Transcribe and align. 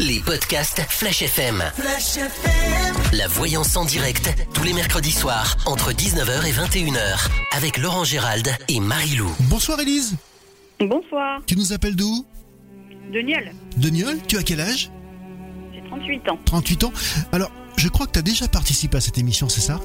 Les 0.00 0.20
podcasts 0.20 0.80
Flash 0.88 1.22
FM. 1.22 1.62
Flash 1.76 2.16
FM. 2.16 2.94
La 3.16 3.28
voyance 3.28 3.76
en 3.76 3.84
direct, 3.84 4.28
tous 4.52 4.64
les 4.64 4.72
mercredis 4.72 5.12
soirs, 5.12 5.56
entre 5.66 5.92
19h 5.92 6.46
et 6.46 6.52
21h, 6.52 7.28
avec 7.56 7.78
Laurent 7.78 8.04
Gérald 8.04 8.48
et 8.68 8.80
Marie-Lou. 8.80 9.30
Bonsoir 9.48 9.80
Élise. 9.80 10.16
Bonsoir, 10.80 11.40
Tu 11.46 11.56
nous 11.56 11.72
appelles 11.72 11.94
d'où? 11.96 12.26
De 13.12 13.20
Niel. 13.20 13.54
De 13.76 13.88
Nieul 13.88 14.18
Tu 14.26 14.36
as 14.36 14.42
quel 14.42 14.60
âge? 14.60 14.90
J'ai 15.72 15.82
38 15.88 16.28
ans. 16.30 16.38
38 16.44 16.84
ans. 16.84 16.92
Alors, 17.32 17.50
je 17.76 17.88
crois 17.88 18.06
que 18.06 18.12
tu 18.12 18.18
as 18.18 18.22
déjà 18.22 18.48
participé 18.48 18.96
à 18.96 19.00
cette 19.00 19.18
émission, 19.18 19.48
c'est 19.48 19.60
ça? 19.60 19.80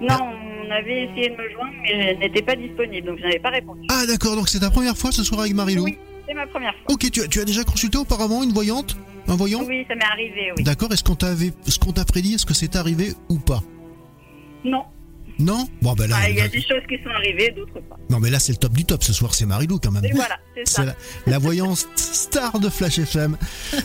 Non, 0.00 0.18
on 0.20 0.70
avait 0.70 1.04
essayé 1.04 1.28
de 1.30 1.36
me 1.36 1.50
joindre, 1.50 1.72
mais 1.82 2.14
je 2.14 2.20
n'étais 2.20 2.42
pas 2.42 2.56
disponible, 2.56 3.06
donc 3.06 3.18
je 3.18 3.22
n'avais 3.24 3.38
pas 3.40 3.50
répondu. 3.50 3.86
Ah 3.90 4.04
d'accord, 4.06 4.36
donc 4.36 4.48
c'est 4.48 4.60
ta 4.60 4.70
première 4.70 4.96
fois 4.96 5.12
ce 5.12 5.24
soir 5.24 5.40
avec 5.40 5.54
Marilou 5.54 5.84
Oui, 5.84 5.98
c'est 6.28 6.34
ma 6.34 6.46
première 6.46 6.72
fois. 6.72 6.94
Ok, 6.94 7.10
tu 7.10 7.22
as, 7.22 7.26
tu 7.28 7.40
as 7.40 7.44
déjà 7.44 7.64
consulté 7.64 7.96
auparavant 7.98 8.42
une 8.42 8.52
voyante? 8.52 8.96
Un 9.28 9.36
voyant 9.36 9.62
Oui, 9.66 9.84
ça 9.88 9.94
m'est 9.94 10.04
arrivé, 10.04 10.52
oui. 10.56 10.62
D'accord, 10.64 10.92
est-ce 10.92 11.04
qu'on 11.04 11.14
t'avait, 11.14 11.52
ce 11.66 11.78
qu'on 11.78 11.92
t'a 11.92 12.04
prédit, 12.04 12.34
est-ce 12.34 12.46
que 12.46 12.54
c'est 12.54 12.76
arrivé 12.76 13.12
ou 13.28 13.38
pas? 13.38 13.62
Non, 14.64 14.84
Non? 15.38 15.66
Bon 15.80 15.94
ben 15.94 16.08
là, 16.08 16.16
Ah, 16.20 16.28
il 16.30 16.36
y 16.36 16.40
a 16.40 16.44
là- 16.44 16.48
des 16.48 16.60
choses 16.60 16.82
qui 16.88 16.96
sont 17.02 17.10
arrivées, 17.10 17.50
d'autres 17.56 17.80
pas. 17.88 17.96
non 18.10 18.20
mais 18.20 18.28
là 18.28 18.38
c'est 18.38 18.52
le 18.52 18.58
top 18.58 18.72
du 18.72 18.84
top 18.84 19.02
ce 19.02 19.12
soir, 19.14 19.32
c'est 19.34 19.46
Marilou 19.46 19.78
quand 19.82 19.90
même. 19.90 20.04
Et 20.04 20.12
voilà, 20.12 20.36
c'est 20.54 20.68
ça. 20.68 20.84
la, 20.84 20.94
la 21.26 21.38
voyance 21.38 21.86
star 21.96 22.58
de 22.60 22.68
Flash 22.68 22.98
FM. 22.98 23.36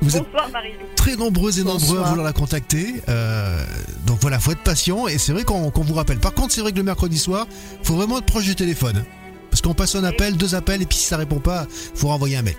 Vous 0.00 0.16
êtes 0.16 0.24
Bonsoir 0.24 0.50
Marie-Lou. 0.50 0.86
très 0.96 1.16
nombreux 1.16 1.58
et 1.58 1.64
nombreux 1.64 1.98
à 1.98 2.02
vouloir 2.02 2.26
la 2.26 2.32
contacter. 2.32 2.94
Euh, 3.08 3.64
donc 4.06 4.18
voilà, 4.20 4.38
faut 4.38 4.52
être 4.52 4.62
patient 4.62 5.06
et 5.06 5.18
c'est 5.18 5.32
vrai 5.32 5.44
qu'on 5.44 5.70
qu'on 5.70 5.82
vous 5.82 5.94
rappelle. 5.94 6.18
Par 6.18 6.34
contre, 6.34 6.52
c'est 6.52 6.60
vrai 6.60 6.72
que 6.72 6.76
le 6.78 6.82
mercredi 6.82 7.16
soir, 7.18 7.46
faut 7.82 7.94
vraiment 7.94 8.18
être 8.18 8.26
proche 8.26 8.44
du 8.44 8.54
téléphone. 8.54 9.04
Parce 9.50 9.62
qu'on 9.62 9.72
passe 9.74 9.94
un 9.94 10.04
appel, 10.04 10.36
deux 10.36 10.54
appels 10.54 10.82
et 10.82 10.86
puis 10.86 10.98
si 10.98 11.04
ça 11.06 11.16
répond 11.16 11.38
pas, 11.38 11.66
faut 11.94 12.08
renvoyer 12.08 12.36
un 12.36 12.42
mail. 12.42 12.56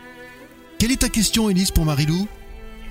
Quelle 0.79 0.91
est 0.91 1.01
ta 1.01 1.09
question, 1.09 1.49
Elise, 1.49 1.71
pour 1.71 1.85
Marilou 1.85 2.27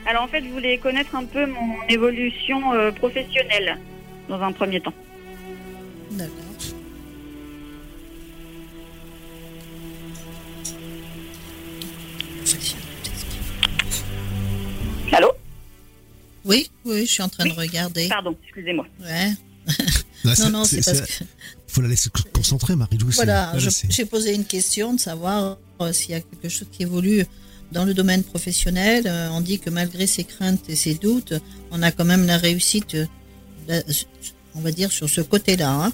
Alors 0.07 0.23
en 0.23 0.29
fait, 0.29 0.43
je 0.43 0.49
voulais 0.49 0.79
connaître 0.79 1.15
un 1.15 1.25
peu 1.25 1.47
mon 1.47 1.75
évolution 1.89 2.73
euh, 2.73 2.91
professionnelle, 2.93 3.79
dans 4.29 4.41
un 4.43 4.53
premier 4.53 4.81
temps. 4.81 4.95
D'accord. 6.13 6.31
Allô? 15.13 15.31
Oui, 16.45 16.71
oui, 16.85 17.07
je 17.07 17.13
suis 17.13 17.23
en 17.23 17.29
train 17.29 17.47
de 17.47 17.53
regarder. 17.53 18.09
Pardon, 18.09 18.37
excusez-moi. 18.45 18.87
Ouais. 19.01 19.31
Là, 20.25 20.35
Non, 20.41 20.51
non, 20.59 20.65
c'est 20.65 20.85
parce 20.85 21.01
que 21.03 21.25
Faut 21.69 21.81
la 21.81 21.89
laisser 21.89 22.11
se 22.15 22.23
concentrer, 22.33 22.77
Marilou. 22.77 23.11
c'est- 23.11 23.17
voilà, 23.25 23.53
j'ai 23.89 24.05
posé 24.05 24.35
une 24.35 24.45
question 24.45 24.95
de 24.95 25.01
savoir 25.01 25.59
euh, 25.81 25.93
s'il 25.93 26.11
y 26.11 26.15
a 26.15 26.21
quelque 26.21 26.49
chose 26.49 26.69
qui 26.71 26.83
évolue 26.83 27.25
dans 27.75 27.85
le 27.85 27.93
domaine 27.95 28.23
professionnel. 28.23 29.05
Euh, 29.07 29.29
on 29.33 29.41
dit 29.41 29.59
que 29.59 29.69
malgré 29.71 30.07
ses 30.07 30.25
craintes 30.25 30.65
et 30.69 30.77
ses 30.77 30.95
doutes, 30.95 31.35
on 31.71 31.83
a 31.83 31.91
quand 31.93 32.05
même 32.07 32.25
la 32.27 32.39
réussite, 32.39 32.95
euh, 32.95 33.83
on 34.55 34.61
va 34.61 34.71
dire 34.73 34.91
sur 34.93 35.09
ce 35.09 35.21
côté-là. 35.21 35.71
hein. 35.87 35.93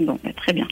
Bon, 0.00 0.18
bah, 0.24 0.30
très 0.36 0.52
bien. 0.52 0.66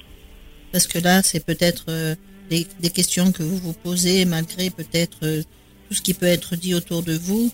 Parce 0.73 0.87
que 0.87 0.99
là, 0.99 1.23
c'est 1.23 1.45
peut-être 1.45 1.85
euh, 1.89 2.15
des, 2.49 2.67
des 2.81 2.91
questions 2.91 3.31
que 3.33 3.43
vous 3.43 3.59
vous 3.59 3.73
posez, 3.73 4.25
malgré 4.25 4.71
peut-être 4.71 5.19
euh, 5.25 5.43
tout 5.89 5.95
ce 5.95 6.03
qui 6.03 6.15
peut 6.15 6.27
être 6.27 6.57
dit 6.57 6.75
autour 6.75 7.03
de 7.03 7.15
vous. 7.17 7.51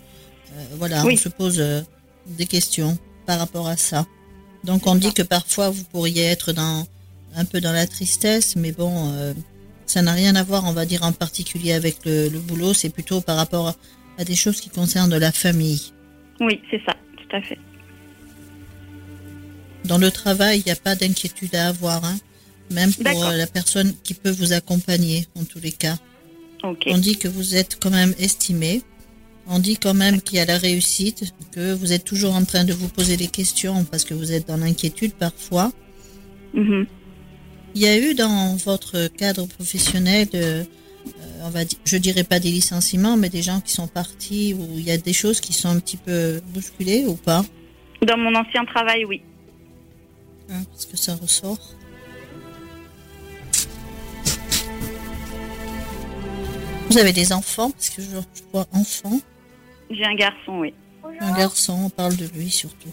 Euh, 0.55 0.65
voilà, 0.79 1.05
Oui. 1.05 1.15
on 1.15 1.17
se 1.17 1.29
pose 1.29 1.63
des 2.39 2.47
questions 2.47 2.97
par 3.27 3.39
rapport 3.39 3.69
à 3.69 3.77
ça. 3.77 4.07
Donc, 4.65 4.87
on 4.87 4.95
dit 4.95 5.13
que 5.13 5.23
parfois, 5.23 5.71
vous 5.71 5.85
pourriez 5.85 6.25
être 6.25 6.53
dans 6.53 6.87
un 7.35 7.45
peu 7.45 7.61
dans 7.61 7.73
la 7.73 7.87
tristesse, 7.87 8.57
mais 8.57 8.73
bon, 8.73 9.13
ça 9.87 10.03
n'a 10.03 10.13
rien 10.13 10.35
à 10.35 10.43
voir, 10.43 10.65
on 10.65 10.73
va 10.73 10.85
dire, 10.85 11.03
en 11.05 11.13
particulier 11.13 11.73
avec 11.73 12.05
le, 12.05 12.29
le 12.29 12.39
boulot. 12.39 12.75
C'est 12.75 12.91
plutôt 12.91 13.21
par 13.21 13.37
rapport 13.37 13.75
à, 14.19 14.25
des 14.25 14.35
choses 14.35 14.61
qui 14.61 14.69
concernent 14.69 15.17
la 15.17 15.33
famille. 15.33 15.93
Oui, 16.41 16.61
c'est 16.71 16.83
ça, 16.85 16.93
tout 17.17 17.37
à 17.37 17.41
fait. 17.41 17.59
Dans 19.85 19.99
le 19.99 20.11
travail, 20.11 20.61
il 20.61 20.65
n'y 20.67 20.73
a 20.73 20.77
pas 20.77 20.97
d'inquiétude 20.97 21.55
à 21.55 21.69
avoir, 21.69 22.05
hein, 22.05 22.17
même 22.71 22.93
pour 22.93 23.25
euh, 23.25 23.37
la 23.37 23.47
personne 23.47 23.95
qui 24.03 24.15
peut 24.15 24.31
vous 24.31 24.53
accompagner, 24.53 25.27
en 25.39 25.45
tous 25.45 25.61
les 25.61 25.73
cas. 25.73 25.97
On 26.63 26.99
dit 26.99 27.17
que 27.17 27.29
vous 27.29 27.55
êtes 27.55 27.79
quand 27.81 27.91
même 27.91 28.15
estimé. 28.19 28.83
On 29.47 29.61
dit 29.61 29.77
quand 29.77 29.95
même 29.95 30.21
qu'il 30.21 30.39
y 30.39 30.41
a 30.41 30.45
la 30.45 30.59
réussite, 30.59 31.33
que 31.53 31.73
vous 31.73 31.93
êtes 31.93 32.05
toujours 32.05 32.35
en 32.35 32.45
train 32.45 32.65
de 32.65 32.73
vous 32.73 32.89
poser 32.89 33.17
des 33.17 33.29
questions 33.29 33.85
parce 33.85 34.05
que 34.05 34.15
vous 34.15 34.33
êtes 34.33 34.49
dans 34.49 34.57
l'inquiétude 34.57 35.13
parfois. 35.13 35.71
Mhm. 36.55 36.87
Il 37.77 37.83
y 37.83 37.89
a 37.89 37.99
eu 37.99 38.15
dans 38.15 38.57
votre 38.57 39.07
cadre 39.09 39.45
professionnel, 39.47 40.29
euh, 40.33 40.65
on 41.43 41.51
va 41.51 41.67
dire, 41.67 41.79
je 41.85 41.99
dirais 41.99 42.25
pas 42.25 42.41
des 42.41 42.51
licenciements, 42.51 43.19
mais 43.19 43.29
des 43.29 43.43
gens 43.43 43.61
qui 43.61 43.71
sont 43.71 43.87
partis 43.87 44.55
où 44.55 44.67
il 44.79 44.81
y 44.81 44.91
a 44.91 44.97
des 44.97 45.13
choses 45.13 45.43
qui 45.43 45.53
sont 45.53 45.69
un 45.69 45.79
petit 45.79 45.99
peu 45.99 46.41
bousculées 46.55 47.05
ou 47.07 47.17
pas? 47.17 47.45
Dans 48.01 48.17
mon 48.17 48.35
ancien 48.35 48.65
travail, 48.65 49.05
oui. 49.05 49.21
Hein, 50.51 50.63
Parce 50.71 50.87
que 50.87 50.97
ça 50.97 51.17
ressort. 51.17 51.59
Vous 56.89 56.97
avez 56.97 57.13
des 57.13 57.31
enfants? 57.31 57.71
Parce 57.73 57.91
que 57.91 58.01
je, 58.01 58.09
je 58.09 58.43
vois 58.55 58.67
enfants. 58.73 59.21
J'ai 59.91 60.07
un 60.07 60.15
garçon, 60.15 60.61
oui. 60.61 60.73
Un 61.21 61.37
garçon, 61.37 61.79
on 61.85 61.91
parle 61.91 62.17
de 62.17 62.27
lui 62.29 62.49
surtout. 62.49 62.89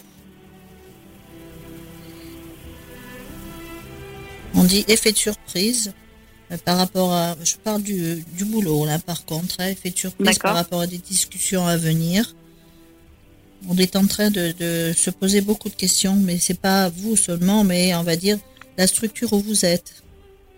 On 4.56 4.64
dit 4.64 4.86
effet 4.88 5.12
de 5.12 5.18
surprise 5.18 5.94
euh, 6.52 6.58
par 6.64 6.78
rapport 6.78 7.14
à. 7.14 7.36
Je 7.44 7.56
parle 7.56 7.82
du, 7.82 8.24
du 8.38 8.46
boulot 8.46 8.86
là 8.86 9.00
par 9.00 9.26
contre, 9.26 9.56
hein, 9.60 9.70
effet 9.70 9.90
de 9.90 9.98
surprise 9.98 10.38
par 10.38 10.56
rapport 10.56 10.82
à 10.82 10.88
des 10.88 10.98
discussions 10.98 11.66
à 11.66 11.78
venir. 11.78 12.36
On 13.70 13.78
est 13.78 13.96
en 13.96 14.06
train 14.06 14.30
de, 14.30 14.54
de 14.60 14.94
se 14.94 15.10
poser 15.10 15.40
beaucoup 15.42 15.70
de 15.70 15.76
questions, 15.76 16.16
mais 16.16 16.38
c'est 16.38 16.60
pas 16.60 16.90
vous 16.90 17.16
seulement, 17.16 17.64
mais 17.64 17.96
on 17.96 18.04
va 18.04 18.18
dire 18.18 18.38
la 18.78 18.88
structure 18.88 19.32
où 19.32 19.40
vous 19.40 19.66
êtes. 19.66 20.04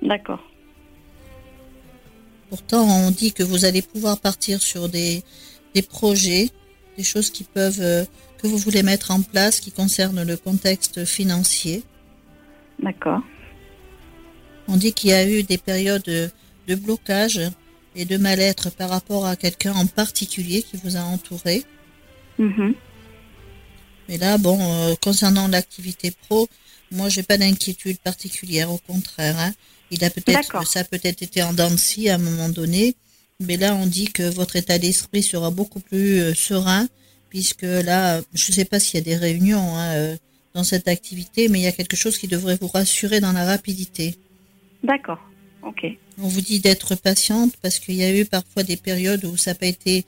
D'accord. 0.01 0.41
Pourtant, 2.49 2.83
on 2.83 3.11
dit 3.11 3.31
que 3.33 3.43
vous 3.43 3.65
allez 3.65 3.81
pouvoir 3.81 4.19
partir 4.19 4.61
sur 4.61 4.89
des, 4.89 5.23
des 5.73 5.81
projets, 5.81 6.49
des 6.97 7.03
choses 7.03 7.29
qui 7.29 7.43
peuvent, 7.43 7.81
euh, 7.81 8.05
que 8.37 8.47
vous 8.47 8.57
voulez 8.57 8.83
mettre 8.83 9.11
en 9.11 9.21
place 9.21 9.59
qui 9.59 9.71
concernent 9.71 10.23
le 10.23 10.37
contexte 10.37 11.05
financier. 11.05 11.83
D'accord. 12.79 13.21
On 14.67 14.77
dit 14.77 14.93
qu'il 14.93 15.11
y 15.11 15.13
a 15.13 15.27
eu 15.27 15.43
des 15.43 15.57
périodes 15.57 16.03
de, 16.03 16.29
de 16.67 16.75
blocage 16.75 17.41
et 17.95 18.05
de 18.05 18.17
mal-être 18.17 18.69
par 18.71 18.89
rapport 18.89 19.25
à 19.25 19.35
quelqu'un 19.35 19.73
en 19.73 19.85
particulier 19.85 20.63
qui 20.63 20.77
vous 20.83 20.97
a 20.97 21.01
entouré. 21.01 21.63
Mhm. 22.37 22.73
Mais 24.09 24.17
là, 24.17 24.37
bon, 24.37 24.57
euh, 24.61 24.95
concernant 25.01 25.47
l'activité 25.47 26.11
pro, 26.11 26.47
moi, 26.91 27.09
j'ai 27.09 27.23
pas 27.23 27.37
d'inquiétude 27.37 27.97
particulière, 27.99 28.71
au 28.71 28.77
contraire. 28.77 29.39
hein. 29.39 29.53
Il 29.91 30.03
a 30.03 30.09
peut-être, 30.09 30.67
ça 30.67 30.81
a 30.81 30.83
peut-être 30.83 31.21
été 31.21 31.41
en 31.43 31.53
dents 31.53 31.69
de 31.69 32.09
à 32.09 32.15
un 32.15 32.17
moment 32.17 32.49
donné, 32.49 32.95
mais 33.39 33.57
là, 33.57 33.75
on 33.75 33.85
dit 33.85 34.05
que 34.07 34.23
votre 34.23 34.55
état 34.55 34.79
d'esprit 34.79 35.23
sera 35.23 35.51
beaucoup 35.51 35.79
plus 35.79 36.19
euh, 36.19 36.33
serein, 36.33 36.87
puisque 37.29 37.63
là, 37.63 38.21
je 38.33 38.51
sais 38.51 38.65
pas 38.65 38.79
s'il 38.79 38.95
y 38.95 39.01
a 39.01 39.03
des 39.03 39.15
réunions 39.15 39.75
hein, 39.75 39.93
euh, 39.95 40.17
dans 40.53 40.63
cette 40.63 40.87
activité, 40.87 41.49
mais 41.49 41.59
il 41.59 41.63
y 41.63 41.67
a 41.67 41.71
quelque 41.71 41.97
chose 41.97 42.17
qui 42.17 42.27
devrait 42.27 42.57
vous 42.59 42.67
rassurer 42.67 43.19
dans 43.19 43.31
la 43.31 43.45
rapidité. 43.45 44.15
D'accord. 44.85 45.19
Ok. 45.63 45.85
On 46.19 46.27
vous 46.27 46.41
dit 46.41 46.59
d'être 46.59 46.95
patiente 46.95 47.53
parce 47.61 47.79
qu'il 47.79 47.95
y 47.95 48.03
a 48.03 48.15
eu 48.15 48.25
parfois 48.25 48.63
des 48.63 48.77
périodes 48.77 49.25
où 49.25 49.35
ça 49.35 49.51
n'a 49.51 49.55
pas 49.55 49.65
été, 49.65 50.05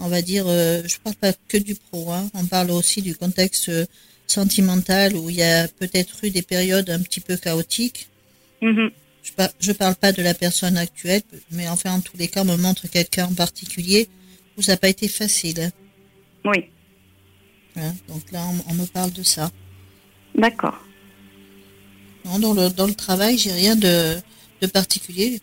on 0.00 0.08
va 0.08 0.20
dire, 0.20 0.44
euh, 0.48 0.82
je 0.84 0.98
parle 0.98 1.16
pas 1.16 1.32
que 1.48 1.56
du 1.58 1.74
pro, 1.76 2.12
hein, 2.12 2.28
on 2.34 2.44
parle 2.44 2.70
aussi 2.72 3.02
du 3.02 3.14
contexte 3.14 3.68
euh, 3.68 3.86
sentimental 4.26 5.14
où 5.16 5.30
il 5.30 5.36
y 5.36 5.42
a 5.42 5.68
peut-être 5.68 6.24
eu 6.24 6.30
des 6.30 6.42
périodes 6.42 6.90
un 6.90 7.00
petit 7.00 7.20
peu 7.20 7.36
chaotiques. 7.36 8.08
Mhm. 8.60 8.90
Je, 9.22 9.32
par- 9.32 9.50
je 9.60 9.72
parle 9.72 9.94
pas 9.94 10.12
de 10.12 10.22
la 10.22 10.34
personne 10.34 10.76
actuelle, 10.76 11.22
mais 11.52 11.68
enfin 11.68 11.92
en 11.92 12.00
tous 12.00 12.16
les 12.16 12.28
cas, 12.28 12.42
on 12.42 12.46
me 12.46 12.56
montre 12.56 12.88
quelqu'un 12.88 13.26
en 13.26 13.34
particulier 13.34 14.08
où 14.56 14.62
ça 14.62 14.72
n'a 14.72 14.78
pas 14.78 14.88
été 14.88 15.06
facile. 15.08 15.60
hein. 15.60 15.70
Oui. 16.44 16.64
Hein, 17.76 17.94
donc 18.08 18.22
là, 18.32 18.42
on, 18.46 18.72
on 18.72 18.74
me 18.74 18.86
parle 18.86 19.12
de 19.12 19.22
ça. 19.22 19.50
D'accord. 20.34 20.78
Non, 22.26 22.38
dans 22.38 22.52
le 22.54 22.68
dans 22.70 22.86
le 22.86 22.94
travail, 22.94 23.38
j'ai 23.38 23.52
rien 23.52 23.76
de 23.76 24.16
de 24.60 24.66
particulier. 24.66 25.40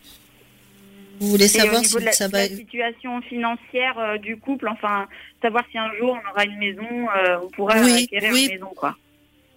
Vous 1.20 1.28
voulez 1.30 1.48
savoir 1.48 1.84
si 1.84 1.98
la, 2.00 2.12
ça 2.12 2.26
va 2.28 2.46
la 2.48 2.56
situation 2.56 3.22
financière 3.22 3.96
euh, 3.98 4.18
du 4.18 4.36
couple, 4.36 4.68
enfin, 4.68 5.06
savoir 5.40 5.64
si 5.70 5.78
un 5.78 5.90
jour 5.98 6.10
on 6.20 6.30
aura 6.30 6.44
une 6.44 6.58
maison, 6.58 6.82
euh, 7.16 7.38
on 7.44 7.48
pourra 7.50 7.80
Oui, 7.80 8.02
acquérir 8.04 8.32
oui. 8.32 8.44
une 8.46 8.52
maison, 8.54 8.70
quoi. 8.74 8.96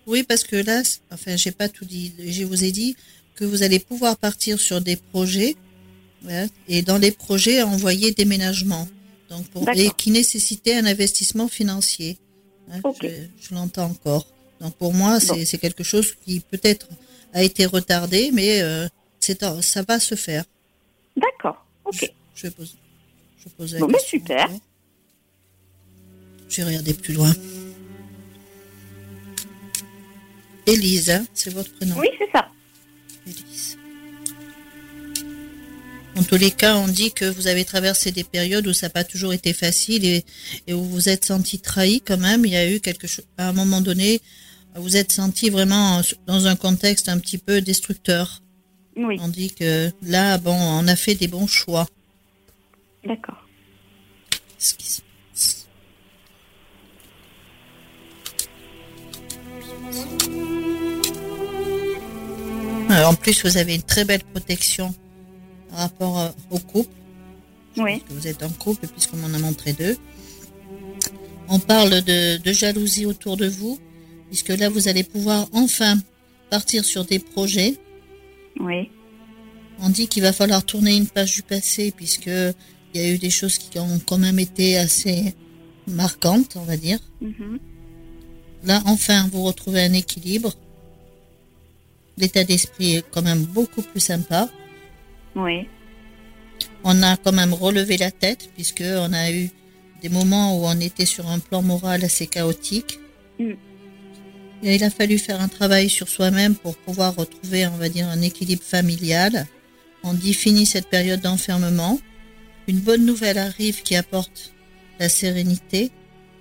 Oui, 0.06 0.24
parce 0.24 0.44
que 0.44 0.56
là, 0.56 0.84
enfin, 1.12 1.36
j'ai 1.36 1.52
pas 1.52 1.68
tout 1.68 1.84
dit. 1.84 2.14
Je 2.20 2.44
vous 2.46 2.64
ai 2.64 2.72
dit 2.72 2.96
que 3.36 3.44
vous 3.44 3.64
allez 3.64 3.80
pouvoir 3.80 4.18
partir 4.18 4.60
sur 4.60 4.80
des 4.82 4.96
projets, 4.98 5.56
ouais, 6.26 6.46
et 6.70 6.84
dans 6.84 6.98
les 7.00 7.12
projets, 7.12 7.62
envoyer 7.64 8.12
déménagement. 8.12 8.88
Donc, 9.30 9.46
pour, 9.48 9.68
et 9.76 9.90
qui 9.98 10.12
nécessitaient 10.12 10.76
un 10.78 10.86
investissement 10.86 11.48
financier. 11.50 12.18
hein, 12.72 12.80
je 13.02 13.08
je 13.42 13.54
l'entends 13.56 13.86
encore. 13.88 14.28
Donc, 14.62 14.76
pour 14.76 14.94
moi, 14.94 15.20
c'est 15.20 15.34
Bon. 15.52 15.58
quelque 15.60 15.84
chose 15.84 16.16
qui 16.24 16.40
peut-être 16.40 16.88
a 17.34 17.44
été 17.44 17.66
retardé, 17.66 18.32
mais 18.34 18.62
euh, 18.62 18.88
c'est 19.20 19.44
ça 19.62 19.82
va 19.84 20.00
se 20.00 20.16
faire. 20.16 20.44
D'accord. 21.16 21.66
Ok. 21.86 22.12
Je 22.36 22.48
pose, 22.50 22.78
je 23.44 23.50
pose 23.50 23.74
la 23.74 23.80
Bon, 23.80 23.88
mais 23.88 23.94
question 23.94 24.20
super. 24.20 24.46
encore. 24.46 24.60
Je 26.50 26.58
vais 26.58 26.68
regarder 26.68 26.94
plus 26.94 27.14
loin. 27.14 27.34
Élise, 30.66 31.10
hein, 31.10 31.26
c'est 31.34 31.54
votre 31.54 31.72
prénom 31.74 31.96
Oui, 31.98 32.08
c'est 32.18 32.30
ça. 32.32 32.48
Élise. 33.26 33.78
En 36.18 36.24
tous 36.24 36.36
les 36.38 36.52
cas, 36.52 36.76
on 36.76 36.88
dit 36.88 37.12
que 37.14 37.26
vous 37.26 37.48
avez 37.48 37.64
traversé 37.64 38.12
des 38.12 38.24
périodes 38.24 38.66
où 38.68 38.74
ça 38.74 38.88
n'a 38.88 38.90
pas 38.92 39.04
toujours 39.04 39.34
été 39.34 39.54
facile 39.54 40.04
et, 40.04 40.26
et 40.66 40.74
où 40.74 40.84
vous 40.84 41.10
êtes 41.10 41.26
senti 41.26 41.60
trahi 41.60 42.02
quand 42.02 42.18
même. 42.18 42.44
Il 42.46 42.52
y 42.52 42.58
a 42.58 42.70
eu 42.70 42.80
quelque 42.80 43.08
chose, 43.08 43.26
à 43.38 43.48
un 43.50 43.54
moment 43.54 43.82
donné, 43.82 44.20
vous 44.78 44.96
êtes 44.98 45.12
senti 45.12 45.50
vraiment 45.50 46.02
dans 46.26 46.48
un 46.48 46.56
contexte 46.56 47.10
un 47.10 47.20
petit 47.20 47.38
peu 47.38 47.62
destructeur. 47.62 48.42
Oui, 48.96 49.18
On 49.22 49.28
dit 49.28 49.52
que 49.54 49.92
là, 50.02 50.38
bon, 50.38 50.56
on 50.56 50.88
a 50.88 50.96
fait 50.96 51.16
des 51.16 51.28
bons 51.28 51.48
choix. 51.48 51.88
d'accord. 53.06 53.44
Ce 54.58 54.74
qui 54.74 54.88
se 54.88 55.02
passe. 55.34 55.68
Alors, 62.90 63.12
en 63.12 63.16
plus, 63.16 63.44
vous 63.46 63.58
avez 63.58 63.76
une 63.76 63.84
très 63.84 64.06
belle 64.06 64.24
protection 64.24 64.94
par 65.70 65.80
rapport 65.80 66.20
euh, 66.20 66.30
au 66.50 66.60
couple. 66.60 66.90
Oui, 67.78 68.02
que 68.02 68.14
vous 68.14 68.28
êtes 68.28 68.42
en 68.44 68.50
couple 68.50 68.88
puisqu'on 68.88 69.18
m'en 69.18 69.34
a 69.34 69.40
montré 69.40 69.74
deux. 69.74 69.98
On 71.50 71.60
parle 71.60 72.02
de, 72.02 72.38
de 72.38 72.52
jalousie 72.52 73.06
autour 73.06 73.38
de 73.38 73.48
vous, 73.48 73.80
puisque 74.30 74.50
là 74.50 74.70
vous 74.70 74.88
allez 74.88 75.04
pouvoir 75.04 75.48
enfin 75.54 75.96
partir 76.50 76.84
sur 76.86 77.06
des 77.06 77.20
projets. 77.20 77.76
oui, 78.60 78.90
On 79.80 79.90
dit 79.90 80.08
qu'il 80.08 80.24
va 80.24 80.34
falloir 80.34 80.64
tourner 80.66 80.96
une 80.96 81.08
page 81.08 81.36
du 81.36 81.44
passé, 81.44 81.94
puisque 81.96 82.28
il 82.28 83.02
y 83.02 83.06
a 83.06 83.10
eu 83.14 83.18
des 83.18 83.30
choses 83.30 83.58
qui 83.58 83.78
ont 83.80 84.00
quand 84.06 84.18
même 84.18 84.40
été 84.40 84.78
assez 84.78 85.36
marquantes, 85.88 86.56
on 86.56 86.64
va 86.64 86.78
dire. 86.78 87.00
mhm, 87.22 87.60
Là, 88.64 88.82
enfin, 88.86 89.30
vous 89.32 89.44
retrouvez 89.44 89.82
un 89.82 89.94
équilibre. 89.94 90.52
L'état 92.18 92.44
d'esprit 92.44 92.96
est 92.96 93.06
quand 93.12 93.22
même 93.22 93.44
beaucoup 93.44 93.84
plus 93.84 94.00
sympa. 94.00 94.50
oui, 95.36 95.68
On 96.84 97.04
a 97.04 97.18
quand 97.18 97.32
même 97.34 97.54
relevé 97.54 97.98
la 97.98 98.10
tête 98.10 98.50
puisque 98.56 98.84
on 98.84 99.14
a 99.14 99.32
eu 99.32 99.50
des 100.02 100.10
moments 100.10 100.58
où 100.58 100.66
on 100.66 100.80
était 100.80 101.06
sur 101.06 101.28
un 101.28 101.40
plan 101.40 101.62
moral 101.62 102.04
assez 102.04 102.26
chaotique. 102.26 103.00
Mm. 103.40 103.54
Et 104.64 104.76
il 104.76 104.84
a 104.84 104.90
fallu 104.90 105.18
faire 105.18 105.42
un 105.42 105.48
travail 105.48 105.90
sur 105.90 106.08
soi-même 106.08 106.56
pour 106.56 106.76
pouvoir 106.78 107.16
retrouver, 107.16 107.68
on 107.68 107.78
va 107.78 107.90
dire, 107.90 108.08
un 108.08 108.22
équilibre 108.22 108.64
familial. 108.64 109.46
On 110.04 110.14
dit 110.14 110.34
fini 110.34 110.66
cette 110.66 110.90
période 110.90 111.22
d'enfermement. 111.22 112.00
Une 112.68 112.80
bonne 112.80 113.06
nouvelle 113.06 113.38
arrive 113.38 113.84
qui 113.84 113.96
apporte 113.96 114.54
la 115.00 115.10
sérénité. 115.10 115.92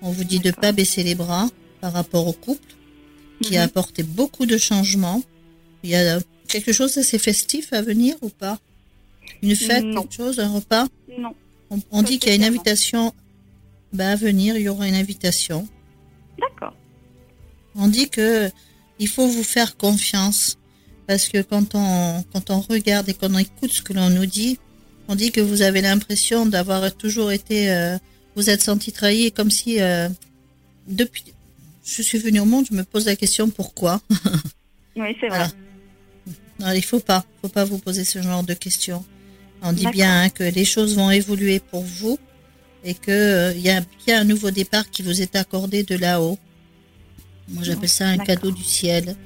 On 0.03 0.11
vous 0.11 0.25
dit 0.25 0.39
de 0.39 0.51
pas 0.51 0.73
baisser 0.73 1.03
les 1.03 1.15
bras 1.15 1.49
par 1.81 1.93
rapport 1.93 2.27
au 2.27 2.33
couple, 2.33 2.75
qui 3.43 3.57
a 3.57 3.61
mhm. 3.61 3.67
apporté 3.67 4.03
beaucoup 4.03 4.47
de 4.47 4.57
changements. 4.57 5.23
Il 5.83 5.91
y 5.91 5.97
a 5.97 6.19
quelque 6.49 6.73
chose 6.73 6.95
d'assez 6.95 7.19
festif 7.19 7.73
à 7.73 7.83
venir 7.83 8.17
ou 8.23 8.31
pas? 8.31 8.59
Une 9.43 9.55
fête, 9.55 9.85
Non. 9.85 10.03
quelque 10.03 10.15
chose, 10.15 10.41
un 10.41 10.49
repas? 10.49 10.87
Non, 11.19 11.35
On, 11.71 11.79
on 11.91 12.03
dit 12.03 12.19
qu'il 12.19 12.31
y 12.31 12.33
a 12.33 12.37
une 12.37 12.45
invitation 12.45 13.13
bah, 13.93 14.11
à 14.11 14.17
venir, 14.17 14.57
il 14.57 14.63
y 14.63 14.69
aura 14.69 14.89
une 14.89 14.95
invitation. 14.95 15.69
d'accord. 16.39 16.75
On 17.77 17.89
dit 17.89 18.09
que 18.09 18.51
il 18.99 19.09
faut 19.09 19.29
vous 19.29 19.45
faire 19.45 19.77
confiance 19.77 20.59
parce 21.07 21.29
que 21.29 21.43
quand 21.43 21.75
on 21.75 22.25
quand 22.33 22.51
on 22.51 22.61
regarde 22.61 23.09
et 23.09 23.15
qu'on 23.15 23.37
écoute 23.37 23.73
ce 23.73 23.83
que 23.83 23.93
l'on 23.93 24.11
nous 24.11 24.27
dit, 24.27 24.59
on 25.09 25.15
dit 25.15 25.31
que 25.31 25.41
vous 25.41 25.63
avez 25.63 25.83
l'impression 25.83 26.47
d'avoir 26.47 26.95
toujours 26.95 27.31
été 27.33 27.71
euh, 27.71 27.99
vous 28.35 28.51
êtes 28.51 28.63
senti 28.63 28.93
trahi 28.93 29.33
comme 29.33 29.51
si 29.51 29.81
euh, 29.81 30.09
depuis 30.89 31.25
je 31.85 32.03
suis 32.03 32.19
venue 32.19 32.41
au 32.41 32.45
monde, 32.45 32.67
je 32.69 32.75
me 32.75 32.83
pose 32.83 33.07
la 33.07 33.17
question 33.17 33.49
pourquoi. 33.49 34.01
Oui, 34.99 35.15
c'est 35.21 35.29
vrai. 35.29 35.37
Voilà. 35.37 35.51
Non, 36.59 36.73
il 36.73 36.83
faut 36.83 37.01
pas, 37.01 37.23
faut 37.43 37.51
pas 37.51 37.67
vous 37.67 37.77
poser 37.77 38.03
ce 38.05 38.23
genre 38.23 38.43
de 38.43 38.55
questions. 38.55 39.05
On 39.61 39.75
dit 39.75 39.87
bien 39.89 40.23
hein, 40.23 40.29
que 40.31 40.43
les 40.43 40.65
choses 40.65 40.97
vont 40.97 41.11
évoluer 41.11 41.61
pour 41.61 41.83
vous 41.83 42.19
et 42.83 42.95
que 42.95 43.11
euh, 43.11 43.53
il 43.55 43.61
y 43.61 43.69
a 43.69 43.83
bien 44.07 44.23
un 44.23 44.25
nouveau 44.25 44.51
départ 44.51 44.91
qui 44.91 45.03
vous 45.03 45.21
est 45.21 45.37
accordé 45.37 45.83
de 45.83 45.97
là-haut. 45.97 46.39
Moi, 47.49 47.63
j'appelle 47.63 47.89
ça 47.89 48.09
un 48.09 48.19
cadeau 48.19 48.51
du 48.51 48.63
ciel. 48.65 49.17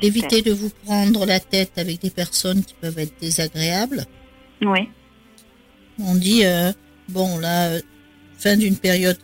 Évitez 0.00 0.42
de 0.42 0.52
vous 0.52 0.70
prendre 0.84 1.26
la 1.26 1.40
tête 1.40 1.72
avec 1.76 2.00
des 2.00 2.10
personnes 2.10 2.64
qui 2.64 2.74
peuvent 2.74 2.98
être 2.98 3.18
désagréables. 3.20 4.04
Oui, 4.62 4.88
On 6.00 6.14
dit 6.14 6.44
euh, 6.44 6.72
bon 7.08 7.38
là, 7.38 7.68
euh, 7.70 7.80
fin 8.38 8.56
d'une 8.56 8.76
période 8.76 9.18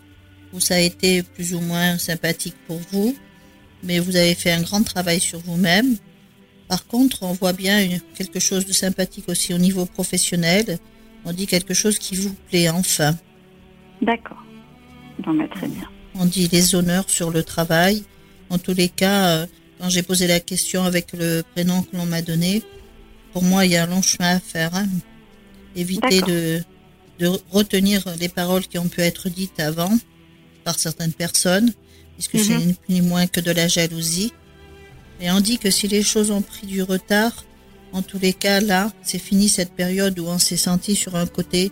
où 0.52 0.60
ça 0.60 0.74
a 0.74 0.78
été 0.80 1.22
plus 1.22 1.54
ou 1.54 1.60
moins 1.60 1.98
sympathique 1.98 2.56
pour 2.66 2.80
vous, 2.90 3.16
mais 3.84 3.98
vous 4.00 4.16
avez 4.16 4.34
fait 4.34 4.50
un 4.52 4.62
grand 4.62 4.82
travail 4.82 5.20
sur 5.20 5.38
vous-même. 5.40 5.96
Par 6.68 6.86
contre, 6.86 7.22
on 7.22 7.32
voit 7.32 7.52
bien 7.52 7.82
une- 7.84 8.00
quelque 8.16 8.40
chose 8.40 8.64
de 8.66 8.72
sympathique 8.72 9.28
aussi 9.28 9.54
au 9.54 9.58
niveau 9.58 9.86
professionnel. 9.86 10.78
On 11.24 11.32
dit 11.32 11.46
quelque 11.46 11.74
chose 11.74 11.98
qui 11.98 12.16
vous 12.16 12.34
plaît 12.48 12.68
enfin. 12.68 13.16
d'accord. 14.02 14.42
Bah, 15.24 15.32
très 15.54 15.68
bien. 15.68 15.88
On 16.16 16.26
dit 16.26 16.48
les 16.48 16.74
honneurs 16.74 17.08
sur 17.08 17.30
le 17.30 17.42
travail. 17.44 18.02
En 18.50 18.58
tous 18.58 18.74
les 18.74 18.88
cas, 18.88 19.28
euh, 19.28 19.46
quand 19.80 19.88
j'ai 19.88 20.02
posé 20.02 20.26
la 20.26 20.40
question 20.40 20.84
avec 20.84 21.12
le 21.12 21.42
prénom 21.54 21.82
que 21.82 21.96
l'on 21.96 22.06
m'a 22.06 22.22
donné, 22.22 22.62
pour 23.32 23.42
moi, 23.42 23.64
il 23.64 23.72
y 23.72 23.76
a 23.76 23.84
un 23.84 23.86
long 23.86 24.02
chemin 24.02 24.36
à 24.36 24.40
faire. 24.40 24.74
hein. 24.74 24.86
Éviter 25.76 26.20
de, 26.22 26.62
de 27.18 27.32
retenir 27.50 28.04
les 28.20 28.28
paroles 28.28 28.66
qui 28.66 28.78
ont 28.78 28.86
pu 28.88 29.00
être 29.00 29.28
dites 29.28 29.58
avant 29.60 29.90
par 30.62 30.78
certaines 30.78 31.12
personnes, 31.12 31.72
puisque 32.14 32.38
c'est 32.38 32.54
Mhm. 32.58 32.66
ni 32.66 32.72
plus 32.74 32.94
ni 32.94 33.00
moins 33.00 33.26
que 33.26 33.40
de 33.40 33.50
la 33.50 33.66
jalousie. 33.66 34.32
Et 35.20 35.30
on 35.30 35.40
dit 35.40 35.58
que 35.58 35.70
si 35.70 35.88
les 35.88 36.02
choses 36.02 36.30
ont 36.30 36.42
pris 36.42 36.66
du 36.66 36.82
retard, 36.82 37.44
en 37.92 38.02
tous 38.02 38.18
les 38.18 38.32
cas, 38.32 38.60
là, 38.60 38.92
c'est 39.02 39.18
fini 39.18 39.48
cette 39.48 39.72
période 39.72 40.18
où 40.18 40.26
on 40.26 40.38
s'est 40.38 40.56
senti 40.56 40.94
sur 40.96 41.16
un 41.16 41.26
côté 41.26 41.70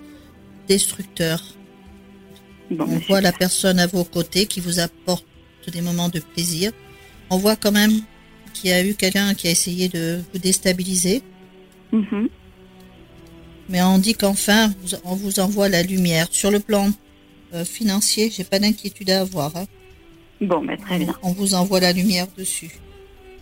destructeur. 0.68 1.42
Bon, 2.70 2.84
On 2.88 2.98
voit 3.08 3.20
la 3.20 3.32
personne 3.32 3.78
à 3.78 3.86
vos 3.86 4.04
côtés 4.04 4.46
qui 4.46 4.60
vous 4.60 4.78
apporte 4.78 5.26
des 5.70 5.80
moments 5.80 6.08
de 6.08 6.20
plaisir. 6.20 6.72
On 7.30 7.36
voit 7.38 7.56
quand 7.56 7.72
même 7.72 7.92
qu'il 8.54 8.70
y 8.70 8.72
a 8.72 8.84
eu 8.84 8.94
quelqu'un 8.94 9.34
qui 9.34 9.48
a 9.48 9.50
essayé 9.50 9.88
de 9.88 10.20
vous 10.32 10.38
déstabiliser. 10.38 11.22
Mhm. 11.92 12.28
Mais 13.68 13.82
on 13.82 13.98
dit 13.98 14.14
qu'enfin, 14.14 14.72
on 15.04 15.14
vous 15.14 15.40
envoie 15.40 15.68
la 15.68 15.82
lumière. 15.82 16.26
Sur 16.30 16.50
le 16.50 16.60
plan 16.60 16.90
euh, 17.54 17.64
financier, 17.64 18.30
j'ai 18.34 18.44
pas 18.44 18.58
d'inquiétude 18.58 19.10
à 19.10 19.20
avoir. 19.20 19.56
hein. 19.56 19.64
Bon, 20.40 20.62
bah, 20.64 20.76
très 20.76 20.98
bien. 20.98 21.14
On 21.22 21.32
vous 21.32 21.54
envoie 21.54 21.80
la 21.80 21.92
lumière 21.92 22.26
dessus. 22.36 22.70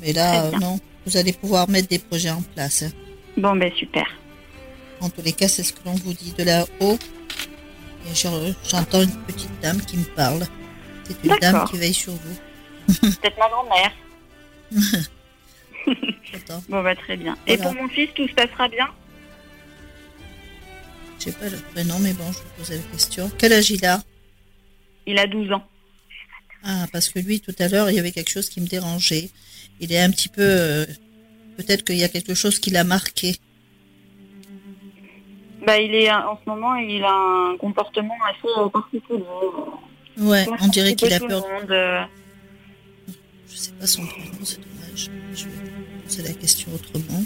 Mais 0.01 0.13
là, 0.13 0.45
euh, 0.47 0.51
non, 0.61 0.79
vous 1.07 1.17
allez 1.17 1.33
pouvoir 1.33 1.69
mettre 1.69 1.89
des 1.89 1.99
projets 1.99 2.31
en 2.31 2.43
place. 2.43 2.83
hein. 2.83 2.91
Bon, 3.37 3.57
bah, 3.57 3.67
super. 3.77 4.07
En 5.01 5.09
tous 5.09 5.23
les 5.23 5.33
cas, 5.33 5.49
c'est 5.49 5.63
ce 5.63 5.73
que 5.73 5.79
l'on 5.87 5.95
vous 5.95 6.13
dit 6.13 6.33
de 6.37 6.45
là-haut. 6.45 6.99
Et 8.07 8.15
je- 8.15 8.53
j'entends 8.69 9.03
une 9.03 9.11
petite 9.27 9.51
dame 9.63 9.81
qui 9.81 9.97
me 9.97 10.05
parle. 10.05 10.47
C'est 11.23 11.29
une 11.29 11.37
dame 11.39 11.65
qui 11.71 11.77
veille 11.79 11.95
sur 11.95 12.13
vous. 12.13 12.37
Peut-être 13.01 13.39
ma 13.39 13.49
grand-mère. 13.49 13.93
Bon, 16.69 16.83
bah, 16.83 16.95
très 16.95 17.17
bien. 17.17 17.37
Et 17.47 17.57
pour 17.57 17.75
mon 17.75 17.89
fils, 17.89 18.11
tout 18.15 18.27
se 18.29 18.35
passera 18.35 18.69
bien? 18.69 18.87
Je 21.19 21.25
sais 21.25 21.33
pas 21.33 21.49
le 21.49 21.57
prénom, 21.73 21.99
mais 21.99 22.13
bon, 22.13 22.31
je 22.31 22.39
vous 22.39 22.45
posais 22.59 22.77
la 22.77 22.83
question. 22.93 23.31
Quel 23.39 23.53
âge 23.53 23.71
il 23.71 23.85
a? 23.85 24.01
Il 25.07 25.19
a 25.19 25.27
12 25.27 25.53
ans. 25.53 25.65
Ah, 26.63 26.87
parce 26.93 27.09
que 27.09 27.19
lui, 27.19 27.41
tout 27.41 27.55
à 27.59 27.69
l'heure, 27.69 27.91
il 27.91 27.97
y 27.97 27.99
avait 27.99 28.13
quelque 28.13 28.31
chose 28.31 28.49
qui 28.49 28.61
me 28.61 28.67
dérangeait. 28.67 29.31
Il 29.81 29.93
est 29.93 30.01
un 30.01 30.11
petit 30.11 30.29
peu... 30.29 30.43
euh, 30.43 30.87
Peut-être 31.57 31.85
qu'il 31.85 31.97
y 31.97 32.05
a 32.05 32.09
quelque 32.09 32.35
chose 32.35 32.59
qui 32.59 32.71
l'a 32.71 32.85
marqué. 32.85 33.37
Bah, 35.67 35.79
il 35.79 35.95
est, 35.95 36.11
en 36.13 36.39
ce 36.43 36.49
moment, 36.49 36.75
il 36.77 37.03
a 37.05 37.13
un 37.53 37.57
comportement 37.59 38.17
assez 38.29 38.71
particulier. 38.73 39.25
Ouais, 40.21 40.45
Moi, 40.47 40.57
on 40.61 40.69
dirait 40.69 40.95
qu'il 40.95 41.13
a 41.13 41.19
tout 41.19 41.27
peur. 41.29 41.45
le 41.49 41.61
monde, 41.61 41.71
euh, 41.71 42.03
Je 43.51 43.57
sais 43.57 43.73
pas 43.73 43.87
son 43.87 44.07
prénom, 44.07 44.33
c'est 44.45 44.61
dommage. 44.61 45.09
Je 45.35 45.45
vais 45.45 46.03
poser 46.05 46.23
la 46.23 46.33
question 46.35 46.69
autrement. 46.75 47.23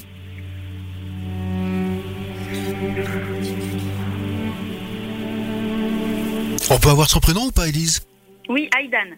On 6.71 6.79
peut 6.79 6.89
avoir 6.89 7.09
son 7.11 7.21
prénom 7.21 7.47
ou 7.47 7.51
pas, 7.53 7.69
Élise 7.69 8.01
Oui, 8.49 8.69
Aïdan. 8.77 9.17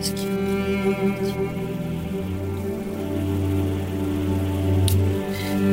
Est-ce 0.00 0.12
qu'il- 0.12 1.47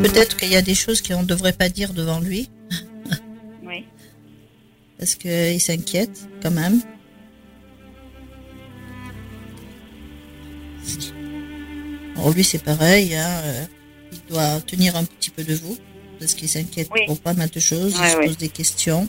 Peut-être 0.04 0.38
qu'il 0.38 0.50
y 0.52 0.56
a 0.56 0.62
des 0.62 0.76
choses 0.76 1.02
qu'on 1.02 1.22
ne 1.22 1.28
devrait 1.28 1.54
pas 1.54 1.70
dire 1.70 1.94
devant 1.94 2.20
lui, 2.20 2.50
Oui. 3.64 3.86
parce 4.98 5.16
qu'il 5.16 5.60
s'inquiète 5.60 6.28
quand 6.42 6.52
même. 6.52 6.82
Alors 12.16 12.32
lui, 12.32 12.44
c'est 12.44 12.64
pareil. 12.64 13.16
hein, 13.16 13.28
euh, 13.44 13.66
il 14.12 14.20
doit 14.34 14.62
tenir 14.62 14.96
un 14.96 15.04
petit 15.04 15.30
peu 15.30 15.44
de 15.44 15.54
vous, 15.54 15.78
parce 16.20 16.34
qu'il 16.34 16.48
s'inquiète 16.50 16.90
Oui. 16.94 17.02
pour 17.08 17.20
pas 17.20 17.34
mal 17.34 17.50
de 17.50 17.60
choses, 17.60 17.96
il 18.02 18.10
se 18.10 18.16
pose 18.18 18.38
des 18.38 18.50
questions. 18.50 19.08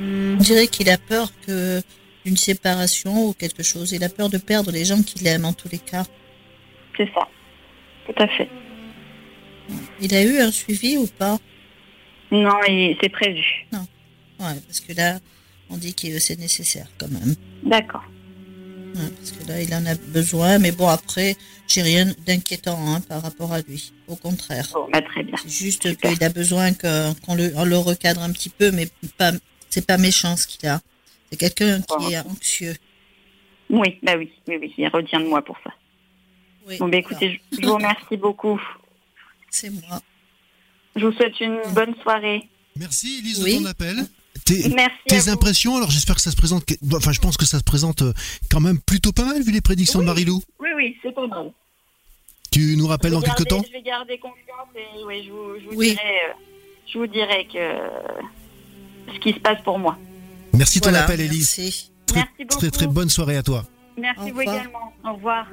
On 0.00 0.36
dirait 0.42 0.68
qu'il 0.68 0.88
a 0.90 0.98
peur 0.98 1.32
que 1.46 1.82
d'une 2.24 2.36
séparation 2.36 3.26
ou 3.28 3.32
quelque 3.32 3.62
chose. 3.62 3.92
Il 3.92 4.04
a 4.04 4.08
peur 4.08 4.28
de 4.28 4.38
perdre 4.38 4.70
les 4.70 4.84
gens 4.84 5.02
qu'il 5.02 5.26
aime 5.26 5.44
en 5.44 5.52
tous 5.52 5.68
les 5.70 5.78
cas. 5.78 6.04
C'est 6.98 7.08
ça. 7.14 7.26
Tout 8.06 8.22
à 8.22 8.28
fait. 8.28 8.50
Il 10.00 10.14
a 10.14 10.22
eu 10.22 10.38
un 10.40 10.50
suivi 10.50 10.98
ou 10.98 11.06
pas? 11.06 11.38
Non, 12.30 12.58
c'est 13.00 13.08
prévu. 13.08 13.66
Ouais, 13.72 14.60
parce 14.66 14.80
que 14.80 14.92
là, 14.92 15.18
on 15.70 15.78
dit 15.78 15.94
que 15.94 16.18
c'est 16.18 16.38
nécessaire 16.38 16.88
quand 16.98 17.08
même. 17.08 17.34
D'accord. 17.62 18.04
Ouais, 18.94 19.10
parce 19.16 19.32
que 19.32 19.48
là, 19.48 19.62
il 19.62 19.74
en 19.74 19.86
a 19.86 19.94
besoin. 19.94 20.58
Mais 20.58 20.72
bon, 20.72 20.88
après, 20.88 21.36
j'ai 21.66 21.82
rien 21.82 22.06
d'inquiétant 22.26 22.78
hein, 22.86 23.00
par 23.08 23.22
rapport 23.22 23.52
à 23.52 23.60
lui. 23.60 23.92
Au 24.08 24.16
contraire. 24.16 24.68
Bon, 24.74 24.88
bah, 24.92 25.00
très 25.00 25.22
bien. 25.22 25.36
C'est 25.36 25.48
juste 25.48 25.96
qu'il 25.96 26.24
a 26.24 26.28
besoin 26.30 26.72
qu'on 26.74 27.34
le, 27.34 27.52
on 27.56 27.64
le 27.64 27.78
recadre 27.78 28.22
un 28.22 28.32
petit 28.32 28.50
peu, 28.50 28.70
mais 28.70 28.88
pas, 29.16 29.32
c'est 29.70 29.86
pas 29.86 29.98
méchant 29.98 30.36
ce 30.36 30.46
qu'il 30.46 30.68
a. 30.68 30.80
C'est 31.30 31.38
quelqu'un 31.38 31.80
qui 31.80 32.14
est 32.14 32.18
anxieux. 32.18 32.74
Oui, 33.70 33.98
bah 34.02 34.14
oui, 34.16 34.32
oui, 34.48 34.56
oui, 34.60 34.74
il 34.78 34.88
retient 34.88 35.20
de 35.20 35.26
moi 35.26 35.42
pour 35.42 35.58
ça. 35.62 35.70
Oui, 36.68 36.76
Bon, 36.78 36.88
bah 36.88 36.98
écoutez, 36.98 37.40
je, 37.52 37.56
je 37.60 37.66
vous 37.66 37.74
remercie 37.74 38.16
beaucoup. 38.16 38.60
c'est 39.50 39.70
moi. 39.70 40.00
Je 40.96 41.06
vous 41.06 41.12
souhaite 41.12 41.38
une 41.40 41.58
bonne 41.72 41.94
soirée. 42.02 42.48
Merci 42.76 43.18
Elise 43.20 43.42
Oui. 43.42 43.54
de 43.58 43.62
ton 43.62 43.66
appel. 43.66 43.96
Tes, 44.44 44.68
Merci. 44.68 44.96
tes 45.08 45.28
impressions, 45.28 45.76
alors 45.76 45.90
j'espère 45.90 46.14
que 46.16 46.22
ça 46.22 46.30
se 46.30 46.36
présente, 46.36 46.64
enfin 46.94 47.12
je 47.12 47.20
pense 47.20 47.36
que 47.36 47.44
ça 47.44 47.58
se 47.58 47.64
présente 47.64 48.02
euh, 48.02 48.12
quand 48.50 48.60
même 48.60 48.78
plutôt 48.80 49.12
pas 49.12 49.24
mal 49.24 49.42
vu 49.42 49.50
les 49.52 49.60
prédictions 49.60 49.98
de 50.00 50.04
Marilou. 50.04 50.42
Oui, 50.60 50.68
oui, 50.76 50.96
c'est 51.02 51.14
pas 51.14 51.26
mal. 51.26 51.52
Tu 52.50 52.76
nous 52.76 52.86
rappelles 52.86 53.10
dans 53.12 53.20
vais 53.20 53.26
quelques 53.26 53.46
garder- 53.46 53.62
temps 53.62 53.64
Je 53.66 53.72
vais 53.72 53.82
garder 53.82 54.18
confiance 54.18 54.68
et 54.76 55.04
oui, 55.04 55.24
je 55.26 55.30
vous, 55.32 55.54
je 55.60 55.64
vous 55.70 55.76
Oui. 55.76 55.90
dirai, 55.90 56.00
euh, 56.30 56.32
je 56.92 56.98
vous 56.98 57.06
dirai 57.06 57.46
que 57.52 59.12
ce 59.14 59.18
qui 59.20 59.32
se 59.32 59.40
passe 59.40 59.60
pour 59.62 59.78
moi. 59.78 59.98
Merci 60.54 60.80
de 60.80 60.84
ton 60.84 60.94
appel 60.94 61.20
Elise. 61.20 61.54
merci. 61.58 61.90
Très, 62.06 62.20
Merci 62.20 62.44
beaucoup. 62.44 62.58
très 62.60 62.70
très 62.70 62.86
bonne 62.86 63.10
soirée 63.10 63.36
à 63.36 63.42
toi. 63.42 63.64
Merci 64.00 64.30
Au 64.30 64.34
vous 64.34 64.38
revoir. 64.38 64.54
également. 64.56 64.92
Au 65.04 65.14
revoir. 65.14 65.46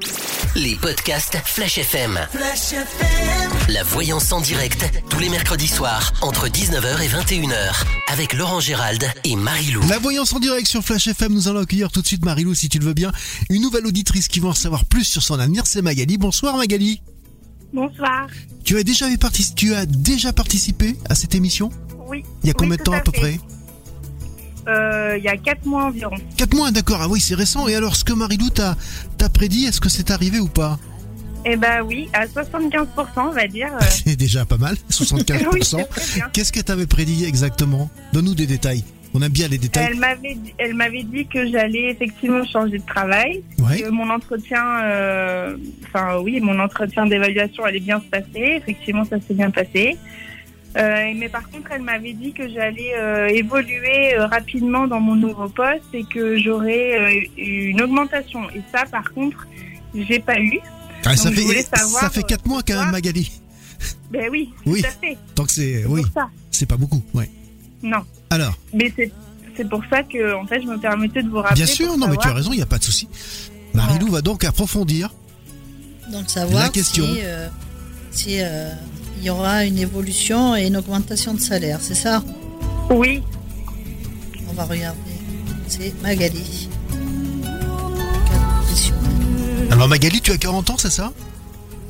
Les 0.56 0.76
podcasts 0.76 1.38
Flash 1.46 1.78
FM. 1.78 2.20
La 3.70 3.84
voyance 3.84 4.32
en 4.32 4.40
direct, 4.40 4.86
tous 5.10 5.20
les 5.20 5.30
mercredis 5.30 5.68
soirs, 5.68 6.14
entre 6.22 6.48
19h 6.48 7.02
et 7.02 7.08
21h, 7.08 7.84
avec 8.12 8.34
Laurent 8.34 8.60
Gérald 8.60 9.04
et 9.24 9.36
Marie-Lou. 9.36 9.82
La 9.90 9.98
voyance 10.00 10.32
en 10.34 10.40
direct 10.40 10.68
sur 10.68 10.82
Flash 10.84 11.08
FM, 11.08 11.34
nous 11.34 11.48
allons 11.48 11.62
accueillir 11.62 11.92
tout 11.92 12.02
de 12.02 12.08
suite 12.08 12.24
Marilou 12.24 12.54
si 12.56 12.70
tu 12.70 12.80
le 12.80 12.86
veux 12.86 12.94
bien. 12.94 13.12
Une 13.50 13.62
nouvelle 13.62 13.86
auditrice 13.86 14.28
qui 14.28 14.40
va 14.40 14.50
en 14.50 14.54
savoir 14.54 14.86
plus 14.86 15.04
sur 15.04 15.22
son 15.24 15.40
avenir, 15.40 15.66
c'est 15.68 15.82
Magali. 15.82 16.18
Bonsoir 16.18 16.56
Magali. 16.56 17.02
Bonsoir. 17.74 18.28
Tu 18.64 18.78
as 18.78 18.84
déjà, 18.84 19.08
participé, 19.20 19.56
tu 19.56 19.74
as 19.76 19.86
déjà 19.86 20.32
participé 20.32 20.96
à 21.10 21.16
cette 21.16 21.36
émission? 21.36 21.70
Oui. 22.08 22.24
Il 22.44 22.48
y 22.48 22.52
a 22.52 22.54
combien 22.54 22.72
Oui, 22.74 22.78
de 22.78 22.84
tout 22.84 22.92
temps 22.92 22.98
à, 22.98 23.00
à 23.00 23.02
peu 23.02 23.12
près? 23.12 23.40
Euh, 24.68 25.16
Il 25.18 25.24
y 25.24 25.28
a 25.28 25.38
quatre 25.38 25.66
mois 25.66 25.86
environ. 25.86 26.16
4 26.38 26.54
mois, 26.56 26.72
d'accord. 26.72 27.00
Ah 27.02 27.08
oui, 27.08 27.20
c'est 27.22 27.36
récent. 27.36 27.68
Et 27.68 27.76
alors, 27.76 27.96
ce 27.96 28.04
que 28.04 28.14
Marilou 28.14 28.50
t'a 28.50 28.76
t'a 29.18 29.30
prédit, 29.30 29.66
est-ce 29.66 29.80
que 29.80 29.90
c'est 29.90 30.12
arrivé 30.12 30.40
ou 30.40 30.48
pas? 30.48 30.80
Eh 31.48 31.58
ben 31.58 31.84
oui, 31.84 32.10
à 32.14 32.26
75%, 32.26 32.88
on 33.18 33.32
va 33.32 33.48
dire. 33.48 33.70
euh, 33.74 33.86
C'est 33.90 34.16
déjà 34.16 34.46
pas 34.46 34.58
mal, 34.58 34.76
oui, 35.00 35.06
75%. 35.06 35.64
c'est 35.64 35.84
très 35.86 36.16
bien. 36.16 36.30
Qu'est-ce 36.34 36.52
qu'elle 36.52 36.64
t'avait 36.64 36.88
prédit 36.88 37.26
exactement? 37.26 37.90
Donne-nous 38.14 38.34
des 38.36 38.48
détails. 38.48 38.84
On 39.14 39.22
aime 39.22 39.32
bien 39.32 39.48
les 39.48 39.58
détails. 39.60 39.88
Elle 39.92 39.98
m'avait, 40.00 40.36
dit- 40.36 40.54
elle 40.58 40.74
m'avait 40.74 41.04
dit 41.04 41.26
que 41.28 41.50
j'allais 41.50 41.92
effectivement 41.92 42.44
changer 42.46 42.80
de 42.80 42.86
travail, 42.86 43.44
Ouais. 43.60 43.82
que 43.82 43.90
mon 43.90 44.10
entretien, 44.10 44.62
euh, 44.84 45.56
enfin 45.88 46.18
oui, 46.18 46.42
mon 46.42 46.60
entretien 46.60 47.06
d'évaluation 47.06 47.64
allait 47.64 47.80
bien 47.80 48.00
se 48.02 48.06
passer. 48.08 48.58
Effectivement, 48.58 49.06
ça 49.06 49.18
s'est 49.26 49.36
bien 49.36 49.52
passé. 49.52 49.96
Euh, 50.78 51.14
mais 51.16 51.30
par 51.30 51.50
contre, 51.50 51.72
elle 51.72 51.82
m'avait 51.84 52.14
dit 52.14 52.34
que 52.34 52.50
j'allais 52.50 52.94
euh, 52.98 53.28
évoluer 53.30 54.16
euh, 54.16 54.28
rapidement 54.28 54.88
dans 54.88 55.00
mon 55.00 55.16
nouveau 55.16 55.48
poste 55.48 55.86
et 55.94 56.04
que 56.04 56.38
j'aurais 56.38 57.00
euh, 57.00 57.22
une 57.38 57.82
augmentation. 57.82 58.50
Et 58.52 58.62
ça, 58.74 58.84
par 58.86 59.14
contre, 59.14 59.48
j'ai 59.96 60.20
pas 60.20 60.40
eu. 60.40 60.60
Ah, 61.06 61.16
ça 61.16 61.32
fait 61.32 61.62
savoir, 61.62 62.02
ça 62.02 62.10
fait 62.10 62.24
4 62.24 62.46
mois 62.48 62.62
quand 62.68 62.80
même, 62.80 62.92
Magali. 62.92 63.32
Ben 64.12 64.28
oui, 64.32 64.50
Oui. 64.66 64.82
tout 64.82 64.88
à 64.88 64.92
fait. 64.92 65.18
Donc 65.36 65.50
c'est 65.52 65.82
C'est 65.84 65.86
oui, 65.86 66.02
pour 66.02 66.12
ça. 66.14 66.30
c'est 66.52 66.66
pas 66.66 66.78
beaucoup. 66.78 67.02
Ouais. 67.14 67.30
Non. 67.84 68.00
Alors, 68.30 68.58
Mais 68.74 68.92
c'est 68.96 69.12
c'est 69.56 69.70
pour 69.70 69.82
ça 69.90 70.04
que 70.04 70.34
en 70.36 70.46
fait 70.46 70.62
je 70.62 70.68
me 70.68 70.78
permettais 70.78 71.24
de 71.24 71.30
vous 71.30 71.38
rappeler. 71.38 71.56
bien 71.56 71.66
sûr, 71.66 71.98
non 71.98 72.08
mais 72.08 72.18
tu 72.18 72.28
as 72.28 72.34
raison, 72.34 72.52
il 72.52 72.60
y 72.60 72.62
a 72.62 72.66
pas 72.66 72.78
de 72.80 72.84
souci. 72.84 73.08
Marilou 73.74 74.08
va 74.12 74.22
donc 74.22 74.44
approfondir. 74.44 75.14
Donc 76.12 76.30
savoir 76.30 76.64
La 76.64 76.70
question. 76.70 77.06
si, 77.06 77.20
euh, 77.24 77.48
si 78.12 78.38
euh, 78.40 78.70
il 79.26 79.30
y 79.30 79.32
aura 79.32 79.66
une 79.66 79.80
évolution 79.80 80.56
et 80.56 80.68
une 80.68 80.78
augmentation 80.78 81.34
de 81.34 81.40
salaire, 81.40 81.80
c'est 81.82 81.96
ça? 81.96 82.24
Oui, 82.92 83.24
On 84.48 84.54
va 84.54 84.66
regarder. 84.66 85.00
C'est 85.68 86.00
Magali. 86.04 86.70
Alors 89.72 89.88
Magali, 89.88 90.22
tu 90.22 90.30
as 90.32 90.38
40 90.38 90.70
ans, 90.70 90.76
c'est 90.78 90.92
ça? 90.92 91.12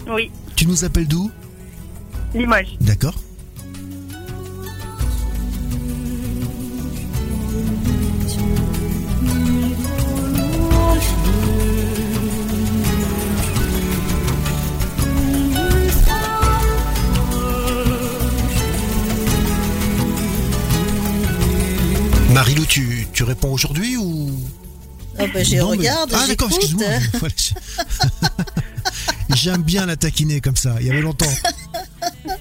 Oui, 0.07 0.31
Tu 0.55 0.65
nous 0.65 0.85
appelles 0.85 1.09
d'où? 1.09 1.29
Limoges. 2.33 2.77
D'accord. 2.79 3.15
Marilou, 22.35 22.65
tu, 22.65 23.07
tu 23.13 23.23
réponds 23.23 23.53
aujourd'hui 23.53 23.95
ou? 23.95 24.29
Ah 25.17 25.23
ben, 25.33 25.45
je 25.45 25.55
Non, 25.55 25.71
mais- 25.71 25.77
regarde, 25.77 26.11
Ah 26.13 26.27
d'accord, 26.27 26.49
excuse-moi. 26.49 26.85
J'aime 29.33 29.61
bien 29.63 29.85
la 29.85 29.95
taquiner 29.95 30.41
comme 30.41 30.57
ça, 30.57 30.75
il 30.81 30.87
y 30.87 30.91
avait 30.91 30.99
longtemps. 31.01 31.31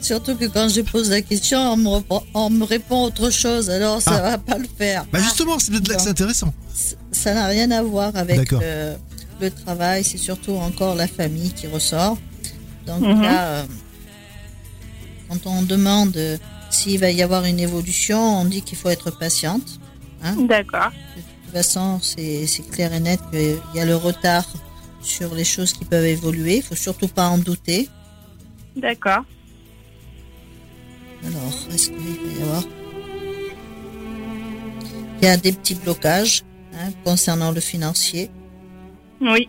Surtout 0.00 0.34
que 0.34 0.46
quand 0.46 0.70
je 0.70 0.80
pose 0.80 1.10
la 1.10 1.20
question, 1.20 1.58
on 1.74 1.76
me, 1.76 1.88
répond, 1.90 2.22
on 2.32 2.48
me 2.48 2.64
répond 2.64 3.04
autre 3.04 3.28
chose, 3.28 3.68
alors 3.68 4.00
ça 4.00 4.12
Ah. 4.16 4.22
va 4.30 4.38
pas 4.38 4.56
le 4.56 4.66
faire. 4.78 5.04
Bah 5.12 5.18
justement, 5.20 5.58
c'est 5.58 5.72
peut-être 5.72 5.88
là 5.88 5.96
que 5.96 6.02
c'est 6.02 6.08
intéressant. 6.08 6.54
Ça 7.12 7.34
n'a 7.34 7.46
rien 7.48 7.70
à 7.70 7.82
voir 7.82 8.16
avec 8.16 8.50
le, 8.50 8.94
le 9.42 9.50
travail, 9.50 10.04
c'est 10.04 10.16
surtout 10.16 10.54
encore 10.54 10.94
la 10.94 11.06
famille 11.06 11.52
qui 11.52 11.66
ressort. 11.66 12.16
Donc 12.86 13.02
Mhm. 13.02 13.20
là, 13.20 13.46
euh, 13.48 13.64
quand 15.28 15.46
on 15.46 15.60
demande 15.64 16.16
s'il 16.80 16.98
va 17.04 17.10
y 17.10 17.22
avoir 17.22 17.42
une 17.52 17.60
évolution, 17.68 18.20
on 18.40 18.44
dit 18.54 18.62
qu'il 18.66 18.78
faut 18.80 18.88
être 18.96 19.10
patiente. 19.24 19.68
D'accord. 20.52 20.92
De 21.16 21.22
toute 21.44 21.54
façon, 21.60 21.86
c'est 22.10 22.46
c'est 22.52 22.66
clair 22.74 22.90
et 22.92 23.00
net 23.08 23.20
qu'il 23.30 23.58
y 23.76 23.80
a 23.80 23.86
le 23.92 23.96
retard 24.08 24.46
sur 25.14 25.34
les 25.34 25.44
choses 25.54 25.72
qui 25.76 25.84
peuvent 25.92 26.10
évoluer. 26.18 26.56
Il 26.56 26.62
faut 26.62 26.80
surtout 26.88 27.08
pas 27.18 27.26
en 27.34 27.38
douter. 27.38 27.88
D'accord. 28.76 29.24
Alors, 31.26 31.54
est-ce 31.72 31.86
qu'il 31.90 31.98
va 31.98 32.38
y 32.38 32.42
avoir? 32.46 32.64
Il 35.20 35.24
y 35.26 35.28
a 35.28 35.36
des 35.36 35.52
petits 35.52 35.74
blocages 35.84 36.36
hein, 36.74 36.88
concernant 37.04 37.50
le 37.58 37.60
financier. 37.72 38.30
Oui. 39.20 39.48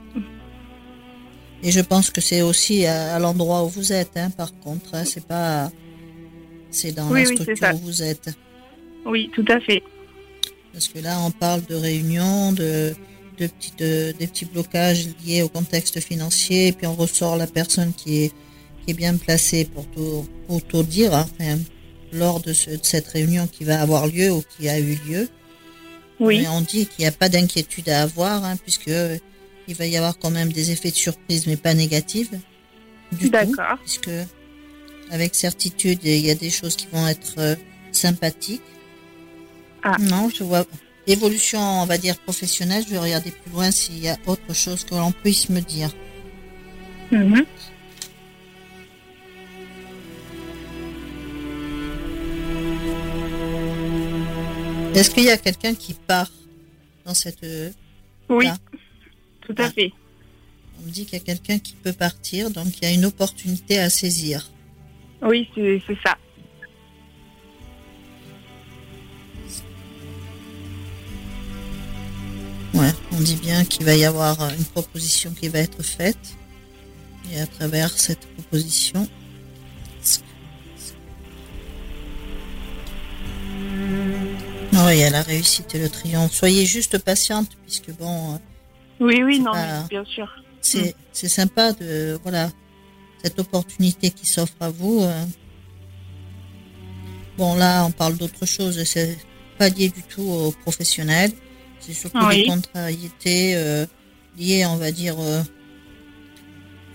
Et 1.64 1.72
je 1.72 1.82
pense 1.92 2.10
que 2.10 2.22
c'est 2.28 2.42
aussi 2.42 2.86
à, 2.86 3.16
à 3.16 3.20
l'endroit 3.20 3.64
où 3.66 3.70
vous 3.70 3.90
êtes, 3.94 4.16
hein, 4.18 4.30
par 4.42 4.52
contre. 4.66 4.90
hein, 4.96 5.06
c'est 5.06 5.26
pas. 5.26 5.72
C'est 6.72 6.92
dans 6.94 7.10
Oui, 7.12 7.25
la 7.25 7.25
structure 7.36 7.74
où 7.75 7.78
vous 7.80 8.01
êtes. 8.01 8.30
Oui, 9.06 9.30
tout 9.34 9.46
à 9.48 9.60
fait. 9.60 9.84
Parce 10.74 10.88
que 10.88 11.00
là, 11.00 11.20
on 11.22 11.32
parle 11.32 11.63
de 11.66 11.75
réunions, 11.75 12.54
de, 12.54 12.94
de, 13.38 13.48
petits, 13.48 13.74
de- 13.78 14.13
des 14.18 14.28
petits 14.28 14.46
blocages 14.46 15.08
liés 15.25 15.42
au 15.42 15.50
contexte 15.50 16.00
financier, 16.00 16.68
et 16.68 16.72
puis 16.72 16.88
on 16.88 16.96
ressort 16.96 17.36
la 17.36 17.48
personne 17.48 17.94
qui 17.94 18.24
est, 18.24 18.30
qui 18.86 18.92
est 18.92 18.94
bien 18.94 19.18
placée 19.18 19.66
pour 19.66 19.86
tout, 19.92 20.25
pour 20.48 20.62
tout 20.63 20.84
dire, 20.84 21.13
hein, 21.13 21.28
lors 22.13 22.40
de, 22.40 22.54
ce- 22.54 22.70
de 22.70 22.80
cette 22.84 23.08
réunion 23.08 23.48
qui 23.48 23.63
va 23.66 23.82
avoir 23.82 24.08
lieu 24.08 24.32
ou 24.32 24.44
qui 24.58 24.70
a 24.70 24.80
eu 24.80 24.98
lieu. 25.08 25.28
Oui. 26.20 26.40
Mais 26.42 26.48
on 26.50 26.62
dit 26.62 26.86
qu'il 26.86 27.04
n'y 27.04 27.08
a 27.08 27.12
pas 27.12 27.28
d'inquiétude 27.30 27.90
à 27.90 28.04
avoir, 28.04 28.44
hein, 28.46 28.56
puisque 28.62 28.92
il 29.68 29.75
va 29.75 29.86
y 29.88 29.98
avoir 29.98 30.18
quand 30.20 30.30
même 30.30 30.54
des 30.54 30.72
effets 30.72 30.92
de 30.92 30.96
surprise, 30.96 31.48
mais 31.48 31.58
pas 31.58 31.74
négatifs. 31.74 32.30
Du 33.12 33.25
tout 33.25 33.30
D'accord. 33.32 33.78
puisque 33.84 34.10
avec 35.12 35.36
certitude, 35.36 36.00
il 36.03 36.25
y 36.25 36.32
a 36.32 36.36
des 36.36 36.50
choses 36.50 36.75
qui 36.75 36.88
vont 36.91 37.08
être 37.08 37.36
euh, 37.38 37.56
sympathiques. 37.91 38.62
Ah. 39.84 39.98
Non, 40.00 40.30
je 40.34 40.44
vois 40.44 40.65
évolution, 41.08 41.60
on 41.60 41.86
va 41.86 41.98
dire 41.98 42.18
professionnelle. 42.20 42.84
Je 42.88 42.91
vais 42.94 43.00
regarder 43.00 43.32
plus 43.32 43.51
loin 43.51 43.70
s'il 43.72 44.00
y 44.00 44.08
a 44.10 44.18
autre 44.25 44.53
chose 44.53 44.84
que 44.86 44.96
l'on 44.96 45.12
puisse 45.12 45.50
me 45.50 45.60
dire. 45.60 45.91
Mhm. 47.12 47.46
Est-ce 54.96 55.10
qu'il 55.10 55.24
y 55.24 55.30
a 55.30 55.38
quelqu'un 55.38 55.74
qui 55.74 55.94
part 55.94 56.30
dans 57.06 57.13
cette 57.13 57.44
euh, 57.44 57.70
Oui. 58.30 58.48
Tout 59.41 59.56
à 59.58 59.65
Ah. 59.65 59.72
fait. 59.72 59.91
On 60.80 60.86
me 60.86 60.91
dit 60.91 61.06
qu'il 61.06 61.18
y 61.18 61.22
a 61.22 61.24
quelqu'un 61.24 61.60
qui 61.60 61.74
peut 61.74 61.94
partir, 61.94 62.50
donc 62.51 62.68
il 62.77 62.84
y 62.84 62.88
a 62.88 62.91
une 62.91 63.06
opportunité 63.06 63.80
à 63.80 63.89
saisir. 63.89 64.50
Oui, 65.22 65.50
c'est 65.56 65.82
ça. 66.04 66.18
Ouais, 72.74 72.92
on 73.12 73.20
dit 73.20 73.36
bien 73.36 73.66
qu'il 73.66 73.86
va 73.86 73.96
y 73.96 74.06
avoir 74.06 74.38
une 74.58 74.63
proposition 74.66 75.32
qui 75.32 75.50
va 75.50 75.60
être 75.60 75.84
faite. 75.84 76.18
Et 77.32 77.40
à 77.40 77.46
travers 77.48 77.90
cette 77.92 78.25
proposition, 78.36 79.08
non, 84.74 84.90
il 84.90 84.98
y 85.00 85.04
a 85.04 85.10
la 85.10 85.22
réussite 85.22 85.75
et 85.75 85.80
le 85.80 85.90
triomphe. 85.90 86.34
Soyez 86.34 86.66
juste 86.66 86.98
patiente, 87.00 87.50
puisque 87.66 87.92
bon, 87.98 88.34
euh, 88.36 88.38
Oui, 89.00 89.22
oui, 89.24 89.40
non, 89.40 89.51
pas- 89.51 89.84
bien 89.90 90.06
sûr. 90.06 90.28
c'est 90.62 90.96
c'est 91.12 91.28
sympa 91.28 91.74
de 91.74 92.20
voilà 92.24 92.50
cette 93.22 93.40
opportunité 93.40 94.10
qui 94.10 94.25
s'offre 94.25 94.56
à 94.60 94.70
vous. 94.70 95.01
euh. 95.01 95.24
Bon 97.38 97.56
là, 97.56 97.86
on 97.86 97.92
parle 97.92 98.18
d'autre 98.18 98.46
chose. 98.46 98.82
C'est 98.84 99.18
pas 99.58 99.70
lié 99.70 99.90
du 99.90 100.04
tout 100.04 100.22
aux 100.24 100.51
professionnels. 100.51 101.32
C'est 101.80 101.94
surtout 101.94 102.20
Oui. 102.28 102.44
des 102.44 102.48
contrariétés 102.48 103.56
euh, 103.56 103.86
liées, 104.38 104.66
on 104.66 104.75
va 104.78 104.92
dire, 104.92 105.16
euh, 105.20 105.42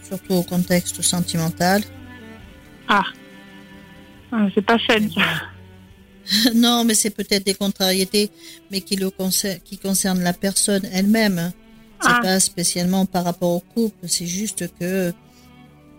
surtout 0.07 0.35
au 0.35 0.43
contexte 0.43 1.03
sentimental. 1.03 1.83
Ah. 2.89 3.03
Ah, 4.33 4.47
C'est 4.55 4.63
pas 4.65 4.79
ça. 4.87 4.95
non, 6.55 6.85
mais 6.85 6.95
c'est 6.95 7.11
peut-être 7.11 7.45
des 7.47 7.55
contrariétés, 7.55 8.31
mais 8.71 8.81
qui 8.81 8.97
le 8.97 9.11
concer- 9.11 9.61
qui 9.65 9.79
concernent 9.79 10.23
la 10.23 10.33
personne 10.33 10.85
elle-même. 10.93 11.53
C'est 12.03 12.09
Ah. 12.11 12.21
pas 12.23 12.41
spécialement 12.41 13.07
par 13.07 13.25
rapport 13.25 13.51
au 13.53 13.61
couple, 13.61 14.07
c'est 14.09 14.27
juste 14.27 14.69
que 14.79 15.13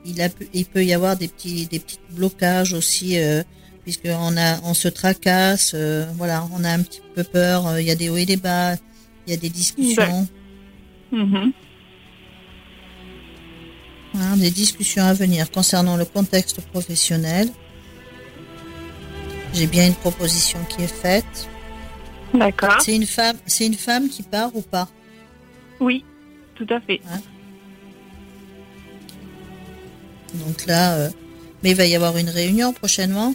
il, 0.08 0.22
a, 0.22 0.30
pu- 0.30 0.48
il 0.54 0.66
peut 0.66 0.84
y 0.84 0.94
avoir 0.94 1.16
des 1.18 1.28
petits 1.28 1.66
des 1.68 1.80
petits 1.80 2.00
blocages 2.12 2.74
aussi, 2.74 3.18
euh, 3.20 3.44
puisque 3.84 4.06
on 4.08 4.36
a 4.38 4.60
on 4.64 4.74
se 4.74 4.88
tracasse, 4.88 5.74
euh, 5.76 6.06
voilà, 6.16 6.48
on 6.54 6.64
a 6.64 6.70
un 6.72 6.82
petit 6.82 7.02
peu 7.16 7.24
peur. 7.24 7.68
euh, 7.68 7.82
Il 7.82 7.88
y 7.88 7.92
a 7.92 7.96
des 7.96 8.10
hauts 8.10 8.18
et 8.18 8.26
des 8.26 8.38
bas, 8.38 8.76
il 9.26 9.32
y 9.32 9.34
a 9.34 9.38
des 9.38 9.50
discussions, 9.50 10.28
Mhm. 11.12 11.52
hein, 14.16 14.38
des 14.38 14.52
discussions 14.52 15.04
à 15.04 15.14
venir 15.14 15.52
concernant 15.52 15.98
le 15.98 16.06
contexte 16.06 16.62
professionnel. 16.62 17.50
J'ai 19.54 19.68
bien 19.68 19.88
une 19.88 19.96
proposition 19.96 20.60
qui 20.70 20.84
est 20.84 20.88
faite. 20.94 21.50
D'accord. 22.34 22.82
C'est 22.82 22.96
une 22.96 23.06
femme, 23.06 23.38
c'est 23.46 23.66
une 23.66 23.74
femme 23.76 24.10
qui 24.10 24.22
part 24.24 24.54
ou 24.56 24.62
pas? 24.62 24.90
Oui, 25.80 26.04
tout 26.56 26.68
à 26.70 26.80
fait. 26.82 27.00
Donc 30.34 30.66
là, 30.66 30.98
euh, 30.98 31.10
mais 31.64 31.72
il 31.72 31.76
va 31.76 31.86
y 31.86 31.96
avoir 31.96 32.18
une 32.18 32.30
réunion 32.30 32.74
prochainement. 32.74 33.34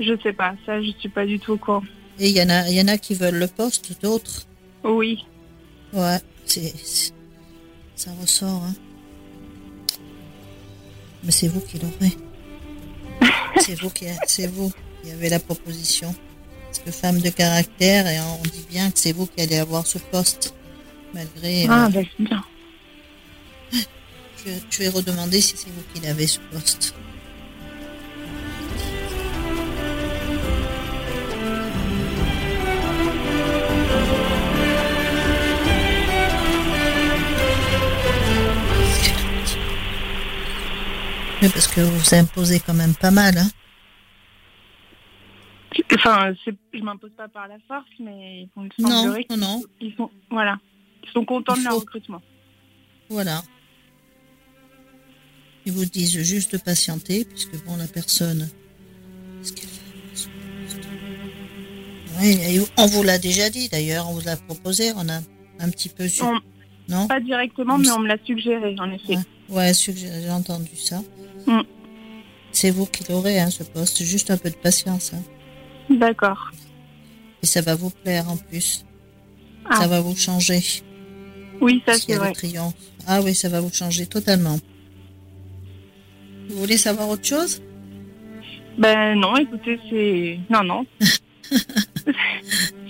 Je 0.00 0.16
sais 0.22 0.32
pas, 0.32 0.54
ça, 0.66 0.82
je 0.82 0.90
suis 0.98 1.08
pas 1.08 1.26
du 1.26 1.38
tout 1.38 1.52
au 1.52 1.56
courant. 1.56 1.84
Et 2.18 2.28
il 2.28 2.36
y 2.36 2.42
en 2.42 2.48
a, 2.48 2.68
il 2.68 2.76
y 2.76 2.80
en 2.80 2.88
a 2.88 2.98
qui 2.98 3.14
veulent 3.14 3.38
le 3.38 3.46
poste, 3.46 4.00
d'autres? 4.02 4.46
Oui. 4.82 5.24
Ouais, 5.92 6.18
c'est, 6.44 6.72
ça 7.94 8.10
ressort. 8.20 8.62
Hein. 8.64 8.74
Mais 11.22 11.30
c'est 11.30 11.48
vous 11.48 11.60
qui 11.60 11.78
l'aurez. 11.78 12.12
c'est 13.58 13.80
vous 13.80 13.90
qui, 13.90 14.06
c'est 14.26 14.46
vous 14.46 14.72
qui 15.02 15.10
avez 15.10 15.28
la 15.28 15.38
proposition. 15.38 16.14
Parce 16.66 16.78
que 16.80 16.90
femme 16.90 17.20
de 17.20 17.30
caractère, 17.30 18.06
et 18.08 18.18
on 18.20 18.42
dit 18.42 18.66
bien 18.68 18.90
que 18.90 18.98
c'est 18.98 19.12
vous 19.12 19.26
qui 19.26 19.42
allez 19.42 19.56
avoir 19.56 19.86
ce 19.86 19.98
poste, 19.98 20.54
malgré. 21.14 21.66
Ah, 21.68 21.86
euh, 21.86 21.88
bah, 21.88 22.00
c'est 22.16 22.24
bien. 22.24 22.44
je, 24.44 24.50
je 24.70 24.78
vais 24.78 24.88
redemander 24.88 25.40
si 25.40 25.56
c'est 25.56 25.70
vous 25.70 25.82
qui 25.92 26.00
l'avez 26.00 26.26
ce 26.26 26.40
poste. 26.52 26.94
Parce 41.52 41.66
que 41.66 41.82
vous 41.82 41.98
vous 41.98 42.14
imposez 42.14 42.58
quand 42.60 42.72
même 42.72 42.94
pas 42.94 43.10
mal, 43.10 43.36
hein. 43.36 43.48
Enfin, 45.94 46.32
je 46.42 46.82
m'impose 46.82 47.10
pas 47.16 47.28
par 47.28 47.48
la 47.48 47.56
force, 47.68 47.84
mais 48.00 48.48
il 48.56 48.70
Non, 48.78 49.14
non, 49.30 49.36
non. 49.36 49.62
qu'ils 49.78 49.94
sont, 49.94 50.10
voilà, 50.30 50.58
ils 51.02 51.10
sont 51.10 51.24
contents 51.24 51.54
Il 51.56 51.60
de 51.60 51.68
leur 51.68 51.80
recrutement. 51.80 52.22
Voilà. 53.10 53.42
Ils 55.66 55.72
vous 55.72 55.84
disent 55.84 56.20
juste 56.22 56.52
de 56.52 56.58
patienter, 56.58 57.24
puisque 57.24 57.64
bon, 57.64 57.76
la 57.76 57.86
personne. 57.86 58.48
Oui, 62.20 62.38
on 62.76 62.86
vous 62.86 63.02
l'a 63.02 63.18
déjà 63.18 63.50
dit 63.50 63.68
d'ailleurs, 63.68 64.08
on 64.08 64.14
vous 64.14 64.24
l'a 64.24 64.36
proposé, 64.36 64.92
on 64.96 65.08
a 65.08 65.20
un 65.60 65.70
petit 65.70 65.88
peu 65.88 66.08
su. 66.08 66.22
On- 66.22 66.40
Non? 66.86 67.06
Pas 67.08 67.20
directement, 67.20 67.78
mais 67.78 67.90
on 67.90 67.98
me 68.00 68.06
l'a 68.08 68.18
suggéré, 68.26 68.76
en 68.78 68.90
effet. 68.92 69.16
Ouais, 69.48 69.72
que 69.72 69.92
j'ai 69.96 70.30
entendu 70.30 70.76
ça. 70.76 71.02
Mm. 71.46 71.60
C'est 72.52 72.70
vous 72.70 72.84
qui 72.84 73.04
l'aurez, 73.10 73.40
hein, 73.40 73.48
ce 73.50 73.62
poste, 73.62 74.02
juste 74.04 74.30
un 74.30 74.36
peu 74.36 74.50
de 74.50 74.54
patience. 74.56 75.12
hein. 75.14 75.22
D'accord. 75.88 76.50
Et 77.42 77.46
ça 77.46 77.62
va 77.62 77.74
vous 77.74 77.88
plaire 77.90 78.30
en 78.30 78.36
plus. 78.36 78.84
Ah. 79.64 79.76
Ça 79.80 79.86
va 79.88 80.00
vous 80.02 80.14
changer. 80.14 80.62
Oui, 81.62 81.82
ça, 81.86 81.94
c'est 81.94 82.16
vrai. 82.16 82.32
Ah 83.06 83.22
oui, 83.22 83.34
ça 83.34 83.48
va 83.48 83.60
vous 83.62 83.72
changer 83.72 84.06
totalement. 84.06 84.58
Vous 86.48 86.58
voulez 86.58 86.76
savoir 86.76 87.08
autre 87.08 87.24
chose? 87.24 87.60
Ben 88.78 89.14
non, 89.18 89.36
écoutez, 89.36 89.78
c'est... 89.90 90.38
Non, 90.50 90.62
non. 90.62 90.86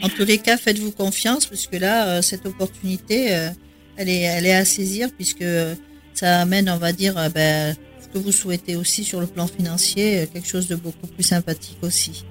En 0.03 0.09
tous 0.09 0.25
les 0.25 0.39
cas, 0.39 0.57
faites-vous 0.57 0.91
confiance, 0.93 1.47
puisque 1.47 1.75
là, 1.79 2.07
euh, 2.09 2.23
cette 2.23 2.45
opportunité, 2.47 3.35
euh, 3.35 3.49
elle, 3.97 4.09
est, 4.09 4.21
elle 4.23 4.45
est 4.45 4.55
à 4.55 4.65
saisir, 4.65 5.09
puisque 5.17 5.41
euh, 5.43 5.75
ça 6.13 6.41
amène, 6.41 6.69
on 6.69 6.77
va 6.77 6.93
dire, 6.93 7.15
ben, 7.35 7.75
ce 8.01 8.09
que 8.09 8.19
vous 8.19 8.33
souhaitez 8.33 8.77
aussi 8.77 9.03
sur 9.05 9.21
le 9.21 9.27
plan 9.27 9.47
financier, 9.47 10.29
quelque 10.33 10.47
chose 10.49 10.69
de 10.69 10.77
beaucoup 10.77 11.07
plus 11.07 11.23
sympathique 11.23 11.79
aussi. 11.83 12.25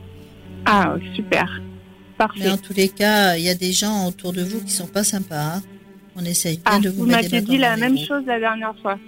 Ah, 0.65 0.95
super. 1.15 1.61
Mais 1.61 2.17
Parfait. 2.17 2.49
en 2.49 2.57
tous 2.57 2.73
les 2.73 2.89
cas, 2.89 3.37
il 3.37 3.43
y 3.43 3.49
a 3.49 3.55
des 3.55 3.71
gens 3.71 4.07
autour 4.07 4.33
de 4.33 4.43
vous 4.43 4.61
qui 4.61 4.71
sont 4.71 4.87
pas 4.87 5.03
sympas. 5.03 5.55
hein. 5.55 5.61
On 6.15 6.23
essaye 6.23 6.57
bien 6.57 6.63
Ah, 6.65 6.79
de 6.79 6.89
vous, 6.89 6.97
vous 6.99 7.05
mettre 7.07 7.29
des 7.29 7.37
m'aviez 7.37 7.41
dit 7.41 7.57
la 7.57 7.75
même 7.75 7.97
chose 7.97 8.23
la 8.27 8.39
dernière 8.39 8.75
fois. 8.83 8.99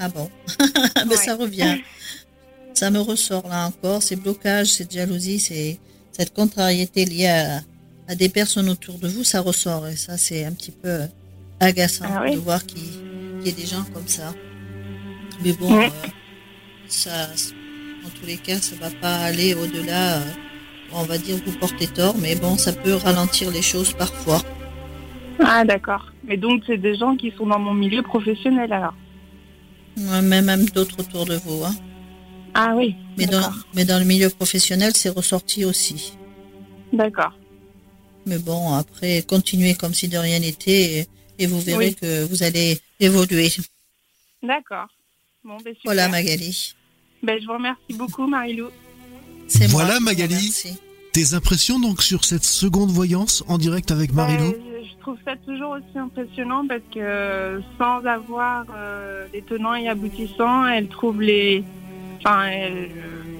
Ah 0.00 0.08
bon 0.08 0.30
Ouais. 1.08 1.16
Ça 1.16 1.36
revient. 1.36 1.78
Ça 2.74 2.90
me 2.90 3.00
ressort 3.00 3.46
là 3.48 3.66
encore. 3.66 4.02
Ces 4.02 4.16
blocages, 4.16 4.68
cette 4.68 4.92
jalousie, 4.92 5.38
c'est 5.38 5.78
cette 6.12 6.32
contrariété 6.34 7.04
liée 7.04 7.26
à, 7.28 7.60
à 8.08 8.14
des 8.14 8.28
personnes 8.28 8.68
autour 8.68 8.98
de 8.98 9.08
vous, 9.08 9.24
ça 9.24 9.40
ressort. 9.40 9.86
Et 9.88 9.96
ça, 9.96 10.16
c'est 10.16 10.44
un 10.44 10.52
petit 10.52 10.70
peu 10.72 11.00
agaçant 11.60 12.06
Ah 12.08 12.22
oui 12.24 12.32
de 12.34 12.38
voir 12.38 12.64
qu'il 12.64 12.82
y 13.44 13.48
ait 13.48 13.52
des 13.52 13.66
gens 13.66 13.84
comme 13.94 14.08
ça. 14.08 14.32
Mais 15.44 15.52
bon, 15.52 15.76
Ouais. 15.76 15.86
euh, 15.86 16.08
ça, 16.88 17.28
en 18.04 18.08
tous 18.18 18.26
les 18.26 18.36
cas, 18.36 18.58
ça 18.58 18.74
va 18.76 18.90
pas 19.00 19.16
aller 19.16 19.54
au-delà. 19.54 20.18
euh, 20.18 20.24
on 20.94 21.04
va 21.04 21.16
dire 21.16 21.36
vous 21.46 21.52
portez 21.58 21.86
tort, 21.86 22.16
mais 22.18 22.34
bon, 22.34 22.58
ça 22.58 22.72
peut 22.72 22.94
ralentir 22.94 23.50
les 23.50 23.62
choses 23.62 23.94
parfois. 23.94 24.42
Ah, 25.42 25.64
d'accord. 25.64 26.12
Mais 26.24 26.36
donc, 26.36 26.62
c'est 26.66 26.76
des 26.76 26.96
gens 26.96 27.16
qui 27.16 27.32
sont 27.36 27.46
dans 27.46 27.58
mon 27.58 27.72
milieu 27.74 28.02
professionnel, 28.02 28.72
alors. 28.72 28.94
Ouais, 29.96 30.22
Même, 30.22 30.44
même 30.46 30.64
d'autres 30.70 31.00
autour 31.00 31.24
de 31.26 31.36
vous. 31.36 31.64
Hein. 31.64 31.74
Ah 32.54 32.74
oui, 32.76 32.94
Mais, 33.16 33.26
dans, 33.26 33.40
d'accord. 33.40 33.54
mais 33.74 33.84
dans 33.84 33.98
le 33.98 34.04
milieu 34.04 34.28
professionnel, 34.28 34.92
c'est 34.94 35.08
ressorti 35.08 35.64
aussi. 35.64 36.14
D'accord. 36.92 37.32
Mais 38.26 38.38
bon, 38.38 38.74
après, 38.74 39.22
continuez 39.22 39.74
comme 39.74 39.94
si 39.94 40.06
de 40.08 40.18
rien 40.18 40.38
n'était 40.38 40.98
et, 41.00 41.06
et 41.38 41.46
vous 41.46 41.60
verrez 41.60 41.88
Oui. 41.88 41.94
que 41.94 42.24
vous 42.24 42.42
allez 42.42 42.78
évoluer. 43.00 43.50
D'accord. 44.42 44.86
Bon, 45.44 45.54
ben 45.56 45.74
super. 45.74 45.80
Voilà, 45.84 46.08
Magali. 46.08 46.74
Ben, 47.22 47.40
je 47.40 47.46
vous 47.46 47.54
remercie 47.54 47.94
beaucoup, 47.94 48.26
Marilou. 48.26 48.68
C'est 49.48 49.66
Voilà, 49.66 49.98
moi 50.00 50.12
Magali. 50.12 50.52
Tes 51.12 51.34
impressions 51.34 51.78
donc 51.80 52.02
sur 52.02 52.24
cette 52.24 52.44
seconde 52.44 52.90
voyance 52.90 53.44
en 53.48 53.58
direct 53.58 53.90
avec 53.90 54.12
Marilou 54.12 54.52
Ben, 54.52 54.62
je- 54.84 55.00
trouve 55.00 55.16
ça 55.24 55.34
toujours 55.46 55.70
aussi 55.70 55.98
impressionnant 55.98 56.66
parce 56.66 56.80
que 56.94 57.60
sans 57.78 58.04
avoir 58.06 58.64
euh, 58.76 59.26
les 59.32 59.42
tenants 59.42 59.74
et 59.74 59.88
aboutissants, 59.88 60.66
elle 60.66 60.88
trouve 60.88 61.20
les. 61.22 61.64
Enfin, 62.18 62.44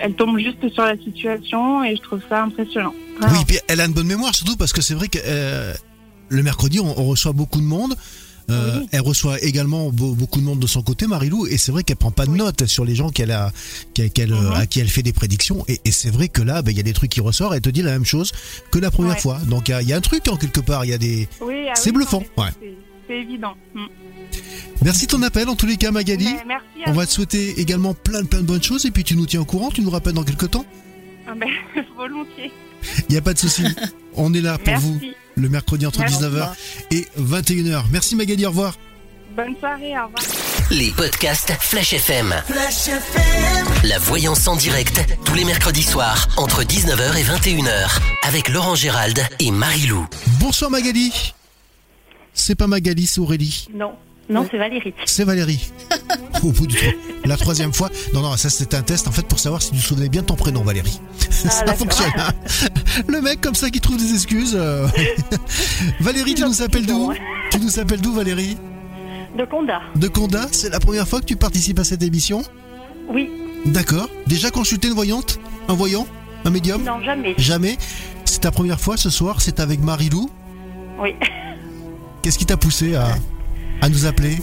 elle, 0.00 0.14
tombe 0.14 0.38
juste 0.38 0.68
sur 0.72 0.84
la 0.84 0.96
situation 0.96 1.84
et 1.84 1.94
je 1.96 2.02
trouve 2.02 2.20
ça 2.28 2.42
impressionnant. 2.42 2.94
Vraiment. 3.20 3.38
Oui, 3.38 3.44
puis 3.46 3.58
elle 3.68 3.80
a 3.80 3.84
une 3.86 3.92
bonne 3.92 4.06
mémoire, 4.08 4.34
surtout 4.34 4.56
parce 4.56 4.72
que 4.72 4.80
c'est 4.82 4.94
vrai 4.94 5.06
que 5.08 5.18
euh, 5.24 5.72
le 6.28 6.42
mercredi, 6.42 6.80
on 6.80 6.92
reçoit 6.94 7.32
beaucoup 7.32 7.60
de 7.60 7.66
monde. 7.66 7.94
Euh, 8.50 8.80
Oui. 8.80 8.88
Elle 8.92 9.00
reçoit 9.02 9.40
également 9.42 9.90
beau- 9.90 10.14
beaucoup 10.14 10.40
de 10.40 10.44
monde 10.44 10.58
de 10.58 10.66
son 10.66 10.82
côté, 10.82 11.06
Marilou, 11.06 11.46
et 11.46 11.58
c'est 11.58 11.70
vrai 11.72 11.82
qu'elle 11.84 11.96
prend 11.96 12.10
pas 12.10 12.26
de 12.26 12.30
Oui. 12.32 12.38
notes 12.38 12.66
sur 12.66 12.84
les 12.84 12.94
gens 12.94 13.10
qu'elle 13.10 13.30
a, 13.30 13.52
Mhm. 13.98 14.52
à 14.54 14.66
qui 14.66 14.80
elle 14.80 14.88
fait 14.88 15.02
des 15.02 15.12
prédictions. 15.12 15.64
Et, 15.68 15.80
et 15.84 15.92
c'est 15.92 16.10
vrai 16.10 16.28
que 16.28 16.42
là, 16.42 16.62
ben, 16.62 16.70
il 16.72 16.76
y 16.76 16.80
a 16.80 16.82
des 16.82 16.92
trucs 16.92 17.10
qui 17.10 17.20
ressortent. 17.20 17.54
Elle 17.54 17.60
te 17.60 17.70
dit 17.70 17.82
la 17.82 17.92
même 17.92 18.04
chose 18.04 18.32
que 18.70 18.78
la 18.78 18.90
première 18.90 19.14
Ouais. 19.14 19.20
fois. 19.20 19.38
Donc 19.48 19.68
il 19.68 19.72
y 19.72 19.74
a- 19.74 19.82
il 19.82 19.88
y, 19.88 19.92
a 19.92 19.96
un 19.96 20.00
truc 20.00 20.26
en 20.28 20.36
quelque 20.36 20.60
part. 20.60 20.84
Il 20.84 20.90
y 20.90 20.94
a 20.94 20.98
des. 20.98 21.28
Oui, 21.40 21.66
ah 21.68 21.72
C'est 21.76 21.92
bluffant, 21.92 22.22
ouais. 22.36 22.48
c'est- 22.60 23.14
évident. 23.14 23.54
Mm. 23.74 23.80
Merci 24.82 25.06
de 25.06 25.10
ton 25.12 25.22
appel 25.22 25.48
en 25.48 25.54
tous 25.54 25.66
les 25.66 25.76
cas 25.76 25.90
Magali. 25.90 26.24
Mais 26.24 26.44
merci 26.46 26.66
à 26.86 26.90
On 26.90 26.92
va 26.94 27.04
te 27.06 27.12
souhaiter 27.12 27.60
également 27.60 27.92
plein 27.94 28.24
plein 28.24 28.40
de 28.40 28.46
bonnes 28.46 28.62
choses 28.62 28.86
et 28.86 28.90
puis 28.90 29.04
tu 29.04 29.16
nous 29.16 29.26
tiens 29.26 29.42
au 29.42 29.44
courant, 29.44 29.70
tu 29.70 29.82
nous 29.82 29.90
rappelles 29.90 30.14
dans 30.14 30.24
quelques 30.24 30.50
temps. 30.50 30.64
Ah 31.28 31.34
ben, 31.38 31.48
volontiers. 31.96 32.50
Il 33.08 33.12
n'y 33.12 33.16
a 33.18 33.20
pas 33.20 33.34
de 33.34 33.38
souci. 33.38 33.62
On 34.16 34.32
est 34.34 34.40
là 34.40 34.56
pour 34.58 34.66
Merci. 34.66 34.86
vous 34.86 35.00
le 35.36 35.48
mercredi 35.48 35.86
entre 35.86 36.00
Merci. 36.00 36.16
19h 36.22 36.48
et 36.92 37.06
21h. 37.20 37.84
Merci 37.90 38.16
Magali, 38.16 38.44
au 38.46 38.50
revoir. 38.50 38.76
Bonne 39.36 39.56
soirée, 39.58 39.92
au 39.98 40.06
revoir. 40.06 40.22
Les 40.70 40.90
podcasts 40.90 41.52
Flash 41.60 41.92
FM. 41.94 42.34
La 43.84 43.98
voyance 43.98 44.46
en 44.46 44.56
direct, 44.56 45.00
tous 45.24 45.34
les 45.34 45.44
mercredis 45.44 45.82
soirs, 45.82 46.28
entre 46.36 46.62
19h 46.62 47.16
et 47.16 47.22
21h, 47.24 47.98
avec 48.24 48.48
Laurent 48.48 48.74
Gérald 48.74 49.18
et 49.40 49.50
Marie-Lou. 49.50 50.06
Bonsoir 50.38 50.70
Magali. 50.70 51.32
C'est 52.34 52.54
pas 52.54 52.66
Magali, 52.66 53.06
c'est 53.06 53.20
Aurélie. 53.20 53.66
Non, 53.74 53.92
non, 54.28 54.46
c'est 54.50 54.56
Valérie. 54.58 54.94
C'est 55.04 55.24
Valérie. 55.24 55.70
Au 56.42 56.50
bout 56.50 56.66
du 56.66 56.76
truc. 56.76 56.96
La 57.24 57.36
troisième 57.36 57.72
fois. 57.72 57.90
Non, 58.14 58.20
non, 58.22 58.36
ça 58.36 58.50
c'était 58.50 58.76
un 58.76 58.82
test 58.82 59.06
en 59.08 59.12
fait 59.12 59.26
pour 59.26 59.38
savoir 59.38 59.60
si 59.62 59.70
tu 59.70 59.76
te 59.78 59.82
souvenais 59.82 60.08
bien 60.08 60.22
de 60.22 60.26
ton 60.26 60.34
prénom, 60.36 60.62
Valérie. 60.62 61.00
ça 61.30 61.60
d'accord. 61.64 61.76
fonctionne. 61.76 62.12
hein. 62.16 62.32
Le 63.08 63.20
mec 63.20 63.40
comme 63.40 63.54
ça 63.54 63.70
qui 63.70 63.80
trouve 63.80 63.96
des 63.96 64.12
excuses. 64.12 64.54
euh. 64.58 64.86
Valérie, 66.00 66.34
tu 66.34 66.42
nous 66.42 66.62
appelles 66.62 66.86
d'où 66.86 67.12
Tu 67.50 67.58
nous 67.60 67.78
appelles 67.78 68.00
d'où, 68.00 68.12
Valérie 68.12 68.56
De 69.36 69.44
Conda. 69.44 69.80
De 69.96 70.08
Conda. 70.08 70.46
C'est 70.52 70.70
la 70.70 70.80
première 70.80 71.06
fois 71.08 71.20
que 71.20 71.26
tu 71.26 71.36
participes 71.36 71.78
à 71.78 71.84
cette 71.84 72.02
émission 72.02 72.42
Oui, 73.08 73.30
D'accord. 73.66 74.08
Déjà 74.26 74.50
consulté 74.50 74.88
une 74.88 74.94
voyante 74.94 75.38
Un 75.68 75.74
voyant 75.74 76.06
Un 76.44 76.50
médium 76.50 76.82
non, 76.82 77.00
jamais. 77.02 77.34
Jamais. 77.38 77.76
C'est 78.24 78.40
ta 78.40 78.50
première 78.50 78.80
fois 78.80 78.96
ce 78.96 79.10
soir, 79.10 79.40
c'est 79.40 79.60
avec 79.60 79.80
Marie-Lou. 79.80 80.28
Oui. 80.98 81.14
Qu'est-ce 82.22 82.38
qui 82.38 82.46
t'a 82.46 82.56
poussé 82.56 82.94
à, 82.94 83.06
à 83.80 83.88
nous 83.88 84.06
appeler 84.06 84.36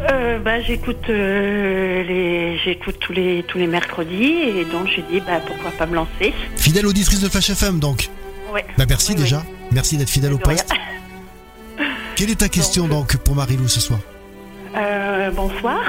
Euh, 0.00 0.38
bah, 0.38 0.60
j'écoute 0.60 1.10
euh, 1.10 2.02
les, 2.04 2.56
j'écoute 2.58 2.98
tous 3.00 3.12
les 3.12 3.42
tous 3.42 3.58
les 3.58 3.66
mercredis 3.66 4.34
et 4.42 4.64
donc 4.64 4.86
j'ai 4.86 5.02
dit 5.02 5.20
bah 5.20 5.40
pourquoi 5.44 5.70
pas 5.72 5.86
me 5.86 5.96
lancer. 5.96 6.32
Fidèle 6.56 6.86
auditrice 6.86 7.20
de 7.20 7.28
Flash 7.28 7.50
FM 7.50 7.80
donc. 7.80 8.08
Ouais. 8.52 8.64
Bah 8.76 8.84
merci 8.88 9.10
Oui, 9.12 9.16
oui. 9.18 9.22
déjà. 9.24 9.42
Merci 9.72 9.96
d'être 9.96 10.08
fidèle 10.10 10.32
au 10.32 10.38
poste. 10.38 10.72
Quelle 12.16 12.30
est 12.30 12.38
ta 12.40 12.48
question 12.48 12.86
donc 12.86 13.16
pour 13.18 13.34
Marie-Lou 13.34 13.66
ce 13.68 13.80
soir? 13.80 13.98
Euh, 14.76 15.30
bonsoir. 15.32 15.80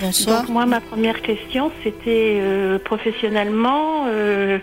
Bonsoir. 0.00 0.40
Donc 0.40 0.50
moi 0.50 0.66
ma 0.66 0.80
première 0.80 1.20
question 1.20 1.70
c'était 1.84 2.38
euh, 2.40 2.78
professionnellement 2.78 4.06
euh, 4.08 4.58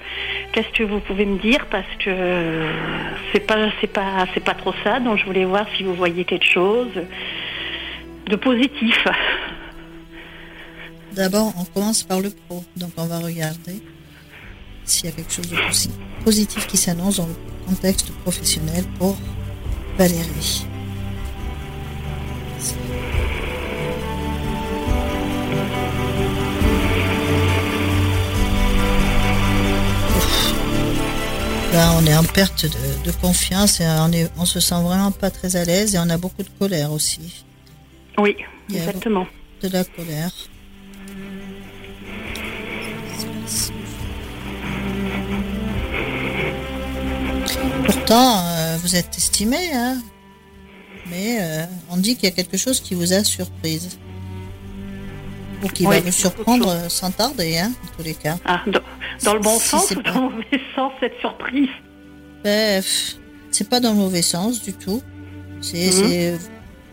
qu'est-ce 0.51 0.75
que 0.77 0.83
vous 0.83 0.99
pouvez 0.99 1.25
me 1.25 1.37
dire? 1.37 1.67
Parce 1.69 1.87
que 1.99 2.09
euh, 2.09 2.71
c'est 3.31 3.39
pas 3.45 3.69
c'est 3.79 3.87
pas 3.87 4.25
c'est 4.33 4.43
pas 4.43 4.55
trop 4.55 4.73
ça 4.83 4.99
donc 4.99 5.19
je 5.19 5.25
voulais 5.25 5.45
voir 5.45 5.65
si 5.77 5.83
vous 5.83 5.93
voyez 5.93 6.25
quelque 6.25 6.45
chose 6.47 6.89
de 8.31 8.37
positif. 8.37 9.07
D'abord, 11.13 11.53
on 11.59 11.65
commence 11.65 12.03
par 12.03 12.21
le 12.21 12.29
pro. 12.29 12.63
Donc, 12.77 12.91
on 12.97 13.05
va 13.05 13.19
regarder 13.19 13.81
s'il 14.85 15.05
y 15.05 15.09
a 15.09 15.11
quelque 15.11 15.31
chose 15.31 15.49
de 15.49 15.57
posi- 15.57 15.91
positif 16.23 16.65
qui 16.67 16.77
s'annonce 16.77 17.17
dans 17.17 17.27
le 17.27 17.35
contexte 17.67 18.11
professionnel 18.23 18.85
pour 18.97 19.17
Valérie. 19.97 20.65
On 31.73 32.05
est 32.05 32.15
en 32.15 32.23
perte 32.23 32.65
de, 33.05 33.11
confiance 33.11 33.79
et 33.79 33.85
on 34.37 34.45
se 34.45 34.59
sent 34.59 34.81
vraiment 34.81 35.11
pas 35.11 35.29
très 35.29 35.55
à 35.55 35.63
l'aise 35.63 35.93
et 35.93 35.99
on 35.99 36.09
a 36.09 36.17
beaucoup 36.17 36.41
de 36.41 36.49
colère 36.59 36.91
aussi. 36.91 37.45
Oui, 38.21 38.35
Il 38.69 38.75
y 38.75 38.79
a 38.79 38.83
exactement. 38.83 39.25
de 39.61 39.67
la 39.69 39.83
colère. 39.83 40.31
Pourtant, 47.85 48.37
euh, 48.45 48.77
vous 48.81 48.95
êtes 48.95 49.17
estimé, 49.17 49.57
hein 49.73 49.97
mais 51.09 51.39
euh, 51.41 51.65
on 51.89 51.97
dit 51.97 52.15
qu'il 52.15 52.29
y 52.29 52.31
a 52.31 52.35
quelque 52.35 52.55
chose 52.55 52.79
qui 52.79 52.93
vous 52.93 53.11
a 53.11 53.23
surprise. 53.23 53.97
Ou 55.63 55.67
qui 55.67 55.85
Oui, 55.85 55.95
va 55.95 56.01
vous 56.01 56.11
surprendre 56.11 56.89
sans 56.89 57.11
tarder, 57.11 57.57
hein, 57.57 57.71
en 57.83 57.97
tous 57.97 58.03
les 58.03 58.13
cas. 58.13 58.37
Ah, 58.45 58.61
dans, 58.65 58.79
dans 59.23 59.33
le 59.33 59.39
bon 59.41 59.59
Si, 59.59 59.67
sens 59.69 59.91
ou 59.91 59.95
pas- 60.01 60.11
dans 60.13 60.21
le 60.29 60.35
mauvais 60.35 60.61
sens 60.75 60.93
cette 61.01 61.19
surprise? 61.19 61.67
Pff, 62.43 63.15
c'est 63.51 63.67
pas 63.69 63.79
dans 63.81 63.89
le 63.91 63.97
mauvais 63.97 64.21
sens 64.21 64.61
du 64.63 64.71
tout. 64.73 65.01
C'est, 65.59 66.31
Mhm. 66.31 66.39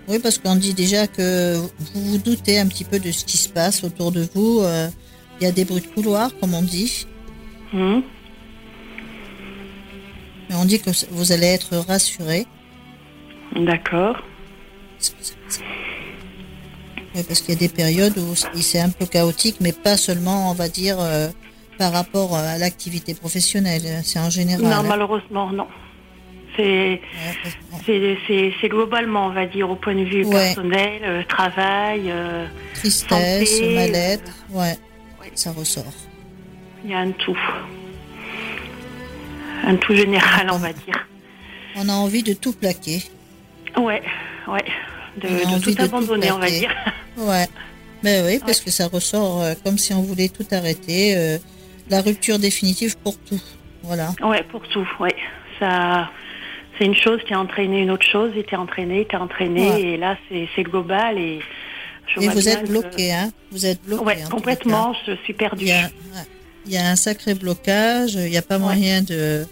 Oui, 0.09 0.19
parce 0.19 0.39
qu'on 0.39 0.57
dit 0.57 0.75
déjà 0.75 1.07
que 1.07 1.57
vous 1.57 1.69
vous 2.13 2.19
doutez 2.19 2.59
un 2.59 2.67
petit 2.67 2.85
peu 2.85 2.99
de 2.99 3.11
ce 3.11 3.25
qui 3.25 3.37
se 3.37 3.49
passe 3.49 3.85
autour 3.85 4.11
de 4.13 4.27
vous. 4.35 4.61
euh, 4.63 4.89
Il 5.41 5.45
y 5.45 5.47
a 5.47 5.53
des 5.53 5.65
bruits 5.65 5.83
de 5.83 5.87
couloir, 5.89 6.31
comme 6.41 6.55
on 6.55 6.63
dit. 6.63 7.07
Mais 10.49 10.55
on 10.55 10.65
dit 10.65 10.81
que 10.81 10.91
vous 11.11 11.33
allez 11.33 11.47
être 11.47 11.77
rassuré. 11.77 12.47
D'accord. 13.55 14.17
Oui, 17.15 17.23
parce 17.27 17.41
qu'il 17.41 17.55
y 17.55 17.57
a 17.57 17.61
des 17.61 17.69
périodes 17.69 18.17
où 18.19 18.35
c'est 18.35 18.81
un 18.81 18.91
peu 18.91 19.07
chaotique, 19.07 19.57
mais 19.61 19.73
pas 19.73 19.97
seulement, 19.97 20.51
on 20.51 20.55
va 20.55 20.69
dire, 20.69 20.97
euh, 21.01 21.29
par 21.79 21.93
rapport 21.93 22.35
à 22.37 22.59
l'activité 22.59 23.15
professionnelle. 23.15 24.01
C'est 24.05 24.19
en 24.19 24.31
général. 24.31 24.65
Non, 24.65 24.73
hein. 24.73 24.83
malheureusement, 24.89 25.51
non. 25.53 25.67
C'est 27.87 28.69
globalement, 28.69 29.27
on 29.27 29.31
va 29.31 29.47
dire, 29.47 29.71
au 29.71 29.77
point 29.77 29.95
de 29.95 30.05
vue 30.05 30.25
Ouais. 30.25 30.33
personnel, 30.55 31.01
euh, 31.05 31.23
travail, 31.29 32.03
euh, 32.11 32.47
Tristesse, 32.75 33.61
mal-être, 33.63 34.33
ouais, 34.51 34.77
ouais. 35.21 35.31
ça 35.35 35.53
ressort. 35.53 35.85
il 36.85 36.91
y 36.91 36.95
a 36.95 36.99
un 36.99 37.11
tout. 37.13 37.39
Un 39.65 39.77
tout 39.77 39.95
général, 39.95 40.51
on 40.53 40.59
va 40.59 40.73
dire. 40.73 41.07
On 41.77 41.89
a 41.89 41.93
envie 41.93 42.23
de 42.23 42.33
tout 42.33 42.53
plaquer. 42.53 43.03
Ouais, 43.77 44.03
ouais. 44.47 44.65
De, 45.21 45.29
tout 45.61 45.71
de 45.71 45.75
tout 45.77 45.83
abandonner, 45.83 46.31
on 46.33 46.39
va 46.39 46.49
dire. 46.51 46.75
Ouais. 47.17 47.47
Mais 48.05 48.23
oui, 48.25 48.39
parce 48.39 48.61
que 48.61 48.71
ça 48.71 48.87
ressort 48.87 49.43
euh, 49.43 49.55
comme 49.65 49.77
si 49.77 49.93
on 49.93 50.03
voulait 50.03 50.29
tout 50.29 50.47
arrêter. 50.53 51.17
euh, 51.17 51.37
la 51.91 52.01
rupture 52.01 52.39
définitive 52.39 52.97
pour 52.99 53.19
tout. 53.19 53.41
Voilà. 53.83 54.13
Ouais, 54.23 54.45
pour 54.45 54.61
tout, 54.69 54.87
ouais. 55.01 55.17
Ça, 55.59 56.09
c'est 56.79 56.85
une 56.85 56.95
chose 56.97 57.21
qui 57.27 57.35
a 57.35 57.41
entraîné 57.41 57.81
une 57.83 57.91
autre 57.91 58.07
chose, 58.07 58.33
et 58.37 58.45
t'es 58.45 58.57
entraîné, 58.57 59.05
t'es 59.05 59.17
entraîné, 59.17 59.71
Ouais. 59.71 59.83
et 59.83 59.97
là, 59.97 60.17
c'est 60.55 60.63
global, 60.63 61.19
et 61.19 61.41
je 62.07 62.21
Et 62.21 62.25
vois 62.25 62.35
vous 62.35 62.49
êtes 62.49 62.63
que- 62.63 62.69
bloqué, 62.69 63.13
hein 63.13 63.31
Vous 63.51 63.67
êtes 63.67 63.83
bloqué. 63.85 64.05
Ouais, 64.05 64.17
les 64.17 64.23
complètement, 64.31 64.95
je 65.07 65.13
suis 65.25 65.33
perdue. 65.35 65.65
Il 65.65 65.69
y, 65.69 65.73
a, 65.73 65.83
ouais. 65.85 66.27
Il 66.67 66.73
y 66.73 66.77
a 66.79 66.89
un 66.91 66.97
sacré 66.97 67.35
blocage. 67.35 68.15
Il 68.15 68.31
n'y 68.31 68.37
a 68.37 68.43
pas 68.43 68.59
moyen 68.59 69.03
de. 69.03 69.45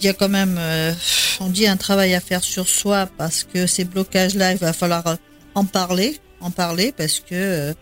Il 0.00 0.06
y 0.06 0.08
a 0.08 0.12
quand 0.12 0.28
même, 0.28 0.56
euh, 0.58 0.92
on 1.40 1.48
dit, 1.48 1.66
un 1.66 1.76
travail 1.76 2.14
à 2.14 2.20
faire 2.20 2.42
sur 2.42 2.68
soi 2.68 3.06
parce 3.18 3.44
que 3.44 3.66
ces 3.66 3.84
blocages-là, 3.84 4.52
il 4.52 4.58
va 4.58 4.72
falloir 4.72 5.16
en 5.54 5.64
parler, 5.64 6.16
en 6.40 6.50
parler 6.50 6.92
parce 6.96 7.20
que 7.20 7.34
euh, 7.34 7.72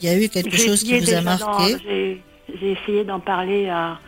il 0.00 0.08
y 0.08 0.12
a 0.12 0.16
eu 0.18 0.28
quelque 0.28 0.56
chose 0.56 0.82
qui 0.84 0.98
vous 0.98 1.12
a 1.14 1.20
marqué. 1.22 1.76
j'ai 2.60 2.72
essayé 2.72 3.02
d'en 3.04 3.18
parler 3.20 3.68
à 3.68 3.98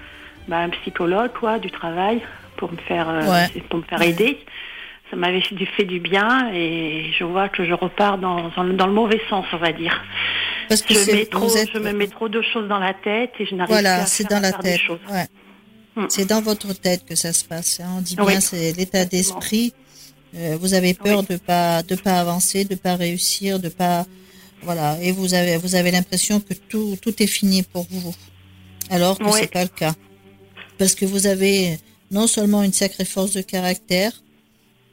bah, 0.49 0.59
un 0.59 0.69
psychologue, 0.71 1.33
quoi, 1.39 1.59
du 1.59 1.71
travail, 1.71 2.23
pour 2.59 2.71
me 2.71 2.77
faire, 2.89 3.09
euh, 3.09 3.23
Ouais. 3.31 3.63
pour 3.71 3.79
me 3.79 3.85
faire 3.85 4.03
aider. 4.03 4.39
Ça 5.11 5.17
m'avait 5.17 5.41
fait 5.41 5.85
du, 5.87 6.01
bien, 6.01 6.53
et 6.53 7.11
je 7.19 7.25
vois 7.25 7.49
que 7.49 7.65
je 7.65 7.73
repars 7.73 8.19
dans, 8.19 8.51
dans, 8.51 8.63
le- 8.63 8.93
mauvais 8.93 9.21
sens, 9.31 9.47
on 9.55 9.57
va 9.57 9.73
dire. 9.73 9.99
Parce 10.69 10.83
que 10.83 10.93
Je, 10.93 11.11
mets 11.13 11.25
trop, 11.25 11.49
êtes, 11.57 11.71
je 11.73 11.79
me 11.79 11.93
mets 11.93 12.09
trop 12.09 12.29
de 12.29 12.43
choses 12.43 12.69
dans 12.69 12.79
la 12.79 12.93
tête 12.93 13.33
et 13.41 13.47
je 13.47 13.55
n'arrive 13.55 13.73
Voilà, 13.73 14.03
à 14.03 14.07
faire, 14.07 14.27
dans 14.29 14.41
la 14.41 14.51
faire 14.51 14.59
des 14.59 14.73
tête. 14.73 14.81
choses. 14.83 14.99
Ouais. 15.11 15.27
Hmm. 15.97 16.05
C'est 16.11 16.27
dans 16.29 16.43
votre 16.43 16.75
tête 16.79 17.07
que 17.07 17.15
ça 17.15 17.33
se 17.33 17.43
passe. 17.43 17.81
hein. 17.81 17.89
On 17.97 18.01
dit 18.03 18.17
Oui. 18.19 18.27
bien, 18.27 18.41
c'est 18.41 18.73
l'état 18.77 19.07
d'esprit. 19.07 19.73
Euh, 20.37 20.59
vous 20.61 20.75
avez 20.75 20.93
peur 20.93 21.23
de 21.23 21.39
pas 21.39 21.83
de 21.83 21.95
pas 21.97 22.21
avancer, 22.21 22.67
de 22.67 22.75
pas 22.75 22.97
réussir, 22.97 23.59
de 23.61 23.71
pas 23.71 24.05
voilà. 24.61 24.99
Et 25.01 25.11
vous 25.11 25.33
avez 25.33 25.57
vous 25.57 25.75
avez 25.75 25.91
l'impression 25.91 26.39
que 26.41 26.53
tout 26.53 26.99
tout 27.01 27.23
est 27.23 27.27
fini 27.27 27.63
pour 27.63 27.87
vous, 27.91 28.15
alors 28.91 29.17
que 29.19 29.25
Oui. 29.25 29.31
c'est 29.41 29.51
pas 29.51 29.63
le 29.63 29.71
cas. 29.71 29.95
Parce 30.77 30.95
que 30.95 31.07
vous 31.07 31.27
avez 31.27 31.79
non 32.11 32.27
seulement 32.27 32.63
une 32.63 32.73
sacrée 32.73 33.05
force 33.05 33.33
de 33.33 33.43
caractère, 33.43 34.13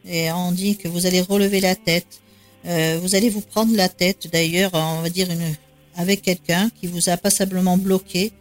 et 0.08 0.32
on 0.32 0.52
dit 0.52 0.78
que 0.78 0.88
vous 0.88 1.06
allez 1.06 1.22
relever 1.22 1.60
la 1.60 1.76
tête. 1.76 2.22
Euh, 2.66 2.98
vous 3.02 3.16
allez 3.16 3.30
vous 3.30 3.42
prendre 3.42 3.76
la 3.76 3.90
tête, 3.90 4.28
d'ailleurs, 4.32 4.72
on 4.74 5.02
va 5.02 5.10
dire 5.10 5.30
une, 5.32 5.56
avec 5.96 6.22
quelqu'un 6.22 6.70
qui 6.70 6.88
vous 6.88 7.10
a 7.10 7.18
passablement 7.18 7.78
bloqué, 7.78 8.32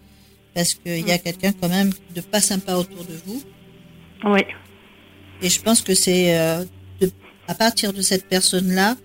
parce 0.54 0.74
qu'il 0.74 1.06
y 1.06 1.12
a 1.12 1.18
quelqu'un 1.18 1.52
quand 1.52 1.68
même 1.68 1.90
de 2.14 2.20
pas 2.20 2.40
sympa 2.40 2.74
autour 2.76 3.04
de 3.04 3.14
vous. 3.26 3.42
Oui, 4.24 4.40
Et 5.42 5.48
je 5.50 5.60
pense 5.60 5.82
que 5.82 5.94
c'est 5.94 6.38
euh, 6.38 6.64
à 7.48 7.54
partir 7.54 7.92
de 7.92 8.00
cette 8.00 8.26
personne-là 8.28 8.96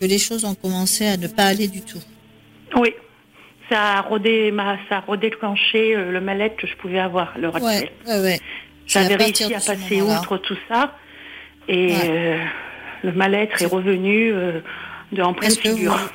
que 0.00 0.04
les 0.06 0.18
choses 0.18 0.44
ont 0.44 0.54
commencé 0.54 1.06
à 1.06 1.16
ne 1.16 1.26
pas 1.28 1.44
aller 1.46 1.68
du 1.68 1.82
tout. 1.82 2.02
oui. 2.76 2.92
Ça 3.68 3.94
a, 3.94 4.00
rodé, 4.02 4.52
ma, 4.52 4.78
ça 4.88 4.98
a 4.98 5.00
redéclenché 5.00 5.96
euh, 5.96 6.12
le 6.12 6.20
mal-être 6.20 6.54
que 6.54 6.68
je 6.68 6.76
pouvais 6.76 7.00
avoir 7.00 7.36
l'heure 7.36 7.52
Ouais, 7.60 7.90
ouais, 8.06 8.20
ouais. 8.20 8.40
J'avais 8.86 9.16
réussi 9.16 9.44
à 9.54 9.60
passer 9.60 10.00
outre 10.02 10.38
tout 10.38 10.56
ça. 10.68 10.96
Et 11.68 11.86
Ouais. 11.88 12.00
euh, 12.08 12.44
le 13.02 13.12
mal-être 13.12 13.60
est 13.60 13.66
revenu 13.66 14.32
euh, 14.32 14.60
de 15.12 15.22
en 15.22 15.34
pleine 15.34 15.50
figure. 15.50 15.96
vous- 15.96 16.08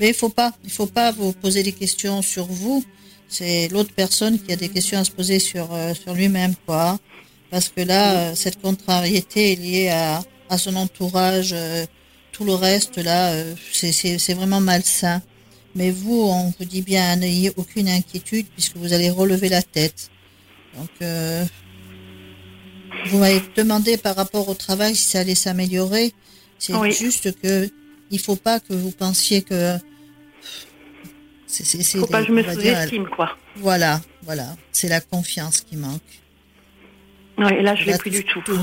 Mais 0.00 0.08
il 0.08 0.14
faut 0.14 0.28
pas, 0.28 0.52
il 0.64 0.70
faut 0.70 0.86
pas 0.86 1.12
vous 1.12 1.32
poser 1.32 1.62
des 1.62 1.72
questions 1.72 2.20
sur 2.22 2.46
vous. 2.46 2.84
C'est 3.28 3.68
l'autre 3.68 3.92
personne 3.94 4.38
qui 4.40 4.52
a 4.52 4.56
des 4.56 4.68
questions 4.68 4.98
à 4.98 5.04
se 5.04 5.10
poser 5.10 5.38
sur 5.38 5.72
euh, 5.72 5.94
sur 5.94 6.14
lui-même, 6.14 6.54
quoi. 6.66 6.98
Parce 7.50 7.68
que 7.68 7.80
là, 7.80 8.12
euh, 8.30 8.34
cette 8.34 8.60
contrariété 8.60 9.52
est 9.52 9.56
liée 9.56 9.88
à, 9.88 10.20
à 10.50 10.58
son 10.58 10.74
entourage. 10.76 11.50
euh, 11.52 11.84
tout 12.32 12.44
le 12.44 12.52
reste, 12.54 12.98
là, 12.98 13.32
euh, 13.32 13.54
c'est 13.72 13.92
c'est 13.92 14.18
c'est 14.18 14.34
vraiment 14.34 14.60
malsain. 14.60 15.22
Mais 15.74 15.90
vous, 15.90 16.20
on 16.28 16.52
vous 16.58 16.64
dit 16.66 16.82
bien, 16.82 17.16
n'ayez 17.16 17.50
aucune 17.56 17.88
inquiétude 17.88 18.46
puisque 18.52 18.76
vous 18.76 18.92
allez 18.92 19.08
relever 19.10 19.48
la 19.48 19.62
tête. 19.62 20.10
Donc, 20.76 20.90
euh, 21.00 21.44
vous 23.06 23.18
m'avez 23.18 23.42
demandé 23.56 23.96
par 23.96 24.16
rapport 24.16 24.48
au 24.48 24.54
travail 24.54 24.94
si 24.96 25.04
ça 25.04 25.20
allait 25.20 25.34
s'améliorer. 25.34 26.12
C'est 26.58 26.74
Oui. 26.74 26.92
juste 26.92 27.38
que 27.40 27.68
il 28.10 28.18
faut 28.20 28.36
pas 28.36 28.60
que 28.60 28.72
vous 28.72 28.90
pensiez 28.90 29.42
que 29.42 29.76
c'est 31.46 31.64
c'est 31.64 31.82
c'est 31.82 31.98
Faut 31.98 32.06
pas 32.06 32.22
que 32.22 32.28
je 32.28 32.32
me 32.32 32.42
sous-estime, 32.42 33.08
quoi. 33.08 33.36
Voilà, 33.56 34.00
voilà, 34.22 34.56
c'est 34.72 34.88
la 34.88 35.00
confiance 35.00 35.60
qui 35.60 35.76
manque. 35.76 36.00
Ouais, 37.38 37.58
et 37.58 37.62
là, 37.62 37.74
je 37.74 37.84
l'ai 37.84 37.98
plus 37.98 38.10
du 38.10 38.24
tout. 38.24 38.42
Tout, 38.44 38.58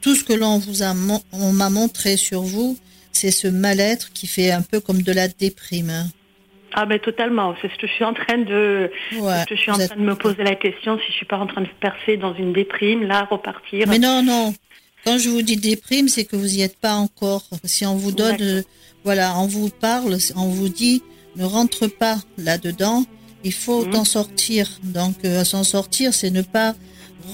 tout 0.00 0.14
ce 0.14 0.24
que 0.24 0.32
l'on 0.32 0.58
vous 0.58 0.82
a 0.82 0.94
on 1.32 1.52
m'a 1.52 1.70
montré 1.70 2.16
sur 2.16 2.42
vous, 2.42 2.78
c'est 3.12 3.30
ce 3.30 3.48
mal-être 3.48 4.12
qui 4.12 4.26
fait 4.26 4.50
un 4.50 4.62
peu 4.62 4.80
comme 4.80 5.02
de 5.02 5.12
la 5.12 5.28
déprime. 5.28 6.10
Ah 6.74 6.86
ben 6.86 6.98
totalement. 6.98 7.54
C'est 7.60 7.68
ce 7.72 7.76
que 7.78 7.86
je 7.86 7.92
suis 7.92 8.04
en 8.04 8.14
train 8.14 8.38
de, 8.38 8.90
Ouais, 9.20 9.44
je 9.48 9.54
suis 9.54 9.70
en 9.70 9.74
train 9.74 9.96
de 9.96 10.00
me 10.00 10.14
poser 10.14 10.44
la 10.44 10.54
question 10.54 10.98
si 10.98 11.06
je 11.08 11.12
suis 11.12 11.26
pas 11.26 11.38
en 11.38 11.46
train 11.46 11.62
de 11.62 11.68
percer 11.80 12.16
dans 12.16 12.34
une 12.34 12.52
déprime, 12.52 13.02
là, 13.04 13.26
repartir. 13.30 13.86
Mais 13.88 13.98
non, 13.98 14.22
non. 14.22 14.54
Quand 15.04 15.18
je 15.18 15.28
vous 15.30 15.42
dis 15.42 15.56
déprime, 15.56 16.08
c'est 16.08 16.24
que 16.24 16.36
vous 16.36 16.46
n'y 16.46 16.60
êtes 16.62 16.76
pas 16.78 16.94
encore. 16.94 17.42
Si 17.64 17.86
on 17.86 17.96
vous 17.96 18.12
donne, 18.12 18.36
euh, 18.40 18.62
voilà, 19.04 19.34
on 19.38 19.46
vous 19.46 19.70
parle, 19.70 20.16
on 20.36 20.48
vous 20.48 20.68
dit, 20.68 21.02
ne 21.36 21.44
rentre 21.44 21.86
pas 21.86 22.16
là-dedans. 22.36 23.04
Il 23.42 23.52
faut 23.54 23.86
Mhm. 23.86 23.96
en 23.96 24.04
sortir. 24.04 24.68
Donc, 24.84 25.16
euh, 25.24 25.42
s'en 25.44 25.64
sortir, 25.64 26.12
c'est 26.12 26.30
ne 26.30 26.42
pas 26.42 26.74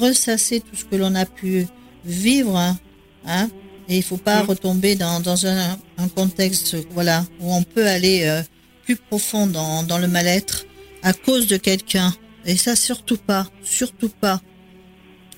ressasser 0.01 0.61
tout 0.61 0.77
ce 0.77 0.85
que 0.85 0.97
l'on 0.97 1.15
a 1.15 1.27
pu 1.27 1.67
vivre, 2.05 2.57
hein. 2.57 2.79
hein. 3.27 3.49
Et 3.89 3.97
il 3.97 4.03
faut 4.03 4.17
pas 4.17 4.43
Mhm. 4.43 4.49
retomber 4.49 4.95
dans, 4.97 5.21
dans 5.21 5.47
un, 5.47 5.77
un 5.99 6.09
contexte, 6.09 6.77
voilà, 6.91 7.25
où 7.41 7.53
on 7.55 7.63
peut 7.63 7.87
aller 7.87 8.25
euh, 8.25 8.43
plus 8.87 8.97
profond 8.97 9.49
dans, 9.49 9.83
dans 9.83 9.99
le 9.99 10.07
mal-être 10.07 10.65
à 11.03 11.13
cause 11.13 11.49
de 11.49 11.57
quelqu'un. 11.57 12.13
Et 12.45 12.57
ça, 12.57 12.77
surtout 12.77 13.17
pas, 13.19 13.47
surtout 13.63 14.09
pas, 14.09 14.41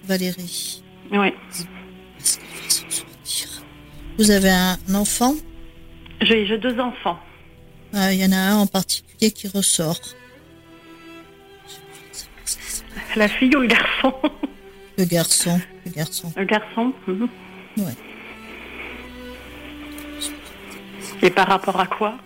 Valérie. 0.05 0.83
Oui. 1.11 1.33
Vous 4.19 4.31
avez 4.31 4.51
un 4.51 4.77
enfant? 4.95 5.35
J'ai 6.21 6.59
deux 6.59 6.79
enfants. 6.79 7.19
Ah, 7.95 8.13
Il 8.13 8.21
y 8.21 8.25
en 8.27 8.33
a 8.33 8.37
un 8.37 8.57
en 8.57 8.67
particulier 8.67 9.31
qui 9.31 9.49
ressort. 9.49 10.01
La 13.17 13.29
fille 13.29 13.55
ou 13.57 13.61
le 13.61 13.69
garçon? 13.69 14.13
Le 14.99 15.05
garçon. 15.05 15.59
Le 15.87 15.93
garçon. 15.93 16.33
Le 16.37 16.45
garçon. 16.45 16.93
mhm. 17.07 17.29
Ouais. 17.79 17.95
Et 21.23 21.31
par 21.31 21.47
rapport 21.49 21.81
à 21.81 21.87
quoi? 21.87 22.19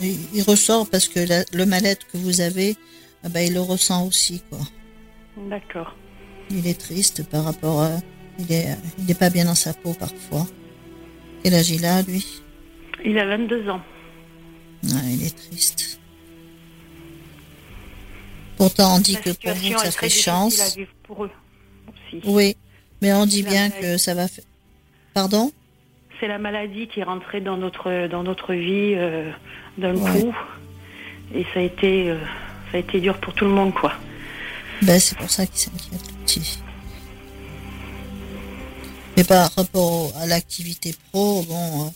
Il, 0.00 0.18
il 0.34 0.42
ressort 0.42 0.88
parce 0.88 1.08
que 1.08 1.20
la- 1.20 1.44
le 1.52 1.66
mal-être 1.66 2.06
que 2.06 2.16
vous 2.18 2.40
avez, 2.40 2.76
ah 3.24 3.28
bah, 3.28 3.42
il 3.42 3.54
le 3.54 3.60
ressent 3.60 4.06
aussi. 4.06 4.42
Quoi. 4.50 4.58
D'accord. 5.48 5.94
Il 6.50 6.66
est 6.66 6.78
triste 6.78 7.24
par 7.28 7.44
rapport 7.44 7.82
à... 7.82 7.90
Il 8.38 8.52
est, 8.52 8.68
il 8.98 9.04
n'est 9.06 9.14
pas 9.14 9.30
bien 9.30 9.44
dans 9.44 9.54
sa 9.56 9.74
peau 9.74 9.92
parfois. 9.94 10.46
Quel 11.42 11.54
âge 11.54 11.70
il 11.70 11.84
a, 11.84 12.02
lui? 12.02 12.24
Il 13.04 13.18
a 13.18 13.26
22 13.26 13.68
ans. 13.68 13.80
Ah, 14.92 15.00
Il 15.10 15.24
est 15.24 15.36
triste. 15.36 15.98
Pourtant, 18.56 18.96
on 18.96 19.00
dit 19.00 19.14
La 19.14 19.20
que 19.20 19.30
pour 19.30 19.52
vous, 19.54 19.78
ça 19.78 19.88
est 19.88 19.90
fait 19.92 20.08
chance. 20.08 20.76
vivre 20.76 20.90
pour 21.04 21.24
eux 21.24 21.30
aussi. 21.88 22.20
Oui, 22.26 22.56
mais 23.02 23.12
on 23.12 23.26
dit 23.26 23.42
bien 23.42 23.70
que 23.70 23.96
ça 23.98 24.14
va 24.14 24.26
faire... 24.28 24.44
Pardon? 25.14 25.52
C'est 26.20 26.28
la 26.28 26.38
maladie 26.38 26.88
qui 26.88 27.00
est 27.00 27.04
rentrée 27.04 27.40
dans 27.40 27.56
notre 27.56 28.08
dans 28.08 28.22
notre 28.24 28.52
vie 28.54 28.94
euh, 28.96 29.30
d'un 29.76 29.94
Ouais. 29.96 30.20
coup, 30.22 30.34
et 31.34 31.44
ça 31.54 31.60
a 31.60 31.62
été 31.62 32.10
euh, 32.10 32.18
ça 32.72 32.78
a 32.78 32.80
été 32.80 33.00
dur 33.00 33.16
pour 33.18 33.34
tout 33.34 33.44
le 33.44 33.52
monde 33.52 33.72
quoi. 33.74 33.92
Ben, 34.82 34.98
c'est 34.98 35.16
pour 35.18 35.30
ça 35.30 35.46
qu'il 35.46 35.58
s'inquiète, 35.58 36.02
petit. 36.24 36.58
Mais 39.16 39.24
par 39.24 39.50
rapport 39.56 40.12
à 40.16 40.26
l'activité 40.26 40.94
pro, 41.12 41.42
bon, 41.42 41.86
euh, 41.86 41.90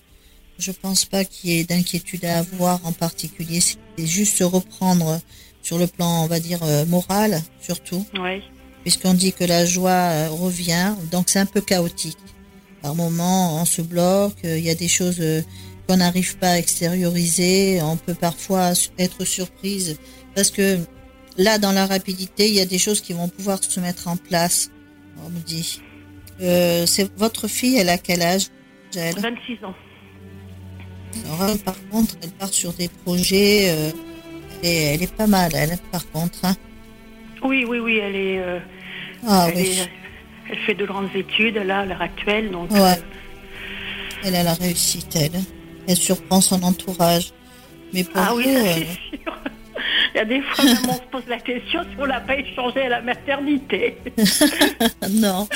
je 0.58 0.72
pense 0.72 1.04
pas 1.04 1.24
qu'il 1.24 1.50
y 1.50 1.60
ait 1.60 1.64
d'inquiétude 1.64 2.24
à 2.24 2.38
avoir 2.38 2.84
en 2.84 2.92
particulier. 2.92 3.60
C'est 3.60 3.78
juste 4.06 4.36
se 4.38 4.44
reprendre 4.44 5.20
sur 5.62 5.78
le 5.78 5.86
plan, 5.86 6.24
on 6.24 6.26
va 6.26 6.40
dire, 6.40 6.58
euh, 6.64 6.84
moral, 6.86 7.40
surtout, 7.60 8.04
Oui. 8.20 8.42
puisqu'on 8.82 9.14
dit 9.14 9.32
que 9.32 9.44
la 9.44 9.64
joie 9.64 10.26
revient. 10.28 10.94
Donc, 11.12 11.28
c'est 11.28 11.38
un 11.38 11.46
peu 11.46 11.60
chaotique. 11.60 12.18
Par 12.82 12.94
moments, 12.94 13.60
on 13.60 13.64
se 13.64 13.80
bloque, 13.82 14.44
euh, 14.44 14.58
il 14.58 14.64
y 14.64 14.70
a 14.70 14.74
des 14.74 14.88
choses 14.88 15.20
euh, 15.20 15.42
qu'on 15.86 15.98
n'arrive 15.98 16.36
pas 16.38 16.50
à 16.52 16.58
extérioriser. 16.58 17.80
On 17.82 17.96
peut 17.96 18.14
parfois 18.14 18.72
être 18.98 19.24
surprise 19.24 19.98
parce 20.34 20.50
que 20.50 20.78
là, 21.38 21.58
dans 21.58 21.72
la 21.72 21.86
rapidité, 21.86 22.48
il 22.48 22.54
y 22.54 22.60
a 22.60 22.66
des 22.66 22.78
choses 22.78 23.00
qui 23.00 23.12
vont 23.12 23.28
pouvoir 23.28 23.62
se 23.62 23.78
mettre 23.80 24.08
en 24.08 24.16
place. 24.16 24.70
On 25.24 25.30
me 25.30 25.38
dit. 25.40 25.80
Euh, 26.40 26.86
c'est 26.86 27.08
votre 27.16 27.46
fille, 27.46 27.76
elle 27.76 27.88
a 27.90 27.98
quel 27.98 28.20
âge 28.22 28.46
elle 28.96 29.14
26 29.18 29.64
ans. 29.64 29.74
Alors, 31.38 31.56
par 31.58 31.76
contre, 31.90 32.16
elle 32.22 32.30
part 32.30 32.48
sur 32.52 32.72
des 32.72 32.88
projets. 32.88 33.66
euh, 33.70 33.90
elle, 34.62 34.68
est, 34.68 34.94
elle 34.94 35.02
est 35.02 35.12
pas 35.14 35.26
mal, 35.26 35.52
elle, 35.54 35.78
par 35.92 36.10
contre. 36.10 36.38
hein. 36.44 36.56
Oui, 37.44 37.64
oui, 37.68 37.78
oui, 37.78 37.98
elle 37.98 38.16
est, 38.16 38.38
euh, 38.38 38.58
Ah 39.26 39.46
elle, 39.50 39.56
oui, 39.56 39.68
est- 39.68 39.88
elle 40.52 40.58
fait 40.58 40.74
de 40.74 40.84
grandes 40.86 41.08
études 41.14 41.56
là 41.56 41.80
à 41.80 41.84
l'heure 41.86 42.02
actuelle, 42.02 42.50
donc 42.50 42.70
Ouais. 42.70 42.78
euh, 42.80 42.94
elle 44.24 44.36
a 44.36 44.42
la 44.44 44.54
réussite, 44.54 45.16
elle. 45.16 45.40
Elle 45.88 45.96
surprend 45.96 46.40
son 46.40 46.62
entourage. 46.62 47.32
Mais 47.92 48.04
pour 48.04 48.22
ah 48.22 48.34
oui, 48.34 48.44
vous, 48.44 48.52
ça 48.52 48.60
euh, 48.60 48.74
c'est 49.10 49.22
sûr. 49.22 49.38
Il 50.14 50.18
y 50.18 50.20
a 50.20 50.24
des 50.26 50.42
fois 50.42 50.64
même 50.64 50.76
on 50.90 50.94
se 50.94 51.00
pose 51.10 51.22
la 51.28 51.38
question 51.38 51.80
si 51.82 51.88
on 51.98 52.04
l'a 52.04 52.20
pas 52.20 52.36
échangé 52.36 52.82
à 52.82 52.88
la 52.90 53.00
maternité, 53.02 53.96
non. 55.10 55.48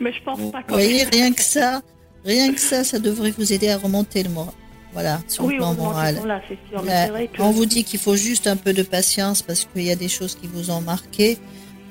mais 0.00 0.12
je 0.12 0.22
pense 0.22 0.38
Vous 0.38 0.50
pas. 0.50 0.62
quand 0.62 0.74
voyez, 0.74 1.04
rien 1.04 1.32
que 1.32 1.42
ça, 1.42 1.82
rien 2.24 2.52
que 2.52 2.60
ça, 2.60 2.84
ça 2.84 2.98
devrait 2.98 3.32
vous 3.36 3.52
aider 3.52 3.68
à 3.70 3.78
remonter 3.78 4.22
le 4.22 4.30
moral. 4.30 4.54
Voilà, 4.92 5.20
sur 5.26 5.44
Oui, 5.44 5.54
le 5.54 5.58
plan 5.58 5.74
moral. 5.74 6.20
là, 6.26 6.40
c'est 6.48 6.58
sûr. 6.70 6.82
Mais 6.82 6.90
Là, 6.90 7.04
c'est 7.06 7.10
vrai 7.10 7.28
que 7.32 7.40
On 7.42 7.50
vous 7.50 7.64
dit 7.66 7.82
qu'il 7.82 7.98
faut 7.98 8.14
juste 8.16 8.46
un 8.46 8.56
peu 8.56 8.72
de 8.74 8.82
patience 8.82 9.40
parce 9.42 9.64
qu'il 9.64 9.82
y 9.84 9.90
a 9.90 9.96
des 9.96 10.08
choses 10.08 10.34
qui 10.36 10.46
vous 10.46 10.70
ont 10.70 10.80
marqué, 10.82 11.38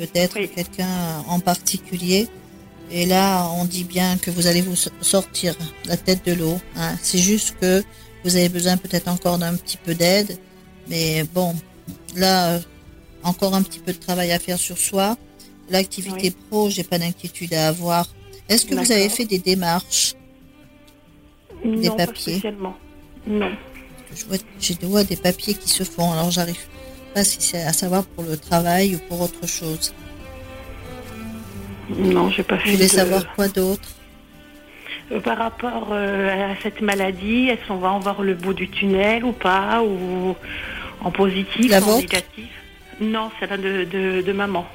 peut-être 0.01 0.35
Oui. 0.39 0.49
quelqu'un 0.49 1.23
en 1.27 1.39
particulier. 1.39 2.27
Et 2.89 3.05
là, 3.05 3.47
on 3.59 3.65
dit 3.65 3.83
bien 3.83 4.17
que 4.17 4.31
vous 4.31 4.47
allez 4.47 4.61
vous 4.61 4.75
so- 4.75 4.89
sortir 5.01 5.55
la 5.85 5.95
tête 5.97 6.25
de 6.25 6.33
l'eau. 6.33 6.57
hein. 6.75 6.95
C'est 7.01 7.19
juste 7.19 7.55
que 7.61 7.83
vous 8.23 8.35
avez 8.35 8.49
besoin 8.49 8.75
peut-être 8.77 9.07
encore 9.07 9.37
d'un 9.37 9.55
petit 9.55 9.77
peu 9.77 9.93
d'aide. 9.95 10.37
Mais 10.89 11.23
bon, 11.33 11.55
là, 12.15 12.53
euh, 12.53 12.59
encore 13.23 13.53
un 13.55 13.61
petit 13.63 13.79
peu 13.79 13.93
de 13.93 13.97
travail 13.99 14.31
à 14.31 14.39
faire 14.39 14.57
sur 14.59 14.77
soi. 14.77 15.17
L'activité 15.69 16.27
Oui. 16.35 16.35
pro, 16.49 16.69
j'ai 16.69 16.83
pas 16.83 16.97
d'inquiétude 16.99 17.53
à 17.53 17.67
avoir. 17.69 18.09
Est-ce 18.49 18.65
que 18.65 18.75
vous 18.75 18.91
avez 18.91 19.07
fait 19.09 19.25
des 19.25 19.39
démarches 19.39 20.15
des 21.63 21.89
pas 21.89 21.95
papiers? 22.07 22.33
spécialement. 22.39 22.75
Non. 23.27 23.51
Je 24.59 24.73
vois 24.83 25.03
des 25.05 25.15
papiers 25.15 25.53
qui 25.53 25.69
se 25.69 25.83
font, 25.83 26.11
alors 26.11 26.31
j'arrive 26.31 26.59
pas 27.13 27.24
si 27.24 27.38
c'est 27.41 27.62
à 27.63 27.74
savoir 27.74 28.06
pour 28.06 28.24
le 28.24 28.38
travail 28.38 28.95
ou 28.95 29.00
pour 29.08 29.21
autre 29.21 29.47
chose. 29.47 29.93
Non, 31.89 32.30
j'ai 32.30 32.43
pas 32.43 32.56
Vous 32.56 32.62
fait 32.63 32.71
voulez 32.71 32.84
de- 32.86 32.89
savoir 32.89 33.34
quoi 33.36 33.47
d'autre? 33.47 33.89
Euh, 35.12 35.19
Par 35.19 35.38
rapport 35.38 35.89
euh, 35.91 36.52
à 36.54 36.56
cette 36.62 36.82
maladie, 36.82 37.47
est-ce 37.50 37.67
qu'on 37.67 37.78
va 37.78 37.91
en 37.91 38.00
voir 38.00 38.21
le 38.21 38.34
bout 38.34 38.54
du 38.54 38.69
tunnel 38.69 39.26
ou 39.26 39.34
pas 39.34 39.82
Ou 39.84 40.36
en 41.02 41.12
positif 41.12 41.69
La 41.69 41.82
ou 41.82 41.86
en 41.86 41.97
négatif? 42.00 42.50
Non, 43.02 43.30
c'est 43.39 43.47
la 43.47 43.58
de, 43.58 43.84
de, 43.86 44.21
de 44.21 44.32
maman. 44.34 44.65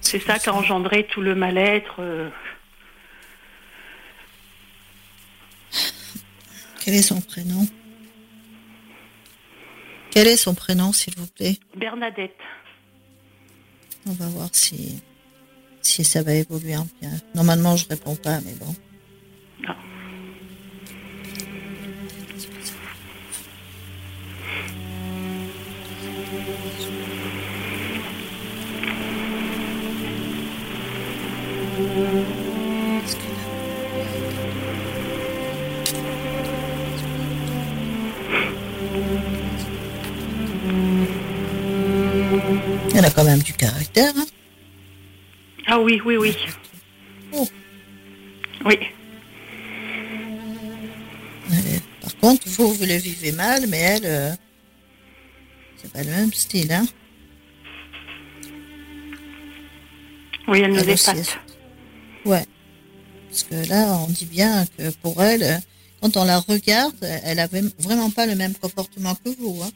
C'est 0.00 0.20
ça 0.22 0.38
qui 0.38 0.48
a 0.48 0.54
engendré 0.54 1.04
tout 1.06 1.20
le 1.22 1.34
mal-être. 1.34 1.96
euh. 2.00 2.28
Quel 6.84 6.94
est 6.94 7.02
son 7.02 7.20
prénom? 7.20 7.66
Quel 10.16 10.28
est 10.28 10.38
son 10.38 10.54
prénom, 10.54 10.94
s'il 10.94 11.14
vous 11.18 11.26
plaît? 11.26 11.58
Bernadette. 11.76 12.38
On 14.08 14.12
va 14.12 14.26
voir 14.28 14.48
si, 14.50 15.02
si 15.82 16.04
ça 16.04 16.22
va 16.22 16.32
évoluer 16.32 16.74
en 16.74 16.86
bien. 17.02 17.10
Normalement, 17.34 17.76
je 17.76 17.86
réponds 17.86 18.16
pas, 18.16 18.40
mais 18.40 18.54
bon. 18.54 18.74
Ah. 19.68 19.76
Hein 43.96 44.12
ah 45.66 45.80
oui, 45.80 46.00
oui, 46.04 46.16
oui. 46.16 46.36
Oh. 47.32 47.48
Oui. 48.64 48.78
par 52.02 52.16
contre, 52.18 52.48
vous, 52.48 52.72
vous 52.72 52.84
le 52.84 52.96
vivez 52.96 53.32
mal, 53.32 53.66
mais 53.66 53.78
elle, 53.78 54.04
euh, 54.04 54.32
c'est 55.76 55.92
pas 55.92 56.02
le 56.02 56.10
même 56.10 56.32
style, 56.32 56.72
hein? 56.72 56.86
Oui, 60.46 60.60
elle 60.60 60.72
nous 60.72 60.88
épate. 60.88 61.38
Ouais. 62.24 62.44
Parce 63.28 63.42
que 63.44 63.68
là, 63.68 63.98
on 64.06 64.08
dit 64.08 64.26
bien 64.26 64.64
que 64.78 64.90
pour 65.02 65.20
elle, 65.22 65.60
quand 66.00 66.16
on 66.16 66.24
la 66.24 66.38
regarde, 66.38 66.94
elle 67.24 67.40
avait 67.40 67.64
vraiment 67.78 68.10
pas 68.10 68.26
le 68.26 68.36
même 68.36 68.54
comportement 68.54 69.14
que 69.16 69.30
vous. 69.38 69.60
Hein? 69.62 69.70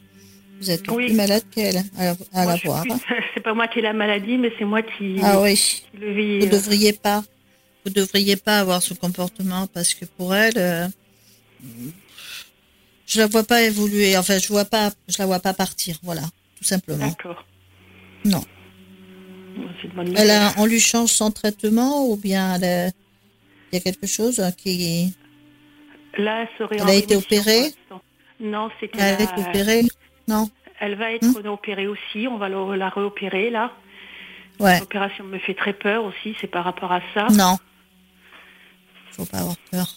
Vous 0.61 0.69
êtes 0.69 0.83
plus 0.83 1.13
malade 1.13 1.41
qu'elle 1.49 1.77
à, 1.97 2.45
la 2.45 2.55
voir. 2.63 2.85
C'est 3.33 3.41
pas 3.41 3.55
moi 3.55 3.67
qui 3.67 3.79
ai 3.79 3.81
la 3.81 3.93
maladie, 3.93 4.37
mais 4.37 4.53
c'est 4.59 4.65
moi 4.65 4.83
qui, 4.83 5.17
ah 5.23 5.41
oui. 5.41 5.83
le 5.99 6.13
vis. 6.13 6.39
Vous 6.39 6.51
devriez 6.51 6.93
pas. 6.93 7.23
Vous 7.83 7.91
devriez 7.91 8.35
pas 8.35 8.59
avoir 8.59 8.83
ce 8.83 8.93
comportement 8.93 9.65
parce 9.65 9.95
que 9.95 10.05
pour 10.05 10.35
elle, 10.35 10.53
euh, 10.57 10.87
je 13.07 13.19
la 13.19 13.25
vois 13.25 13.43
pas 13.43 13.63
évoluer. 13.63 14.15
Enfin, 14.17 14.37
je 14.37 14.47
vois 14.49 14.65
pas, 14.65 14.91
je 15.07 15.17
la 15.17 15.25
vois 15.25 15.39
pas 15.39 15.55
partir. 15.55 15.97
Voilà, 16.03 16.21
tout 16.57 16.63
simplement. 16.63 17.07
D'accord. 17.07 17.43
Non. 18.23 18.43
Elle 20.15 20.29
a, 20.29 20.53
on 20.57 20.67
lui 20.67 20.79
change 20.79 21.09
son 21.09 21.31
traitement 21.31 22.07
ou 22.07 22.17
bien 22.17 22.57
il 22.59 22.91
y 23.73 23.77
a 23.77 23.79
quelque 23.79 24.05
chose 24.05 24.39
qui. 24.57 25.11
Là, 26.19 26.43
elle 26.43 26.49
serait. 26.59 26.77
Elle 26.79 26.89
a 26.89 26.93
été 26.93 27.15
opérée. 27.15 27.73
Non, 28.39 28.69
c'était. 28.79 28.99
Elle 28.99 29.15
a 29.15 29.23
été 29.23 29.49
opérée. 29.49 29.81
Non. 30.27 30.49
Elle 30.79 30.95
va 30.95 31.11
être 31.11 31.25
hmm? 31.25 31.47
opérée 31.47 31.87
aussi. 31.87 32.27
On 32.27 32.37
va 32.37 32.49
la 32.49 32.89
réopérer 32.89 33.49
là. 33.49 33.71
Ouais. 34.59 34.79
L'opération 34.79 35.23
me 35.23 35.39
fait 35.39 35.53
très 35.53 35.73
peur 35.73 36.03
aussi. 36.03 36.35
C'est 36.39 36.47
par 36.47 36.63
rapport 36.63 36.91
à 36.91 37.01
ça. 37.13 37.27
Non. 37.29 37.57
Faut 39.11 39.25
pas 39.25 39.39
avoir 39.39 39.57
peur. 39.71 39.87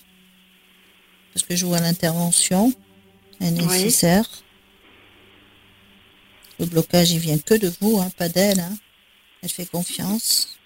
Parce 1.33 1.47
que 1.47 1.57
je 1.57 1.67
vois 1.67 1.81
l'intervention 1.81 2.73
est 3.41 3.51
nécessaire. 3.51 4.25
Le 6.61 6.67
blocage, 6.67 7.11
il 7.11 7.19
vient 7.19 7.39
que 7.39 7.55
de 7.55 7.73
vous, 7.81 7.99
hein, 8.01 8.09
pas 8.17 8.29
d'elle. 8.29 8.61
Hein. 8.61 8.73
Elle 9.43 9.49
fait 9.49 9.67
confiance. 9.67 10.59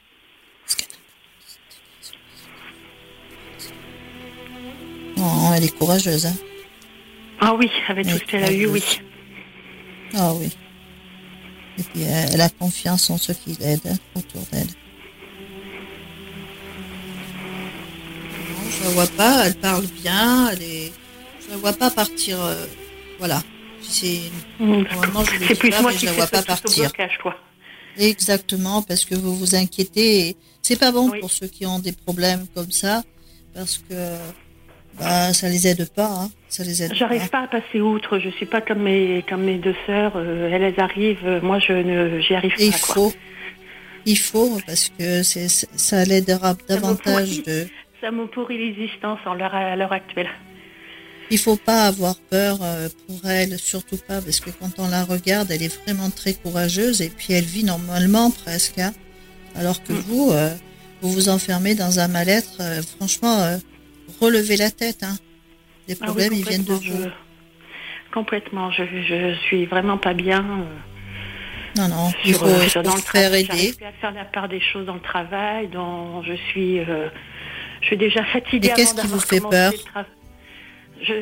Oh, 5.16 5.51
elle 5.57 5.64
est 5.64 5.77
courageuse. 5.77 6.27
Hein. 6.27 6.37
Ah 7.40 7.55
oui, 7.55 7.71
avec 7.88 8.07
tout 8.07 8.18
ce 8.18 8.25
qu'elle 8.25 8.44
a 8.44 8.53
eu, 8.53 8.66
oui. 8.66 8.83
Ah 10.14 10.33
oui. 10.35 10.51
Et 11.79 11.83
puis 11.83 12.03
elle 12.03 12.40
a 12.40 12.49
confiance 12.49 13.11
en 13.11 13.18
ceux 13.18 13.35
qui 13.35 13.55
l'aident 13.61 13.97
autour 14.14 14.42
d'elle. 14.53 14.66
Je 18.71 18.85
la 18.85 18.90
vois 18.90 19.07
pas, 19.07 19.47
elle 19.47 19.55
parle 19.55 19.87
bien, 20.03 20.49
elle 20.51 20.62
est... 20.62 20.92
je 21.44 21.51
la 21.51 21.57
vois 21.57 21.73
pas 21.73 21.90
partir. 21.90 22.42
Euh, 22.42 22.66
voilà. 23.18 23.42
C'est 23.83 24.21
mmh, 24.61 24.85
plus 25.59 25.71
moi 25.81 25.92
je 25.92 26.07
la 26.07 26.12
vois 26.12 26.27
pas 26.27 26.42
partir. 26.42 26.90
Exactement, 27.97 28.83
parce 28.83 29.05
que 29.05 29.14
vous 29.14 29.35
vous 29.35 29.55
inquiétez. 29.55 30.37
C'est 30.62 30.79
pas 30.79 30.92
bon 30.92 31.11
pour 31.21 31.31
ceux 31.31 31.47
qui 31.47 31.64
ont 31.64 31.79
des 31.79 31.92
problèmes 31.92 32.47
comme 32.55 32.71
ça, 32.71 33.03
parce 33.55 33.79
que 33.79 34.16
bah, 34.98 35.33
ça 35.33 35.48
les 35.48 35.66
aide 35.66 35.88
pas. 35.90 36.11
Hein. 36.11 36.31
Ça 36.48 36.64
les 36.64 36.83
aide. 36.83 36.94
J'arrive 36.94 37.29
pas. 37.29 37.42
à 37.42 37.46
passer 37.46 37.81
outre. 37.81 38.18
Je 38.18 38.31
suis 38.31 38.46
pas 38.46 38.61
comme 38.61 38.83
mes 38.83 39.24
comme 39.29 39.42
mes 39.42 39.59
deux 39.59 39.74
sœurs. 39.87 40.12
Euh, 40.16 40.51
elles, 40.51 40.81
arrivent. 40.81 41.24
Euh, 41.24 41.40
moi, 41.40 41.59
je 41.59 41.72
ne 41.72 42.20
j'y 42.20 42.35
arrive 42.35 42.55
pas. 42.55 42.62
Il 42.62 42.72
faut. 42.72 43.12
Il 44.07 44.18
faut 44.18 44.59
parce 44.66 44.90
que 44.98 45.22
c'est 45.22 45.48
ça 45.48 46.05
l'aidera 46.05 46.55
davantage 46.68 47.42
de. 47.42 47.68
Ça 48.01 48.11
me 48.11 48.27
pourrit 48.27 48.59
l'existence 48.59 49.18
en 49.27 49.35
leur, 49.35 49.55
à 49.55 49.77
l'heure 49.77 49.92
actuelle. 49.92 50.29
Il 51.31 51.38
faut 51.38 51.57
pas 51.57 51.83
avoir 51.83 52.16
peur 52.31 52.59
euh, 52.62 52.88
pour 53.07 53.29
elle, 53.29 53.59
surtout 53.59 53.98
pas 53.98 54.22
parce 54.22 54.40
que 54.40 54.51
quand 54.51 54.79
on 54.79 54.88
la 54.88 55.05
regarde, 55.05 55.51
elle 55.51 55.62
est 55.62 55.83
vraiment 55.83 56.09
très 56.09 56.33
courageuse 56.33 57.03
et 57.03 57.11
puis 57.11 57.35
elle 57.35 57.44
vit 57.44 57.64
normalement 57.64 58.31
presque. 58.31 58.79
Hein. 58.79 58.94
Alors 59.55 59.83
que 59.83 59.92
mm. 59.92 60.05
vous, 60.07 60.33
vous 61.03 61.12
vous 61.12 61.29
enfermez 61.29 61.74
dans 61.74 61.98
un 61.98 62.09
mal-être. 62.09 62.62
franchement 62.96 63.59
relevez 64.20 64.57
la 64.57 64.70
tête. 64.70 65.02
Hein. 65.02 65.16
Les 65.88 65.96
ah 66.00 66.04
problèmes, 66.04 66.33
ils 66.33 66.46
viennent 66.46 66.64
de 66.64 66.72
vous. 66.72 67.11
Complètement. 68.12 68.70
Je, 68.70 68.83
je 68.85 69.35
suis 69.46 69.66
vraiment 69.66 69.98
pas 69.98 70.14
bien. 70.14 70.40
Euh, 70.40 71.81
non, 71.81 71.88
non, 71.88 72.12
il 72.24 72.35
faut, 72.35 72.46
euh, 72.46 72.83
dans 72.83 72.94
le 72.94 73.00
faire 73.00 73.33
aider. 73.35 73.74
à 73.87 73.92
faire 74.00 74.12
la 74.12 74.24
part 74.24 74.48
des 74.48 74.61
choses 74.61 74.87
dans 74.87 74.94
le 74.94 75.00
travail, 75.00 75.68
dont 75.68 76.22
je 76.22 76.35
suis, 76.35 76.81
euh, 76.81 77.09
je 77.81 77.87
suis 77.87 77.96
déjà 77.96 78.24
fatiguée. 78.24 78.68
Et 78.68 78.72
qu'est-ce 78.72 78.94
qui 78.94 79.07
vous 79.07 79.20
fait 79.20 79.40
peur 79.40 79.72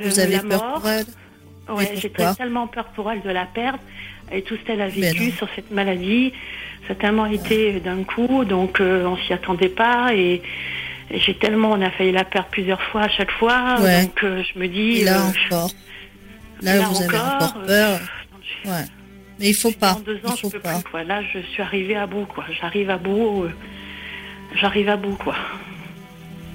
Vous 0.04 0.18
avez 0.18 0.38
peur 0.40 0.74
pour 0.74 0.88
elle 0.88 1.06
Ouais, 1.68 1.94
j'ai 1.96 2.10
tellement 2.10 2.68
peur 2.68 2.86
pour 2.94 3.10
elle 3.10 3.22
de 3.22 3.30
la 3.30 3.44
perdre 3.44 3.80
et 4.30 4.42
tout 4.42 4.56
ce 4.56 4.60
qu'elle 4.62 4.80
a 4.80 4.88
ben 4.88 5.00
vécu 5.00 5.32
sur 5.32 5.48
cette 5.56 5.72
maladie. 5.72 6.32
Ça 6.86 6.92
a 6.92 6.96
tellement 6.96 7.26
été 7.26 7.80
d'un 7.80 8.04
coup, 8.04 8.44
donc 8.44 8.78
on 8.80 9.16
s'y 9.16 9.32
attendait 9.32 9.68
pas 9.68 10.14
et 10.14 10.42
j'ai 11.10 11.34
tellement, 11.34 11.72
on 11.72 11.80
a 11.82 11.90
failli 11.90 12.12
la 12.12 12.24
perdre 12.24 12.48
plusieurs 12.50 12.82
fois 12.82 13.02
à 13.02 13.08
chaque 13.08 13.30
fois. 13.30 13.76
Donc 13.78 14.24
euh, 14.24 14.42
je 14.42 14.58
me 14.58 14.68
dis. 14.68 15.04
là 15.04 15.20
euh, 15.20 15.28
encore. 15.28 15.70
Là, 16.62 16.80
vous 16.80 17.02
avez 17.02 17.18
encore 17.18 17.62
peur. 17.66 18.00
Euh, 18.66 18.70
ouais. 18.70 18.84
Mais 19.38 19.48
il 19.48 19.54
faut 19.54 19.70
pas. 19.72 19.94
Dans 19.94 20.00
deux 20.00 20.16
ans, 20.16 20.20
il 20.24 20.36
faut 20.38 20.48
je 20.48 20.56
peux 20.56 20.60
pas. 20.60 20.80
Plus, 20.80 21.04
Là, 21.04 21.22
je 21.32 21.40
suis 21.40 21.62
arrivée 21.62 21.96
à 21.96 22.06
bout, 22.06 22.24
quoi. 22.24 22.44
J'arrive 22.60 22.90
à 22.90 22.96
bout. 22.96 23.44
J'arrive 24.54 24.88
à 24.88 24.96
bout, 24.96 25.16
quoi. 25.16 25.36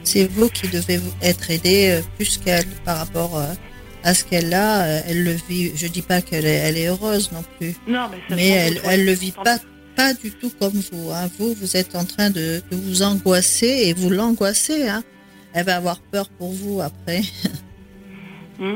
C'est 0.04 0.26
vous 0.26 0.50
qui 0.50 0.68
devez 0.68 1.00
être 1.22 1.52
aidé 1.52 2.02
plus 2.18 2.40
qu'elle 2.40 2.66
par 2.84 2.98
rapport 2.98 3.40
à 4.04 4.14
ce 4.16 4.26
qu'elle 4.26 4.52
a. 4.54 4.88
Elle 5.08 5.24
le 5.24 5.36
vit. 5.48 5.72
Je 5.76 5.86
dis 5.86 6.02
pas 6.02 6.22
qu'elle 6.22 6.48
est, 6.48 6.56
elle 6.56 6.78
est 6.78 6.88
heureuse 6.88 7.32
non 7.32 7.44
plus. 7.60 7.76
Non, 7.88 8.10
mais, 8.12 8.36
mais 8.36 8.50
elle, 8.50 8.82
elle 8.86 9.06
le 9.06 9.14
vit 9.14 9.32
pas 9.32 9.60
pas 9.96 10.14
du 10.14 10.32
tout 10.32 10.52
comme 10.60 10.82
vous. 10.92 11.12
Hein. 11.12 11.30
Vous, 11.38 11.54
vous 11.54 11.78
êtes 11.78 11.96
en 11.96 12.06
train 12.06 12.30
de, 12.30 12.62
vous 12.72 13.04
angoisser 13.04 13.84
et 13.86 13.94
vous 13.94 14.10
l'angoissez. 14.10 14.88
Hein. 14.88 15.04
Elle 15.54 15.66
va 15.66 15.78
avoir 15.78 16.00
peur 16.00 16.30
pour 16.30 16.52
vous 16.52 16.82
après. 16.82 17.22
Mm. 18.60 18.76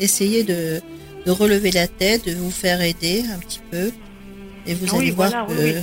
Essayez 0.00 0.42
de, 0.42 0.80
relever 1.26 1.70
la 1.70 1.86
tête, 1.86 2.26
de 2.26 2.34
vous 2.34 2.50
faire 2.50 2.80
aider 2.80 3.22
un 3.32 3.38
petit 3.38 3.60
peu. 3.70 3.92
Et 4.66 4.74
vous 4.74 4.96
allez 4.96 5.12
voir 5.12 5.46
que. 5.46 5.80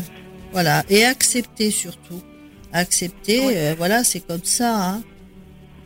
Voilà. 0.52 0.84
Et 0.89 1.06
accepter 1.06 1.71
surtout. 1.71 2.21
Accepter, 2.73 3.41
euh, 3.56 3.76
voilà, 3.78 4.04
c'est 4.04 4.19
comme 4.19 4.43
ça. 4.43 4.89
Hein. 4.89 5.04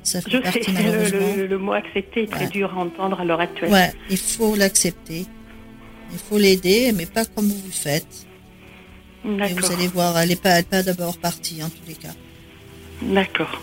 Ça 0.04 0.22
fait 0.22 0.42
partie, 0.42 0.72
malheureusement. 0.74 1.36
Le, 1.38 1.58
mot 1.58 1.74
accepter 1.74 2.24
est 2.24 2.32
très 2.32 2.48
dur 2.48 2.74
à 2.76 2.80
entendre 2.80 3.20
à 3.20 3.26
l'heure 3.26 3.40
actuelle. 3.40 3.72
Ouais, 3.72 3.94
il 4.10 4.18
faut 4.18 4.56
l'accepter. 4.56 5.26
Il 6.12 6.18
faut 6.18 6.38
l'aider, 6.38 6.92
mais 6.94 7.06
pas 7.06 7.26
comme 7.26 7.46
vous 7.46 7.68
le 7.68 7.72
faites. 7.72 8.26
Et 9.24 9.54
vous 9.54 9.72
allez 9.72 9.88
voir, 9.88 10.18
elle 10.18 10.30
n'est 10.30 10.36
pas, 10.36 10.64
pas 10.64 10.82
d'abord 10.82 11.18
partie 11.18 11.64
en 11.64 11.70
tous 11.70 11.88
les 11.88 11.94
cas. 11.94 12.14
D'accord. 13.02 13.62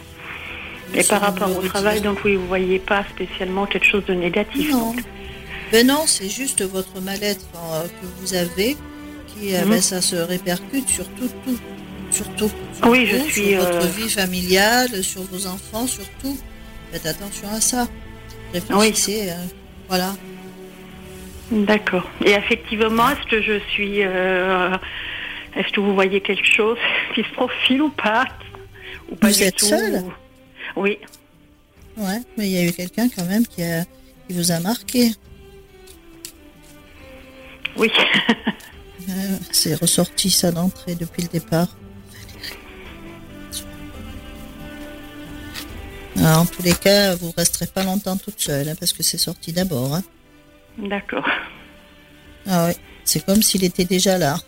Et 0.95 1.03
par 1.05 1.21
rapport 1.21 1.57
au 1.57 1.63
travail, 1.63 2.01
donc 2.01 2.25
oui, 2.25 2.37
vous 2.37 2.47
voyez 2.47 2.79
pas 2.79 3.05
spécialement 3.11 3.67
quelque 3.67 3.87
chose 3.87 4.05
de 4.07 4.15
négatif. 4.15 4.71
Non. 4.71 4.95
Ben 5.71 5.87
non, 5.87 6.05
c'est 6.07 6.31
juste 6.31 6.63
votre 6.63 7.01
mal-être 7.01 7.47
euh, 7.57 7.83
que 7.83 8.07
vous 8.21 8.35
avez 8.35 8.77
qui, 9.27 9.55
euh, 9.55 9.65
mhm. 9.65 9.71
ben, 9.71 9.83
ça 9.83 10.01
se 10.01 10.17
répercute 10.17 10.89
sur 10.89 11.05
tout, 11.11 11.29
tout, 11.45 11.59
surtout. 12.11 12.51
oui, 12.87 13.07
je 13.07 13.17
suis. 13.31 13.51
Sur 13.51 13.61
votre 13.61 13.85
euh, 13.85 13.91
vie 13.91 14.09
familiale, 14.09 15.05
sur 15.05 15.23
vos 15.23 15.47
enfants, 15.47 15.87
surtout. 15.87 16.39
Faites 16.91 17.07
attention 17.07 17.49
à 17.51 17.61
ça. 17.61 17.87
Réfléchissez, 18.55 19.27
oui. 19.27 19.55
voilà. 19.89 20.15
D'accord. 21.51 22.09
Et 22.25 22.31
effectivement, 22.31 23.11
est-ce 23.11 23.29
que 23.31 23.43
je 23.43 23.59
suis 23.71 24.01
est-ce 25.57 25.73
que 25.73 25.81
vous 25.81 25.95
voyez 25.95 26.21
quelque 26.21 26.45
chose 26.45 26.79
qui 27.15 27.23
se 27.23 27.31
profile 27.31 27.83
ou 27.83 27.91
pas 27.91 28.27
ou 29.11 29.17
pas 29.17 29.29
Vous 29.29 29.43
êtes 29.43 29.61
seule 29.61 30.05
Oui. 30.77 30.99
Ouais, 31.97 32.21
mais 32.37 32.49
il 32.49 32.53
y 32.53 32.59
a 32.59 32.65
eu 32.65 32.73
quelqu'un 32.73 33.09
quand 33.09 33.25
même 33.25 33.47
qui, 33.47 33.63
a, 33.63 33.85
qui 33.85 34.35
vous 34.35 34.53
a 34.53 34.61
marqué. 34.61 35.13
Oui. 37.77 37.91
C'est 39.51 39.75
ressorti 39.75 40.31
ça 40.31 40.53
d'entrée 40.53 40.95
depuis 40.95 41.23
le 41.23 41.29
départ. 41.29 41.69
en 46.21 46.45
tous 46.47 46.63
les 46.63 46.75
cas, 46.75 47.15
vous 47.15 47.33
resterez 47.37 47.67
pas 47.67 47.85
longtemps 47.85 48.17
toute 48.17 48.41
seule, 48.41 48.69
hein, 48.69 48.75
parce 48.79 48.93
que 48.93 49.03
c'est 49.03 49.19
sorti 49.19 49.53
d'abord. 49.53 49.95
Hein. 49.95 50.03
D'accord. 50.77 51.27
Ah 52.47 52.67
oui, 52.69 52.75
c'est 53.05 53.25
comme 53.25 53.43
s'il 53.43 53.65
était 53.65 53.85
déjà 53.85 54.19
là. 54.19 54.39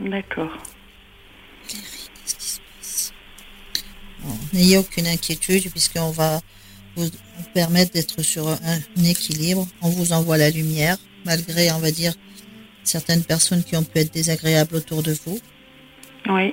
D'accord. 0.00 0.56
N'ayez 4.52 4.78
aucune 4.78 5.06
inquiétude 5.06 5.70
puisqu'on 5.70 6.10
va 6.10 6.40
vous 6.96 7.08
permettre 7.54 7.92
d'être 7.92 8.22
sur 8.22 8.48
un 8.48 9.04
équilibre. 9.04 9.66
On 9.82 9.88
vous 9.88 10.12
envoie 10.12 10.38
la 10.38 10.50
lumière 10.50 10.96
malgré, 11.24 11.70
on 11.72 11.78
va 11.78 11.90
dire, 11.90 12.12
certaines 12.82 13.24
personnes 13.24 13.62
qui 13.62 13.76
ont 13.76 13.84
pu 13.84 13.98
être 13.98 14.12
désagréables 14.12 14.74
autour 14.74 15.02
de 15.02 15.12
vous. 15.24 15.38
Oui. 16.28 16.52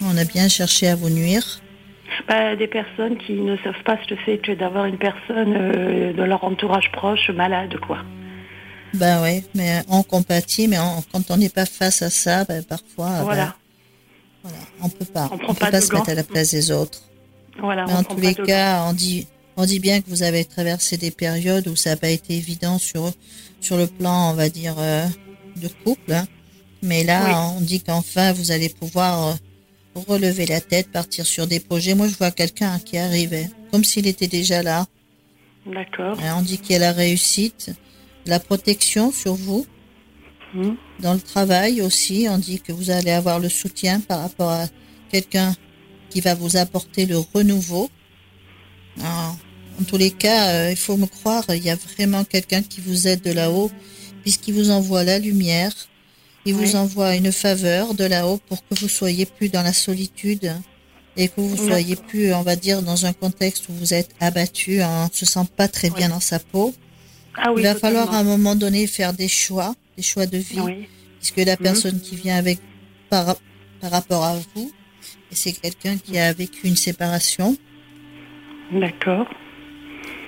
On 0.00 0.16
a 0.16 0.24
bien 0.24 0.48
cherché 0.48 0.88
à 0.88 0.96
vous 0.96 1.10
nuire. 1.10 1.60
Bah, 2.28 2.56
des 2.56 2.66
personnes 2.66 3.16
qui 3.18 3.32
ne 3.32 3.56
savent 3.58 3.82
pas 3.84 3.98
ce 4.02 4.14
que 4.14 4.20
c'est 4.24 4.38
que 4.38 4.52
d'avoir 4.52 4.84
une 4.86 4.98
personne 4.98 5.54
euh, 5.56 6.12
de 6.12 6.22
leur 6.22 6.44
entourage 6.44 6.90
proche 6.92 7.30
malade, 7.30 7.78
quoi. 7.80 7.98
Ben 8.94 9.22
oui, 9.22 9.42
mais 9.54 9.82
on 9.88 10.02
compatit, 10.02 10.68
mais 10.68 10.78
on- 10.78 11.02
quand 11.12 11.30
on 11.30 11.36
n'est 11.38 11.48
pas 11.48 11.64
face 11.66 12.02
à 12.02 12.10
ça, 12.10 12.44
ben, 12.44 12.62
parfois, 12.62 13.10
ben, 13.18 13.22
Voilà. 13.24 13.56
voilà, 14.42 14.58
on 14.82 14.88
peut 14.88 15.04
pas. 15.06 15.30
On 15.32 15.54
peut 15.54 15.70
pas 15.70 15.80
se 15.80 15.88
gants. 15.88 15.98
mettre 15.98 16.10
à 16.10 16.14
la 16.14 16.24
place 16.24 16.50
des 16.50 16.70
autres. 16.70 17.02
Voilà. 17.58 17.86
Mais 17.86 17.92
on 17.94 17.96
en 17.98 18.04
tous 18.04 18.20
les 18.20 18.34
cas, 18.34 18.84
on 18.88 18.92
dit, 18.92 19.26
on 19.56 19.64
dit 19.64 19.78
bien 19.80 20.00
que 20.00 20.10
vous 20.10 20.22
avez 20.22 20.44
traversé 20.44 20.96
des 20.96 21.10
périodes 21.10 21.68
où 21.68 21.76
ça 21.76 21.90
n'a 21.90 21.96
pas 21.96 22.08
été 22.10 22.34
évident 22.36 22.78
sur, 22.78 23.12
sur 23.60 23.76
le 23.76 23.86
plan, 23.86 24.30
on 24.30 24.34
va 24.34 24.48
dire, 24.48 24.74
euh, 24.78 25.06
de 25.56 25.68
couple. 25.84 26.12
hein. 26.12 26.26
Mais 26.82 27.04
là, 27.04 27.24
Oui. 27.26 27.56
on 27.58 27.60
dit 27.60 27.80
qu'enfin, 27.80 28.32
vous 28.32 28.50
allez 28.50 28.68
pouvoir 28.68 29.28
euh, 29.28 29.34
relever 30.08 30.46
la 30.46 30.60
tête, 30.60 30.90
partir 30.90 31.24
sur 31.26 31.46
des 31.46 31.60
projets. 31.60 31.94
Moi, 31.94 32.08
je 32.08 32.14
vois 32.16 32.30
quelqu'un 32.30 32.78
qui 32.78 32.98
arrivait, 32.98 33.48
comme 33.70 33.84
s'il 33.84 34.06
était 34.06 34.26
déjà 34.28 34.62
là. 34.62 34.86
D'accord. 35.66 36.18
Hein, 36.20 36.34
On 36.38 36.42
dit 36.42 36.58
qu'il 36.58 36.72
y 36.72 36.76
a 36.76 36.78
la 36.80 36.92
réussite, 36.92 37.70
la 38.26 38.40
protection 38.40 39.12
sur 39.12 39.34
vous. 39.34 39.66
Mhm. 40.54 40.76
Dans 41.00 41.14
le 41.14 41.20
travail 41.20 41.80
aussi, 41.80 42.26
on 42.28 42.38
dit 42.38 42.60
que 42.60 42.72
vous 42.72 42.90
allez 42.90 43.10
avoir 43.10 43.38
le 43.38 43.48
soutien 43.48 44.00
par 44.00 44.20
rapport 44.20 44.50
à 44.50 44.66
quelqu'un 45.10 45.54
qui 46.10 46.20
va 46.20 46.34
vous 46.34 46.56
apporter 46.56 47.06
le 47.06 47.18
renouveau. 47.18 47.90
Alors, 49.00 49.36
en 49.80 49.84
tous 49.84 49.96
les 49.96 50.10
cas, 50.10 50.48
euh, 50.48 50.70
il 50.70 50.76
faut 50.76 50.96
me 50.96 51.06
croire, 51.06 51.44
il 51.48 51.64
y 51.64 51.70
a 51.70 51.76
vraiment 51.76 52.24
quelqu'un 52.24 52.62
qui 52.62 52.80
vous 52.80 53.08
aide 53.08 53.22
de 53.22 53.32
là-haut, 53.32 53.70
puisqu'il 54.22 54.54
vous 54.54 54.70
envoie 54.70 55.04
la 55.04 55.18
lumière, 55.18 55.72
il 56.44 56.54
vous 56.54 56.76
envoie 56.76 57.14
une 57.14 57.32
faveur 57.32 57.94
de 57.94 58.04
là-haut 58.04 58.38
pour 58.48 58.66
que 58.66 58.74
vous 58.74 58.88
soyez 58.88 59.26
plus 59.26 59.48
dans 59.48 59.62
la 59.62 59.72
solitude 59.72 60.52
et 61.16 61.28
que 61.28 61.40
vous 61.40 61.56
soyez 61.56 61.96
plus, 61.96 62.34
on 62.34 62.42
va 62.42 62.56
dire, 62.56 62.82
dans 62.82 63.06
un 63.06 63.12
contexte 63.12 63.68
où 63.68 63.72
vous 63.72 63.94
êtes 63.94 64.10
abattu, 64.18 64.82
on 64.82 65.04
ne 65.04 65.10
se 65.12 65.24
sent 65.24 65.46
pas 65.56 65.68
très 65.68 65.90
bien 65.90 66.08
dans 66.08 66.20
sa 66.20 66.38
peau. 66.38 66.74
Ah 67.36 67.52
oui. 67.52 67.62
il 67.62 67.64
va 67.64 67.74
falloir 67.74 68.12
à 68.12 68.18
un 68.18 68.24
moment 68.24 68.54
donné 68.56 68.86
faire 68.86 69.12
des 69.12 69.28
choix, 69.28 69.74
des 69.96 70.02
choix 70.02 70.26
de 70.26 70.38
vie, 70.38 70.60
Oui. 70.60 70.86
puisque 71.18 71.38
la 71.38 71.52
Mhm. 71.56 71.58
personne 71.62 72.00
qui 72.00 72.16
vient 72.16 72.36
avec 72.36 72.58
par, 73.08 73.36
par 73.80 73.90
rapport 73.90 74.24
à 74.24 74.36
vous, 74.54 74.70
et 75.30 75.34
c'est 75.34 75.52
quelqu'un 75.52 75.96
qui 75.98 76.18
a 76.18 76.32
vécu 76.32 76.66
une 76.66 76.76
séparation. 76.76 77.56
D'accord. 78.72 79.26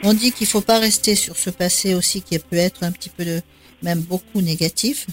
On 0.02 0.12
dit 0.12 0.32
qu'il 0.32 0.46
faut 0.46 0.60
pas 0.60 0.78
rester 0.78 1.14
sur 1.14 1.36
ce 1.36 1.50
passé 1.50 1.94
aussi 1.94 2.20
qui 2.22 2.38
peut 2.38 2.56
être 2.56 2.82
un 2.84 2.92
petit 2.92 3.08
peu 3.08 3.24
de, 3.24 3.40
même 3.82 4.00
beaucoup 4.00 4.40
négatif. 4.42 5.06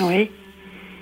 Oui. 0.00 0.30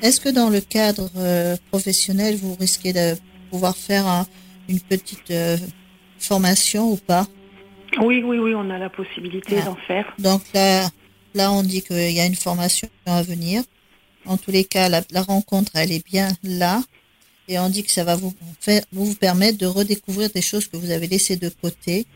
Est-ce 0.02 0.20
que 0.20 0.28
dans 0.28 0.48
le 0.50 0.60
cadre 0.60 1.10
euh, 1.16 1.56
professionnel, 1.70 2.36
vous 2.36 2.54
risquez 2.54 2.92
de 2.92 3.14
pouvoir 3.50 3.76
faire 3.76 4.06
un- 4.06 4.26
une 4.68 4.80
petite 4.80 5.30
euh, 5.30 5.56
formation 6.18 6.92
ou 6.92 6.96
pas? 6.96 7.26
Oui, 8.00 8.22
oui, 8.24 8.38
oui, 8.38 8.54
on 8.54 8.68
a 8.70 8.78
la 8.78 8.88
possibilité 8.90 9.56
Ah. 9.60 9.64
d'en 9.66 9.76
faire. 9.76 10.12
Donc 10.18 10.42
là, 10.54 10.88
là, 11.34 11.52
on 11.52 11.62
dit 11.62 11.82
qu'il 11.82 12.10
y 12.12 12.20
a 12.20 12.26
une 12.26 12.34
formation 12.34 12.88
à 13.06 13.22
venir. 13.22 13.62
En 14.26 14.36
tous 14.36 14.50
les 14.50 14.64
cas, 14.64 14.88
la, 14.88 15.02
la 15.10 15.22
rencontre, 15.22 15.72
elle 15.74 15.92
est 15.92 16.04
bien 16.04 16.28
là. 16.42 16.80
Et 17.48 17.58
on 17.58 17.68
dit 17.68 17.82
que 17.84 17.90
ça 17.90 18.04
va 18.04 18.16
vous, 18.16 18.32
faire, 18.60 18.82
vous 18.92 19.14
permettre 19.14 19.58
de 19.58 19.66
redécouvrir 19.66 20.30
des 20.30 20.40
choses 20.40 20.66
que 20.66 20.76
vous 20.78 20.90
avez 20.90 21.06
laissées 21.06 21.36
de 21.36 21.50
côté. 21.50 22.06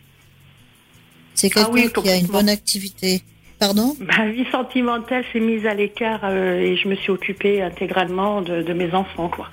C'est 1.35 1.51
Ah 1.55 1.65
quelqu'un 1.67 1.71
oui, 1.73 2.03
qui 2.03 2.09
a 2.11 2.17
une 2.17 2.27
bonne 2.27 2.49
activité. 2.49 3.23
Pardon? 3.59 3.95
Ma 4.01 4.29
vie 4.31 4.47
sentimentale 4.53 5.25
s'est 5.33 5.41
mise 5.41 5.67
à 5.67 5.75
l'écart 5.75 6.21
euh, 6.25 6.61
et 6.61 6.77
je 6.77 6.89
me 6.89 6.95
suis 6.95 7.11
occupée 7.11 7.61
intégralement 7.61 8.41
de, 8.41 8.63
de 8.63 8.73
mes 8.73 8.93
enfants, 8.95 9.29
quoi. 9.29 9.51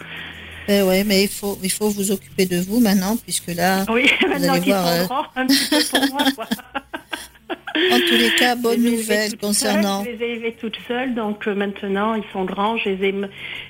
Eh 0.68 0.82
ouais, 0.82 1.04
mais 1.04 1.24
il 1.24 1.30
faut, 1.30 1.60
il 1.64 1.72
faut 1.72 1.90
vous 1.90 2.12
occuper 2.12 2.46
de 2.46 2.58
vous 2.58 2.80
maintenant, 2.80 3.18
puisque 3.18 3.54
là, 3.54 3.86
Oui, 3.90 4.10
maintenant 4.28 4.54
allez 4.54 4.72
voir, 4.72 4.88
euh, 4.88 5.06
grands, 5.06 5.26
un 5.36 5.46
petit 5.46 5.70
peu 5.70 5.84
pour 5.92 6.14
moi, 6.14 6.26
quoi. 6.36 6.46
en 7.92 8.00
tous 8.00 8.16
les 8.16 8.32
cas, 8.40 8.56
bonne 8.56 8.82
nouvelle 8.82 9.38
concernant. 9.38 10.04
je 10.04 10.12
les 10.12 10.24
ai 10.24 10.32
élevés 10.32 10.56
toutes 10.60 10.78
seules, 10.88 11.14
donc 11.14 11.48
euh, 11.48 11.54
maintenant 11.54 12.16
ils 12.16 12.24
sont 12.32 12.46
grands. 12.46 12.78
Je 12.78 12.90
les 12.90 13.10
ai, 13.10 13.16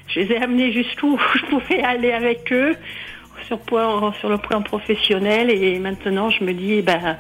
je 0.08 0.20
les 0.20 0.32
ai 0.34 0.38
amenés 0.38 0.72
jusqu'où 0.72 1.20
je 1.36 1.46
pouvais 1.48 1.82
aller 1.82 2.12
avec 2.12 2.52
eux 2.54 2.76
sur, 3.48 3.60
point, 3.60 4.14
sur 4.20 4.30
le 4.30 4.38
plan 4.38 4.62
professionnel. 4.62 5.50
Et 5.50 5.80
maintenant 5.80 6.30
je 6.30 6.44
me 6.44 6.54
dis, 6.54 6.74
eh 6.74 6.82
ben, 6.82 7.18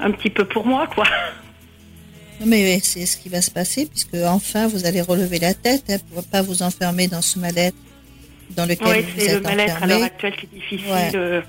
un 0.00 0.10
petit 0.10 0.30
peu 0.30 0.44
pour 0.44 0.66
moi, 0.66 0.86
quoi. 0.86 1.04
Non, 2.40 2.46
Mais 2.46 2.62
oui, 2.64 2.80
c'est 2.82 3.06
ce 3.06 3.16
qui 3.16 3.28
va 3.28 3.40
se 3.40 3.50
passer, 3.50 3.86
puisque 3.86 4.16
enfin, 4.26 4.66
vous 4.66 4.84
allez 4.86 5.00
relever 5.00 5.38
la 5.38 5.54
tête, 5.54 5.84
hein, 5.88 5.96
pour 6.12 6.24
pas 6.24 6.42
vous 6.42 6.62
enfermer 6.62 7.06
dans 7.06 7.22
ce 7.22 7.38
mal-être 7.38 7.76
dans 8.50 8.66
lequel 8.66 8.86
Oui, 8.88 9.02
vous 9.02 9.20
c'est 9.20 9.28
le 9.32 9.36
êtes 9.38 9.42
mal-être 9.44 9.82
à 9.82 9.86
l'heure 9.86 10.02
actuelle 10.02 10.34
qui 10.36 10.46
est 10.46 10.58
difficile. 10.58 10.92
Ouais. 10.92 11.10
euh, 11.14 11.40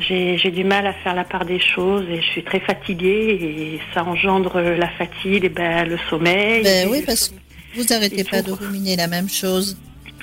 J'ai 0.00 0.50
du 0.50 0.64
mal 0.64 0.86
à 0.86 0.92
faire 0.92 1.14
la 1.14 1.24
part 1.24 1.44
des 1.44 1.60
choses 1.60 2.04
et 2.10 2.20
je 2.20 2.26
suis 2.32 2.42
très 2.42 2.60
fatiguée 2.60 3.38
et 3.40 3.80
ça 3.94 4.02
engendre 4.04 4.60
la 4.60 4.88
fatigue, 4.88 5.44
et 5.44 5.48
ben, 5.48 5.88
le 5.88 5.98
sommeil. 6.10 6.62
Ben 6.64 6.88
et 6.88 6.90
oui, 6.90 7.02
parce 7.06 7.28
que 7.28 7.34
vous 7.76 7.92
arrêtez 7.92 8.20
Et 8.20 8.24
pas 8.24 8.42
tout. 8.42 8.50
de 8.56 8.64
ruminer 8.64 8.96
la 8.96 9.06
même 9.06 9.28
chose. 9.28 9.76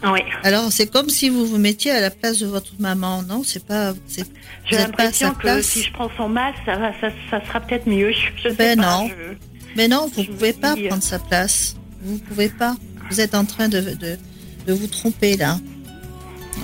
Oui, 0.04 0.20
Alors, 0.44 0.72
c'est 0.72 0.88
comme 0.92 1.10
si 1.10 1.30
vous 1.30 1.46
vous 1.46 1.60
mettiez 1.60 1.92
à 1.92 2.02
la 2.02 2.10
place 2.10 2.40
de 2.40 2.48
votre 2.48 2.72
maman, 2.80 3.22
non? 3.22 3.44
C'est 3.46 3.64
pas, 3.64 3.94
j'ai 4.66 4.76
êtes 4.76 4.88
l'impression 4.88 5.32
que 5.36 5.42
place? 5.42 5.66
si 5.68 5.84
je 5.84 5.94
prends 5.94 6.10
son 6.18 6.28
mal, 6.28 6.54
ça, 6.66 6.76
va, 6.76 6.92
ça, 7.00 7.10
ça 7.30 7.40
sera 7.46 7.60
peut-être 7.60 7.86
mieux. 7.88 8.12
Je 8.12 8.50
sais 8.50 8.56
Ben 8.56 8.78
pas, 8.80 8.84
non. 8.84 9.08
je- 9.10 9.36
Mais 9.78 9.88
non, 9.88 10.10
vous 10.14 10.22
me 10.24 10.28
pouvez 10.28 10.54
pas 10.54 10.74
dis, 10.74 10.86
euh, 10.86 10.88
prendre 10.90 11.04
sa 11.04 11.20
place. 11.20 11.76
Vous 12.02 12.18
pouvez 12.18 12.50
pas. 12.50 12.76
Vous 13.12 13.22
êtes 13.22 13.36
en 13.36 13.46
train 13.46 13.70
de, 13.70 13.80
de, 13.80 14.18
de 14.68 14.74
vous 14.74 14.88
tromper 14.88 15.38
là. 15.38 15.58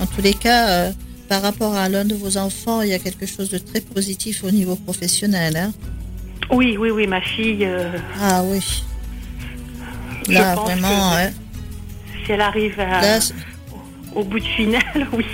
En 0.00 0.06
tous 0.06 0.22
les 0.22 0.34
cas, 0.34 0.68
euh, 0.68 0.92
par 1.28 1.42
rapport 1.42 1.74
à 1.74 1.88
l'un 1.88 2.04
de 2.04 2.14
vos 2.14 2.36
enfants, 2.36 2.82
il 2.82 2.88
y 2.90 2.94
a 2.94 2.98
quelque 2.98 3.26
chose 3.26 3.50
de 3.50 3.58
très 3.58 3.80
positif 3.80 4.44
au 4.44 4.50
niveau 4.50 4.76
professionnel. 4.76 5.56
Hein 5.56 5.72
Oui, 6.50 6.76
oui, 6.78 6.90
oui, 6.90 7.06
ma 7.06 7.20
fille, 7.20 7.64
euh, 7.64 7.90
ah 8.20 8.42
oui. 8.44 8.60
Là, 10.28 10.54
vraiment, 10.56 10.88
que- 10.88 11.16
hein. 11.26 11.30
si 12.24 12.32
elle 12.32 12.40
arrive 12.42 12.78
à- 12.80 13.00
Là, 13.00 13.20
c'est- 13.20 13.34
au 14.14 14.22
bout 14.24 14.38
de 14.40 14.44
finale, 14.44 14.82
oui. 15.12 15.24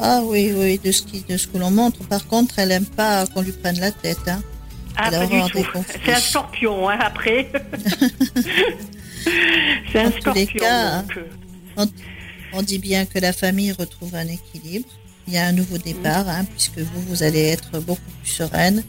ah 0.00 0.20
oui, 0.24 0.52
oui, 0.56 0.80
de 0.84 0.90
ce, 0.92 1.02
qui, 1.02 1.24
de 1.28 1.36
ce 1.36 1.46
que 1.46 1.56
l'on 1.58 1.70
montre. 1.70 2.00
Par 2.08 2.26
contre, 2.26 2.58
elle 2.58 2.72
aime 2.72 2.86
pas 2.86 3.26
qu'on 3.26 3.42
lui 3.42 3.52
prenne 3.52 3.78
la 3.80 3.90
tête. 3.92 4.18
Hein. 4.26 4.42
Ah, 4.96 5.10
Elle 5.12 5.18
pas 5.18 5.26
du 5.26 5.50
tout. 5.50 5.84
C'est 6.04 6.12
un 6.12 6.18
scorpion, 6.20 6.88
hein, 6.88 6.98
après. 7.00 7.50
C'est 9.92 10.00
un 10.00 10.06
En 10.08 10.10
tous 10.10 10.32
les 10.34 10.46
scorpion. 10.46 10.58
cas, 10.60 10.98
donc, 11.02 11.18
On 12.52 12.62
dit 12.62 12.78
bien 12.78 13.04
que 13.04 13.18
la 13.18 13.32
famille 13.32 13.72
retrouve 13.72 14.14
un 14.14 14.28
équilibre. 14.28 14.88
Il 15.26 15.34
y 15.34 15.38
a 15.38 15.46
un 15.46 15.52
nouveau 15.52 15.78
départ, 15.78 16.28
hein, 16.28 16.44
puisque 16.44 16.78
vous, 16.78 17.00
vous 17.08 17.22
allez 17.22 17.40
être 17.42 17.80
beaucoup 17.80 18.00
plus 18.22 18.30
sereine. 18.32 18.84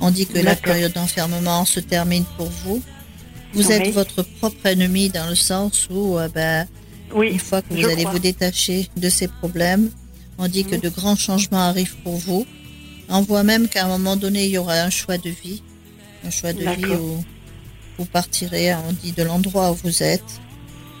On 0.00 0.10
dit 0.10 0.26
que 0.26 0.38
la 0.38 0.54
période 0.56 0.92
d'enfermement 0.92 1.64
se 1.64 1.80
termine 1.80 2.24
pour 2.36 2.48
vous. 2.64 2.82
Vous 3.54 3.66
Oui. 3.68 3.72
êtes 3.72 3.94
votre 3.94 4.22
propre 4.22 4.66
ennemi 4.66 5.08
dans 5.08 5.28
le 5.28 5.34
sens 5.34 5.86
où, 5.90 6.18
euh, 6.18 6.28
ben, 6.28 6.66
oui, 7.14 7.28
une 7.30 7.38
fois 7.38 7.62
que 7.62 7.72
vous 7.72 7.84
allez 7.86 8.02
crois. 8.02 8.12
vous 8.12 8.18
détacher 8.18 8.88
de 8.96 9.08
ces 9.08 9.28
problèmes, 9.28 9.90
on 10.38 10.48
dit 10.48 10.64
que 10.64 10.74
Mhm. 10.74 10.80
de 10.82 10.88
grands 10.90 11.16
changements 11.16 11.60
arrivent 11.68 11.96
pour 12.02 12.16
vous. 12.16 12.44
On 13.08 13.22
voit 13.22 13.44
même 13.44 13.68
qu'à 13.68 13.84
un 13.86 13.88
moment 13.88 14.16
donné, 14.16 14.44
il 14.44 14.50
y 14.50 14.58
aura 14.58 14.74
un 14.74 14.90
choix 14.90 15.16
de 15.16 15.30
vie. 15.30 15.62
Un 16.24 16.30
choix 16.30 16.52
de 16.52 16.58
vie 16.58 16.86
où 17.00 17.24
vous 17.96 18.04
partirez, 18.04 18.74
on 18.74 18.92
dit, 18.92 19.12
de 19.12 19.22
l'endroit 19.22 19.70
où 19.70 19.74
vous 19.76 20.02
êtes. 20.02 20.24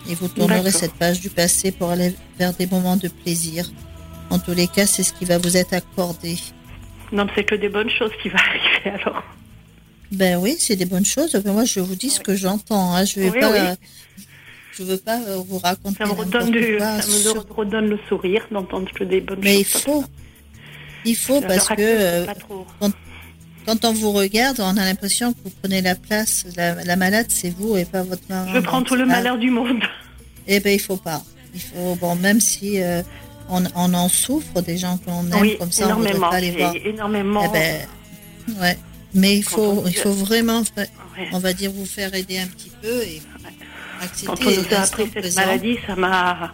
Et 0.08 0.14
vous 0.14 0.28
tournerez 0.28 0.70
cette 0.70 0.94
page 0.94 1.20
du 1.20 1.30
passé 1.30 1.72
pour 1.72 1.90
aller 1.90 2.14
vers 2.38 2.52
des 2.52 2.66
moments 2.66 2.96
de 2.96 3.08
plaisir. 3.08 3.70
En 4.30 4.38
tous 4.38 4.52
les 4.52 4.68
cas, 4.68 4.86
c'est 4.86 5.02
ce 5.02 5.12
qui 5.12 5.24
va 5.24 5.38
vous 5.38 5.56
être 5.56 5.72
accordé. 5.72 6.36
Non, 7.12 7.24
mais 7.24 7.32
c'est 7.34 7.44
que 7.44 7.54
des 7.54 7.68
bonnes 7.68 7.90
choses 7.90 8.12
qui 8.22 8.28
vont 8.28 8.38
arriver 8.84 9.00
alors. 9.00 9.22
Ben 10.12 10.38
oui, 10.38 10.56
c'est 10.58 10.76
des 10.76 10.84
bonnes 10.84 11.04
choses. 11.04 11.32
Ben 11.32 11.52
moi, 11.52 11.64
je 11.64 11.80
vous 11.80 11.94
dis 11.96 12.10
ce 12.10 12.20
que 12.20 12.36
j'entends. 12.36 12.94
Hein. 12.94 13.04
Je 13.04 13.20
vais 13.20 13.30
Oui, 13.30 13.40
je 14.78 14.82
veux 14.82 14.98
pas 14.98 15.18
euh, 15.26 15.38
vous 15.48 15.58
raconter 15.58 15.96
Ça 15.98 16.04
me 16.04 16.12
redonne, 16.12 16.50
du, 16.50 16.58
me 16.58 17.80
le 17.80 17.98
sourire 18.08 18.46
d'entendre 18.50 18.90
que 18.92 19.04
des 19.04 19.22
bonnes 19.22 19.40
Mais 19.42 19.60
il 19.60 19.66
choses. 19.66 19.82
faut, 19.82 20.04
il 21.06 21.16
faut 21.16 21.40
parce 21.40 21.68
que 21.68 21.74
euh. 21.78 22.26
Quand 23.66 23.84
on 23.84 23.92
vous 23.92 24.12
regarde, 24.12 24.60
on 24.60 24.76
a 24.76 24.84
l'impression 24.84 25.32
que 25.32 25.38
vous 25.44 25.52
prenez 25.62 25.82
la 25.82 25.94
place. 25.94 26.46
La, 26.56 26.82
la 26.84 26.96
malade, 26.96 27.26
c'est 27.28 27.50
vous 27.50 27.76
et 27.76 27.84
pas 27.84 28.02
votre 28.02 28.22
maman. 28.28 28.52
Je 28.54 28.60
prends 28.60 28.82
tout 28.82 28.94
le 28.94 29.02
ah, 29.02 29.06
malheur 29.06 29.38
du 29.38 29.50
monde. 29.50 29.82
Eh 30.48 30.60
ben, 30.60 30.72
il 30.72 30.78
faut 30.80 30.96
pas. 30.96 31.20
Il 31.54 31.60
faut, 31.60 31.96
bon, 31.96 32.14
même 32.14 32.38
si 32.40 32.80
euh, 32.80 33.02
on, 33.48 33.64
on 33.74 33.92
en 33.94 34.08
souffre 34.08 34.60
des 34.62 34.78
gens 34.78 34.96
que 34.96 35.10
l'on 35.10 35.24
aime 35.26 35.40
oui, 35.40 35.56
comme 35.58 35.72
ça, 35.72 35.86
on 35.86 35.88
énormément. 36.04 36.30
pas 36.30 36.40
les 36.40 36.50
voir. 36.52 36.72
Énormément. 36.84 37.42
Eh 37.44 37.52
ben, 37.52 37.76
ouais. 38.60 38.78
Mais 39.12 39.36
il 39.38 39.42
faut, 39.42 39.82
il 39.88 39.96
faut 39.96 40.12
vraiment, 40.12 40.62
Ouais. 40.76 40.86
on 41.32 41.40
va 41.40 41.52
dire, 41.52 41.72
vous 41.72 41.84
faire 41.84 42.14
aider 42.14 42.38
un 42.38 42.46
petit 42.46 42.70
peu 42.80 43.02
et 43.02 43.20
accepter 44.00 44.26
Quand 44.26 44.46
on 44.46 44.50
nous 44.50 44.74
a 44.76 44.80
appris 44.82 45.04
cette 45.12 45.18
présent. 45.22 45.40
maladie, 45.40 45.78
ça 45.84 45.96
m'a. 45.96 46.52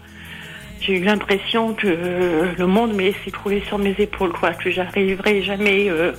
J'ai 0.80 0.94
eu 0.94 1.04
l'impression 1.04 1.74
que 1.74 2.54
le 2.56 2.66
monde 2.66 2.94
m'est 2.94 3.14
s'écroulé 3.26 3.62
sur 3.68 3.76
mes 3.76 3.94
épaules, 3.98 4.32
quoi, 4.32 4.54
que 4.54 4.70
j'arriverai 4.70 5.42
jamais 5.42 5.90
euh, 5.90 6.12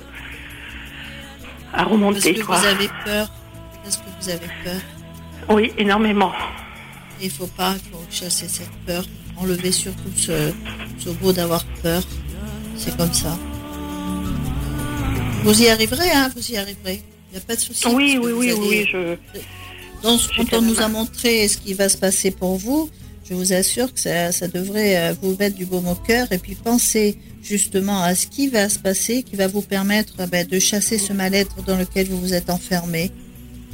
à 1.74 1.84
remonter, 1.84 2.34
que 2.34 2.42
quoi. 2.42 2.58
vous 2.58 2.66
avez 2.66 2.88
peur. 3.04 3.30
Parce 3.82 3.96
que 3.98 4.02
vous 4.20 4.28
avez 4.30 4.46
peur. 4.64 4.80
Oui, 5.50 5.72
énormément. 5.76 6.32
Il 7.20 7.30
faut 7.30 7.46
pas, 7.46 7.74
faut 7.92 8.00
chasser 8.10 8.48
cette 8.48 8.70
peur. 8.86 9.04
Enlever 9.36 9.72
surtout 9.72 10.10
ce, 10.16 10.52
ce 10.98 11.10
beau 11.10 11.32
d'avoir 11.32 11.64
peur. 11.82 12.02
C'est 12.76 12.96
comme 12.96 13.12
ça. 13.12 13.36
Vous 15.42 15.62
y 15.62 15.68
arriverez, 15.68 16.10
hein, 16.10 16.30
vous 16.34 16.50
y 16.50 16.56
arriverez. 16.56 17.02
Il 17.30 17.32
n'y 17.32 17.38
a 17.38 17.46
pas 17.46 17.56
de 17.56 17.60
souci. 17.60 17.86
Oui, 17.88 18.14
que 18.14 18.20
oui, 18.20 18.32
oui, 18.32 18.50
allez- 18.50 18.60
oui, 18.60 18.88
je... 18.90 19.16
On 20.52 20.60
nous 20.60 20.80
a 20.80 20.88
montré 20.88 21.48
ce 21.48 21.56
qui 21.56 21.72
va 21.74 21.88
se 21.88 21.96
passer 21.96 22.30
pour 22.30 22.56
vous, 22.58 22.90
je 23.28 23.32
vous 23.34 23.52
assure 23.54 23.92
que 23.92 23.98
ça, 23.98 24.32
ça 24.32 24.48
devrait 24.48 24.96
euh, 24.98 25.14
vous 25.22 25.34
mettre 25.38 25.56
du 25.56 25.64
baume 25.64 25.88
au 25.88 25.94
cœur 25.94 26.30
et 26.30 26.36
puis 26.38 26.54
pensez 26.54 27.18
justement 27.44 28.02
à 28.02 28.14
ce 28.14 28.26
qui 28.26 28.48
va 28.48 28.68
se 28.68 28.78
passer, 28.78 29.22
qui 29.22 29.36
va 29.36 29.46
vous 29.46 29.60
permettre 29.62 30.14
euh, 30.20 30.26
ben, 30.26 30.46
de 30.46 30.58
chasser 30.58 30.98
ce 30.98 31.12
mal-être 31.12 31.62
dans 31.64 31.76
lequel 31.76 32.08
vous 32.08 32.18
vous 32.18 32.32
êtes 32.34 32.50
enfermé. 32.50 33.12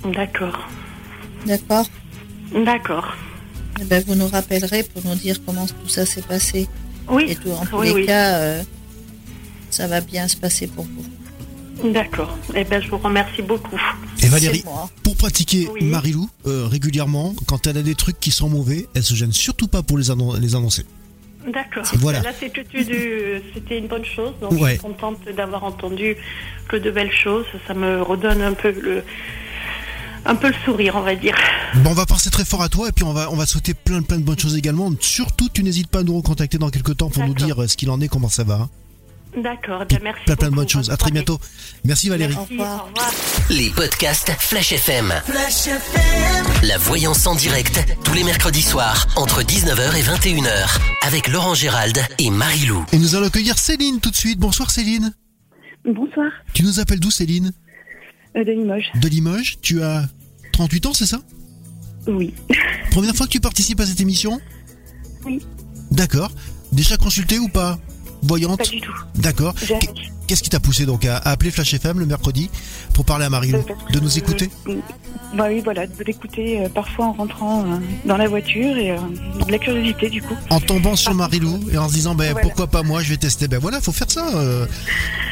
D'accord. 0.04 0.68
D'accord? 1.46 1.86
D'accord. 2.52 3.14
Eh 3.80 3.84
ben, 3.84 4.02
Vous 4.06 4.14
nous 4.16 4.26
rappellerez 4.28 4.82
pour 4.82 5.04
nous 5.06 5.14
dire 5.14 5.36
comment 5.46 5.66
tout 5.66 5.88
ça 5.88 6.04
s'est 6.04 6.22
passé. 6.22 6.68
Oui, 7.08 7.26
Et 7.28 7.36
tout, 7.36 7.50
en 7.50 7.64
tous 7.64 7.78
oui, 7.78 7.86
les 7.88 7.92
oui. 7.94 8.06
cas, 8.06 8.34
euh, 8.40 8.62
ça 9.70 9.86
va 9.86 10.00
bien 10.00 10.26
se 10.28 10.36
passer 10.36 10.66
pour 10.66 10.84
vous. 10.84 11.92
D'accord. 11.92 12.36
Eh 12.54 12.64
ben, 12.64 12.82
je 12.82 12.90
vous 12.90 12.98
remercie 12.98 13.40
beaucoup. 13.40 13.78
Et 14.22 14.26
Valérie, 14.26 14.62
pour 15.02 15.16
pratiquer 15.16 15.66
Oui. 15.72 15.84
Marilou 15.84 16.28
euh, 16.46 16.66
régulièrement, 16.66 17.34
quand 17.46 17.66
elle 17.66 17.78
a 17.78 17.82
des 17.82 17.94
trucs 17.94 18.20
qui 18.20 18.30
sont 18.30 18.50
mauvais, 18.50 18.86
elle 18.94 19.02
se 19.02 19.14
gêne 19.14 19.32
surtout 19.32 19.66
pas 19.68 19.82
pour 19.82 19.96
les, 19.96 20.10
annon- 20.10 20.34
les 20.38 20.54
annoncer. 20.54 20.84
D'accord. 21.47 21.84
Voilà. 21.95 22.20
Là, 22.20 22.32
c'était 22.38 22.62
du- 22.64 23.43
c'était 23.55 23.78
une 23.78 23.86
bonne 23.86 24.05
chose. 24.05 24.32
Donc, 24.41 24.53
Ouais. 24.53 24.61
je 24.61 24.68
suis 24.72 24.78
contente 24.80 25.18
d'avoir 25.36 25.64
entendu 25.64 26.16
que 26.68 26.76
de 26.76 26.91
belles 26.91 27.12
choses. 27.12 27.47
Ça 27.66 27.74
me 27.74 28.03
redonne 28.03 28.43
un 28.43 28.53
peu 28.53 28.70
le, 28.72 29.03
un 30.26 30.34
peu 30.34 30.49
le 30.49 30.55
sourire, 30.64 30.97
on 30.97 31.01
va 31.01 31.14
dire. 31.14 31.34
Bon, 31.76 31.91
on 31.91 31.95
va 31.95 32.05
penser 32.07 32.30
très 32.30 32.45
fort 32.45 32.62
à 32.62 32.68
toi 32.68 32.88
et 32.88 32.93
puis 32.93 33.05
on 33.05 33.12
va, 33.12 33.30
on 33.30 33.36
va 33.36 33.47
souhaiter 33.47 33.72
plein, 33.74 34.03
plein 34.03 34.18
de 34.18 34.22
bonnes 34.22 34.38
choses 34.38 34.57
également. 34.57 34.91
Surtout, 35.01 35.49
tu 35.49 35.62
n'hésites 35.62 35.88
pas 35.88 36.01
à 36.01 36.03
nous 36.03 36.16
recontacter 36.16 36.59
dans 36.59 36.68
quelques 36.70 36.97
temps 36.99 37.09
pour 37.09 37.24
nous 37.24 37.34
dire 37.34 37.62
euh, 37.62 37.66
ce 37.66 37.76
qu'il 37.76 37.91
en 37.91 38.01
est, 38.01 38.09
comment 38.09 38.28
ça 38.28 38.45
va. 38.45 38.68
D'accord. 39.37 39.87
Bien, 39.87 39.99
merci. 40.03 40.22
plein, 40.24 40.37
plein 40.37 40.51
de 40.51 40.55
bonnes 40.57 40.68
choses. 40.68 40.91
À 40.91 40.97
très 40.97 41.11
bientôt. 41.11 41.39
Merci 41.85 42.09
Valérie. 42.09 42.35
Merci, 42.35 42.55
Au 42.55 42.57
revoir. 42.57 42.85
Au 42.85 42.89
revoir. 42.89 43.12
Les 43.51 43.70
podcasts 43.70 44.31
Flash 44.39 44.72
FM. 44.72 45.12
La 46.62 46.78
voyance 46.78 47.26
en 47.26 47.35
direct, 47.35 47.81
tous 48.05 48.14
les 48.14 48.24
mercredis 48.24 48.62
soirs, 48.62 49.07
entre 49.16 49.43
19h 49.43 49.97
et 49.97 50.03
21h, 50.03 50.78
avec 51.03 51.28
Laurent 51.28 51.55
Gérald 51.55 51.99
et 52.18 52.31
Marie-Lou. 52.31 52.85
Et 52.93 52.99
nous 52.99 53.14
allons 53.14 53.26
accueillir 53.26 53.59
Céline 53.59 54.01
tout 54.01 54.11
de 54.11 54.16
suite. 54.16 54.39
Bonsoir 54.39 54.70
Céline. 54.70 55.14
Bonsoir, 55.85 56.31
Tu 56.53 56.62
nous 56.62 56.78
appelles 56.81 57.01
d'où 57.01 57.11
Céline 57.11 57.53
euh, 58.37 58.45
de 58.45 58.53
Limoges. 58.53 58.91
De 59.01 59.09
Limoges. 59.09 59.57
Tu 59.62 59.83
as 59.83 60.05
38 60.53 60.87
ans, 60.87 60.93
c'est 60.93 61.07
ça? 61.07 61.20
Oui. 62.07 62.35
Première 62.91 63.14
fois 63.14 63.26
que 63.26 63.33
tu 63.33 63.41
participes 63.41 63.81
à 63.81 63.87
cette 63.87 64.01
émission? 64.01 64.41
Oui. 65.24 65.41
D'accord. 65.91 66.31
Déjà 66.72 66.97
consulté 66.97 67.39
ou 67.39 67.49
pas? 67.49 67.78
Voyante 68.22 68.58
Pas 68.58 68.64
du 68.64 68.80
tout. 68.80 68.92
D'accord. 69.16 69.54
Qu'est-ce 70.26 70.42
qui 70.44 70.50
t'a 70.50 70.60
poussé 70.60 70.86
donc 70.86 71.04
à 71.06 71.16
appeler 71.18 71.50
Flash 71.50 71.74
FM 71.74 71.98
le 71.98 72.06
mercredi 72.06 72.50
pour 72.94 73.04
parler 73.04 73.24
à 73.24 73.30
Marie-Lou 73.30 73.58
Euh, 73.58 73.92
De 73.92 73.98
nous 74.00 74.16
écouter? 74.16 74.48
Bah 75.34 75.46
oui, 75.48 75.60
voilà, 75.64 75.86
de 75.88 76.04
l'écouter 76.04 76.60
euh, 76.64 76.68
parfois 76.68 77.06
en 77.06 77.12
rentrant 77.12 77.62
euh, 77.64 77.76
dans 78.04 78.16
la 78.16 78.28
voiture 78.28 78.76
et 78.76 78.92
euh, 78.92 78.96
de 79.46 79.50
la 79.50 79.58
curiosité 79.58 80.08
du 80.08 80.22
coup. 80.22 80.36
En 80.50 80.60
tombant 80.60 80.94
sur 80.94 81.14
Marie-Lou 81.14 81.70
et 81.72 81.78
en 81.78 81.88
se 81.88 81.94
disant 81.94 82.14
ben 82.14 82.30
Voilà. 82.32 82.40
pourquoi 82.46 82.66
pas 82.68 82.82
moi 82.84 83.02
je 83.02 83.10
vais 83.10 83.16
tester 83.16 83.48
ben 83.48 83.58
voilà 83.58 83.80
faut 83.80 83.90
faire 83.92 84.10
ça 84.10 84.28
euh. 84.36 84.66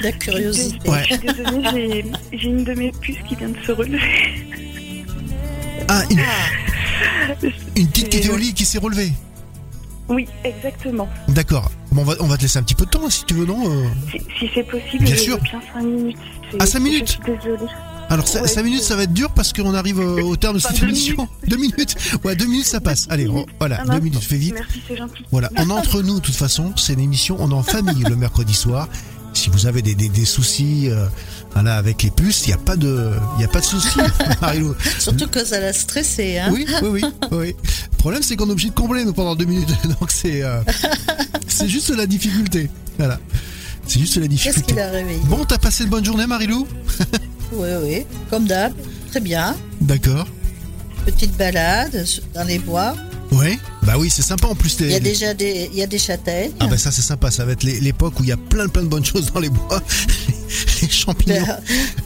La 0.03 0.11
curiosité. 0.13 0.89
Ouais. 0.91 1.03
Je 1.09 1.15
suis 1.15 1.19
désolée, 1.19 2.05
j'ai- 2.33 2.49
une 2.49 2.65
de 2.65 2.75
mes 2.75 2.91
puces 2.93 3.19
qui 3.29 3.37
vient 3.37 3.49
de 3.51 3.59
se 3.65 3.73
relever. 3.73 3.99
ah 5.89 6.03
une, 6.11 6.21
une 7.77 7.87
petite 7.89 8.09
qui 8.09 8.17
était 8.19 8.31
au 8.31 8.37
lit 8.37 8.51
et 8.51 8.53
qui 8.53 8.65
s'est 8.65 8.79
relevée 8.79 9.13
Oui, 10.09 10.27
exactement. 10.45 11.09
d'accord 11.29 11.71
bon 11.93 12.03
on 12.03 12.05
va, 12.05 12.15
on 12.21 12.27
va 12.27 12.37
te 12.37 12.43
laisser 12.43 12.59
un 12.59 12.63
petit 12.63 12.75
peu 12.75 12.85
de 12.87 12.91
temps 12.91 13.09
si 13.11 13.25
tu 13.25 13.35
veux 13.35 13.45
non 13.47 13.63
euh. 13.71 13.85
Si, 14.11 14.19
si 14.39 14.51
c'est 14.55 14.63
possible, 14.63 15.05
Bien 15.05 15.15
je 15.15 15.21
sûr. 15.21 15.39
bien 15.39 15.61
5 15.75 15.83
minutes. 15.83 16.17
Ah, 16.59 16.67
cinq 16.67 16.81
minutes 16.81 17.07
Je 17.07 17.13
suis 17.13 17.21
désolée. 17.39 17.71
alors 18.09 18.25
Ouais, 18.35 18.49
5 18.49 18.63
minutes 18.63 18.83
ça 18.83 18.97
va 18.97 19.03
être 19.03 19.13
dur 19.13 19.31
parce 19.31 19.53
qu'on 19.53 19.75
arrive 19.75 20.01
euh, 20.01 20.23
au 20.23 20.37
terme 20.37 20.55
de 20.57 20.61
Enfin, 20.61 20.71
cette 20.71 20.81
deux 20.81 20.89
émission 20.89 21.29
deux 21.47 21.57
minutes 21.59 21.95
ouais 22.25 22.35
deux 22.37 22.47
minutes 22.47 22.65
ça 22.67 22.81
passe 22.81 23.07
allez 23.11 23.29
on- 23.29 23.45
voilà 23.59 23.81
Un 23.83 23.85
deux 23.85 23.91
instant. 23.93 24.05
minutes 24.05 24.23
fais 24.25 24.37
vite 24.37 24.55
Merci, 24.55 24.83
c'est 24.89 24.97
gentil. 24.97 25.25
Voilà, 25.31 25.51
on 25.59 25.69
est 25.69 25.73
entre 25.73 26.01
nous, 26.03 26.15
de 26.17 26.21
toute 26.25 26.35
façon, 26.37 26.73
c'est 26.77 26.95
une 26.95 27.01
émission, 27.01 27.37
on 27.39 27.51
est 27.51 27.55
en 27.55 27.63
famille 27.63 28.03
le 28.05 28.17
mercredi 28.17 28.55
soir. 28.55 28.89
Si 29.35 29.51
vous 29.51 29.67
avez 29.67 29.83
des, 29.83 29.95
des, 29.95 30.09
des 30.09 30.25
soucis 30.25 30.89
euh, 30.89 31.07
voilà, 31.53 31.77
avec 31.77 32.03
les 32.03 32.11
puces, 32.11 32.45
il 32.47 32.49
n'y 32.49 32.55
a 32.55 32.59
pas 32.59 32.77
de, 32.77 33.13
il 33.37 33.43
y 33.43 33.45
a 33.45 33.49
pas 33.49 33.61
de 33.61 33.65
souci, 33.65 33.99
Marilou. 34.41 34.75
Surtout 34.99 35.29
que 35.29 35.45
ça 35.45 35.61
l'a 35.61 35.73
stressé. 35.75 36.39
Hein 36.39 36.49
Oui, 36.51 36.67
oui, 36.83 37.03
oui, 37.03 37.05
oui. 37.31 37.57
Le 37.99 38.01
problème, 38.01 38.23
c'est 38.23 38.37
qu'on 38.37 38.49
est 38.49 38.53
obligé 38.53 38.69
de 38.69 38.75
combler 38.75 39.05
nous 39.05 39.13
pendant 39.13 39.35
deux 39.35 39.45
minutes, 39.45 39.69
donc 40.01 40.11
c'est, 40.11 40.43
euh, 40.45 40.61
c'est 41.49 41.69
juste 41.69 41.91
la 41.91 42.07
difficulté. 42.07 42.71
Voilà, 42.97 43.19
c'est 43.87 43.99
juste 43.99 44.17
la 44.17 44.23
Qu'est-ce 44.29 44.35
difficulté. 44.35 44.63
qu'il 44.73 44.79
a 44.81 44.89
réveillé 44.91 45.19
Bon, 45.25 45.45
t'as 45.45 45.59
passé 45.59 45.83
une 45.85 45.91
bonne 45.91 46.05
journée, 46.05 46.27
Marilou 46.27 46.67
Oui, 47.53 47.69
oui. 47.83 48.07
Comme 48.31 48.47
d'hab. 48.47 48.73
Très 49.11 49.21
bien. 49.21 49.57
D'accord. 49.81 50.29
Petite 51.07 51.37
balade 51.37 52.05
dans 52.35 52.45
les 52.45 52.61
bois. 52.61 52.95
Ouais. 53.33 53.59
Bah 53.83 53.95
oui, 53.99 54.11
c'est 54.11 54.23
sympa 54.23 54.47
en 54.47 54.55
plus. 54.55 54.79
Les, 54.81 54.87
Il 54.87 54.93
y 54.93 54.95
a 54.95 54.99
les- 54.99 55.11
déjà 55.11 55.35
des, 55.35 55.69
il 55.73 55.79
y 55.79 55.83
a 55.83 55.87
des 55.89 55.99
châtaignes. 55.99 56.53
Ah 56.61 56.67
bah 56.69 56.79
ça 56.79 56.93
c'est 56.93 57.03
sympa, 57.03 57.31
ça 57.33 57.45
va 57.45 57.53
être 57.53 57.63
l'é- 57.65 57.81
l'époque 57.81 58.21
où 58.21 58.23
il 58.23 58.29
y 58.29 58.33
a 58.33 58.37
plein 58.37 58.69
plein 58.69 58.83
de 58.85 58.89
bonnes 58.89 59.05
choses 59.05 59.33
dans 59.33 59.41
les 59.41 59.49
bois, 59.51 59.83
les 60.83 60.89
champignons, 60.89 61.45
Ben, 61.47 61.59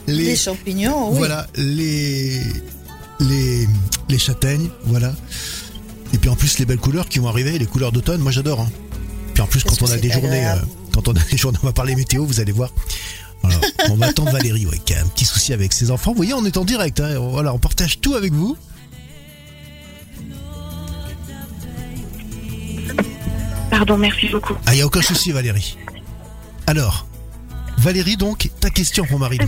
les, 0.07 0.25
Des 0.25 0.35
champignons, 0.35 1.11
oui. 1.11 1.17
Voilà, 1.17 1.45
les, 1.55 2.39
les, 3.19 3.67
les 4.09 4.17
châtaignes, 4.19 4.69
voilà. 4.85 5.13
Et 6.13 6.17
puis 6.17 6.29
en 6.29 6.35
plus, 6.35 6.59
les 6.59 6.65
belles 6.65 6.77
couleurs 6.79 7.09
qui 7.09 7.19
vont 7.19 7.27
arriver, 7.27 7.57
les 7.57 7.65
couleurs 7.65 7.91
d'automne, 7.91 8.21
moi 8.21 8.31
j'adore. 8.31 8.61
hein. 8.61 8.69
Puis 9.33 9.41
en 9.41 9.47
plus, 9.47 9.63
quand 9.63 9.81
on 9.81 9.91
a 9.91 9.97
des 9.97 10.11
journées, 10.11 10.47
euh, 10.47 10.55
quand 10.93 11.07
on 11.07 11.11
a 11.13 11.19
des 11.31 11.37
journées, 11.37 11.57
on 11.63 11.65
va 11.65 11.73
parler 11.73 11.95
météo, 11.95 12.23
vous 12.25 12.39
allez 12.39 12.51
voir. 12.51 12.71
Voilà. 13.41 13.57
On 13.89 13.95
va 13.95 14.05
attendre 14.07 14.31
Valérie, 14.31 14.65
ouais, 14.67 14.77
qui 14.85 14.93
a 14.93 15.01
un 15.01 15.07
petit 15.07 15.25
souci 15.25 15.51
avec 15.53 15.73
ses 15.73 15.91
enfants. 15.91 16.11
Vous 16.11 16.17
voyez, 16.17 16.33
on 16.33 16.45
est 16.45 16.55
en 16.57 16.63
direct, 16.63 16.99
hein. 17.01 17.19
voilà, 17.19 17.53
on 17.53 17.59
partage 17.59 17.99
tout 17.99 18.13
avec 18.15 18.31
vous. 18.31 18.55
Pardon, 23.69 23.97
merci 23.97 24.29
beaucoup. 24.29 24.53
Ah, 24.65 24.73
il 24.73 24.77
n'y 24.77 24.81
a 24.81 24.85
aucun 24.85 25.01
souci, 25.01 25.31
Valérie. 25.31 25.77
Alors, 26.67 27.07
Valérie, 27.79 28.17
donc, 28.17 28.49
ta 28.59 28.69
question 28.69 29.03
pour 29.05 29.19
Marie. 29.19 29.39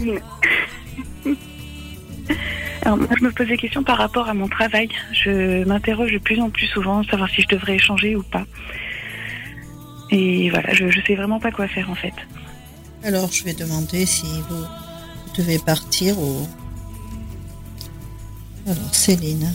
Alors, 2.86 3.00
moi, 3.00 3.08
je 3.18 3.24
me 3.24 3.32
pose 3.32 3.48
des 3.48 3.58
questions 3.58 3.84
par 3.84 3.98
rapport 3.98 4.30
à 4.30 4.36
mon 4.36 4.48
travail. 4.48 4.90
Je 5.12 5.64
m'interroge 5.64 6.14
de 6.14 6.20
plus 6.20 6.40
en 6.40 6.52
plus 6.52 6.68
souvent, 6.68 7.04
savoir 7.04 7.28
si 7.32 7.42
je 7.42 7.48
devrais 7.48 7.76
échanger 7.76 8.16
ou 8.16 8.22
pas. 8.22 8.46
Et 10.12 10.52
voilà, 10.52 10.72
je, 10.72 10.92
je 10.92 11.02
sais 11.02 11.16
vraiment 11.16 11.40
pas 11.40 11.52
quoi 11.52 11.68
faire 11.68 11.90
en 11.90 11.96
fait. 11.96 12.14
Alors, 13.04 13.32
je 13.32 13.44
vais 13.44 13.54
demander 13.54 14.06
si 14.06 14.28
vous 14.50 14.66
devez 15.36 15.58
partir 15.58 16.20
ou. 16.20 16.48
Alors, 18.68 18.94
Céline. 18.94 19.52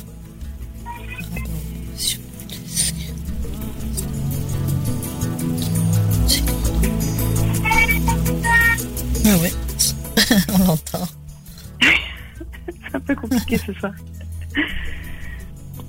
Ah 9.24 9.36
ouais, 9.36 9.52
on 10.54 10.58
l'entend. 10.66 11.19
C'est 12.90 12.96
un 12.96 13.00
peu 13.00 13.14
compliqué 13.14 13.58
ce 13.58 13.72
soir. 13.74 13.92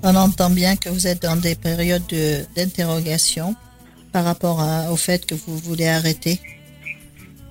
On 0.03 0.15
entend 0.15 0.49
bien 0.49 0.75
que 0.75 0.89
vous 0.89 1.07
êtes 1.07 1.21
dans 1.21 1.35
des 1.35 1.55
périodes 1.55 2.05
de- 2.09 2.43
d'interrogation 2.55 3.55
par 4.11 4.23
rapport 4.25 4.59
à- 4.61 4.91
au 4.91 4.95
fait 4.95 5.25
que 5.25 5.35
vous 5.35 5.57
voulez 5.57 5.87
arrêter. 5.87 6.39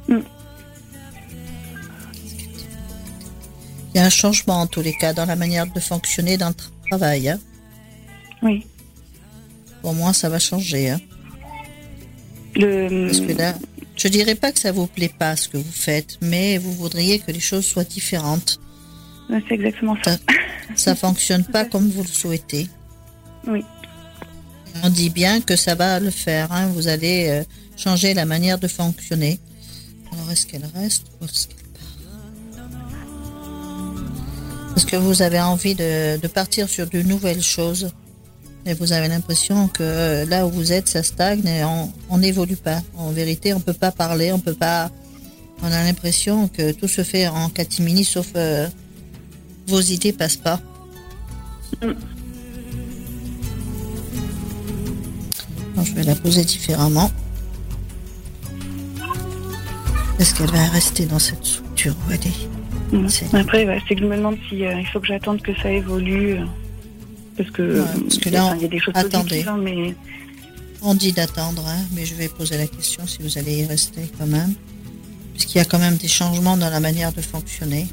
Mm. 0.09 0.19
Il 3.93 3.97
y 3.97 3.99
a 4.01 4.05
un 4.05 4.11
changement 4.11 4.61
en 4.61 4.67
tous 4.67 4.83
les 4.83 4.93
cas 4.95 5.13
dans 5.13 5.27
la 5.27 5.37
manière 5.37 5.67
de 5.67 5.81
fonctionner 5.81 6.37
dans 6.37 6.49
le 6.49 6.55
tra- 6.55 6.71
travail. 6.89 7.29
hein. 7.29 7.41
Oui. 8.43 8.65
Pour 9.83 9.95
moi, 9.95 10.13
ça 10.13 10.29
va 10.29 10.39
changer. 10.39 10.91
hein. 10.91 11.01
Le, 12.55 13.07
Parce 13.07 13.21
que 13.21 13.33
là, 13.33 13.55
je 13.97 14.09
dirais 14.09 14.35
pas 14.35 14.53
que 14.53 14.59
ça 14.59 14.73
vous 14.73 14.87
plaît 14.87 15.13
pas 15.17 15.37
ce 15.37 15.49
que 15.49 15.57
vous 15.57 15.73
faites, 15.73 16.19
mais 16.21 16.59
vous 16.59 16.73
voudriez 16.73 17.19
que 17.21 17.31
les 17.33 17.41
choses 17.41 17.65
soient 17.65 17.85
différentes. 17.85 18.61
C'est 19.31 19.55
exactement 19.55 19.97
ça. 20.05 20.17
Ça 20.75 20.95
fonctionne 20.95 21.45
pas 21.45 21.65
comme 21.65 21.89
vous 21.89 22.03
le 22.03 22.09
souhaitez. 22.09 22.69
Oui. 23.47 23.65
On 24.83 24.89
dit 24.89 25.11
bien 25.11 25.41
que 25.41 25.57
ça 25.57 25.75
va 25.75 26.01
le 26.01 26.11
faire. 26.11 26.51
hein. 26.53 26.69
Vous 26.69 26.89
allez 26.89 27.29
euh, 27.29 27.43
changer 27.77 28.15
la 28.15 28.25
manière 28.25 28.59
de 28.59 28.69
fonctionner. 28.69 29.39
Alors, 30.13 30.31
est-ce 30.31 30.47
qu'elle 30.47 30.65
reste 30.75 31.07
ou 31.21 31.25
est-ce 31.25 31.49
qu'elle 31.49 31.57
part? 31.57 32.63
Parce 34.75 34.85
que 34.85 34.97
vous 34.97 35.23
avez 35.23 35.41
envie 35.41 35.75
de, 35.75 36.17
de 36.19 36.29
partir 36.29 36.69
sur 36.69 36.89
de 36.89 37.03
nouvelles 37.03 37.43
choses? 37.43 37.93
Et 38.67 38.75
vous 38.75 38.93
avez 38.93 39.09
l'impression 39.09 39.69
que 39.69 39.83
euh, 39.83 40.25
là 40.27 40.47
où 40.47 40.51
vous 40.51 40.73
êtes, 40.73 40.89
ça 40.89 41.03
stagne 41.03 41.47
et 41.47 41.65
on 41.65 42.19
n'évolue 42.19 42.57
pas. 42.57 42.83
En 42.97 43.11
vérité, 43.11 43.55
on 43.55 43.61
peut 43.61 43.73
pas 43.73 43.91
parler, 43.91 44.33
on 44.33 44.39
peut 44.39 44.55
pas. 44.55 44.91
On 45.63 45.67
a 45.73 45.83
l'impression 45.83 46.49
que 46.49 46.73
tout 46.73 46.89
se 46.89 47.03
fait 47.03 47.27
en 47.29 47.49
catimini, 47.49 48.05
sauf 48.05 48.29
euh, 48.37 48.69
vos 49.67 49.81
idées 49.81 50.13
passent 50.13 50.37
pas. 50.37 50.61
je 55.83 55.95
vais 55.95 56.03
la 56.03 56.15
poser 56.15 56.45
différemment. 56.45 57.11
Est-ce 60.19 60.35
qu'elle 60.35 60.51
va 60.51 60.65
rester 60.69 61.07
dans 61.07 61.19
cette 61.19 61.45
structure 61.45 61.95
où 62.07 62.13
elle 62.13 62.21
est 62.27 63.37
Après, 63.37 63.67
c'est 63.89 63.95
que 63.95 64.03
je 64.03 64.07
me 64.07 64.17
demande 64.17 64.37
s'il 64.49 64.63
euh, 64.65 64.83
faut 64.93 65.01
que 65.01 65.07
j'attende 65.07 65.41
que 65.41 65.55
ça 65.63 65.71
évolue. 65.71 66.35
Euh, 66.35 66.45
parce 67.39 67.51
que, 67.51 68.29
là, 68.29 68.55
il 68.57 68.63
y 68.63 68.65
a 68.67 68.69
des 68.69 68.79
choses 68.79 68.93
attendez. 68.95 69.45
Hein, 69.47 69.57
mais... 69.59 69.95
On 70.83 70.95
dit 70.95 71.13
d'attendre, 71.13 71.65
hein, 71.67 71.81
mais 71.95 72.05
je 72.05 72.15
vais 72.15 72.29
poser 72.29 72.59
la 72.59 72.67
question 72.67 73.07
si 73.07 73.23
vous 73.23 73.39
allez 73.39 73.63
y 73.63 73.65
rester 73.65 74.03
quand 74.19 74.27
même. 74.27 74.53
Puisqu'il 75.33 75.59
y 75.59 75.61
a 75.61 75.65
quand 75.65 75.79
même 75.79 75.97
des 75.97 76.09
changements 76.09 76.57
dans 76.57 76.69
la 76.69 76.81
manière 76.81 77.13
de 77.13 77.23
fonctionner. 77.23 77.87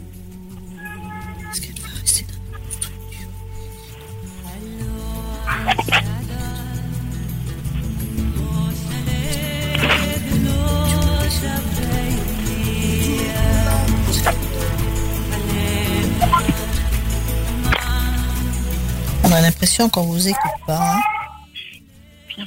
L'impression 19.67 19.89
qu'on 19.89 20.03
vous 20.03 20.27
écoute 20.27 20.61
pas. 20.65 20.95
Hein 20.95 22.45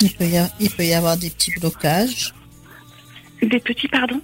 il, 0.00 0.12
peut 0.14 0.26
y 0.26 0.36
avoir, 0.36 0.50
il 0.60 0.70
peut 0.70 0.84
y 0.84 0.94
avoir 0.94 1.16
des 1.16 1.30
petits 1.30 1.52
blocages. 1.58 2.34
Des 3.42 3.58
petits, 3.58 3.88
pardon? 3.88 4.20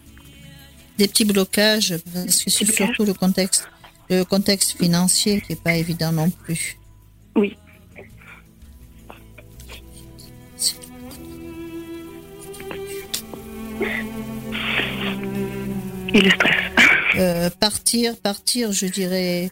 Des 0.98 1.08
petits 1.08 1.24
blocages, 1.24 1.96
parce 2.14 2.44
que 2.44 2.50
c'est 2.50 2.70
surtout 2.70 3.04
le 3.04 3.14
contexte, 3.14 3.68
le 4.08 4.22
contexte 4.24 4.78
financier 4.78 5.40
qui 5.40 5.52
n'est 5.52 5.60
pas 5.60 5.74
évident 5.74 6.12
non 6.12 6.30
plus. 6.30 6.78
Oui. 7.34 7.56
Et 16.12 16.20
le 16.20 16.30
stress. 16.30 16.69
Euh, 17.20 17.50
partir, 17.50 18.16
partir, 18.16 18.72
je 18.72 18.86
dirais 18.86 19.50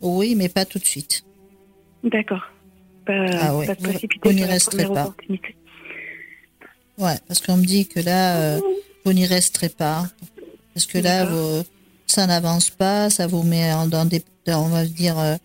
oui, 0.00 0.34
mais 0.34 0.48
pas 0.48 0.64
tout 0.64 0.78
de 0.78 0.84
suite. 0.84 1.24
D'accord. 2.04 2.42
Pas, 3.06 3.26
ah 3.32 3.52
pas 3.66 3.74
de 3.74 4.08
vous, 4.22 4.32
n'y 4.32 4.44
resterez 4.44 4.84
pas. 4.84 5.14
Ouais, 6.98 7.16
parce 7.26 7.40
qu'on 7.40 7.56
me 7.56 7.64
dit 7.64 7.86
que 7.86 8.00
là, 8.00 8.36
euh, 8.36 8.60
vous 9.04 9.12
n'y 9.12 9.26
resterez 9.26 9.70
pas. 9.70 10.06
Parce 10.74 10.86
que 10.86 10.98
là, 10.98 11.26
ça 12.06 12.26
n'avance 12.26 12.70
pas, 12.70 13.10
ça 13.10 13.26
vous 13.26 13.42
met 13.42 13.70
dans 13.88 14.04
des, 14.04 14.22
on 14.46 14.68
va 14.68 14.84
dire, 14.84 15.18
euh, 15.18 15.36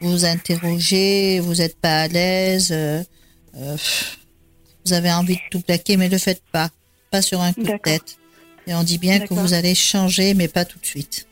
vous 0.00 0.24
interrogez, 0.24 1.40
vous 1.40 1.54
n'êtes 1.54 1.78
pas 1.78 2.02
à 2.02 2.08
l'aise, 2.08 2.70
euh, 2.72 3.02
vous 3.54 4.92
avez 4.92 5.12
envie 5.12 5.34
de 5.34 5.40
tout 5.50 5.60
plaquer, 5.60 5.96
mais 5.96 6.06
ne 6.06 6.12
le 6.12 6.18
faites 6.18 6.42
pas, 6.52 6.70
pas 7.10 7.22
sur 7.22 7.40
un 7.40 7.52
coup 7.52 7.62
de 7.62 7.78
tête. 7.82 8.18
Et 8.66 8.74
on 8.74 8.82
dit 8.82 8.98
bien 8.98 9.20
que 9.20 9.32
vous 9.32 9.54
allez 9.54 9.74
changer, 9.74 10.34
mais 10.34 10.48
pas 10.48 10.64
tout 10.64 10.78
de 10.78 10.86
suite. 10.86 11.28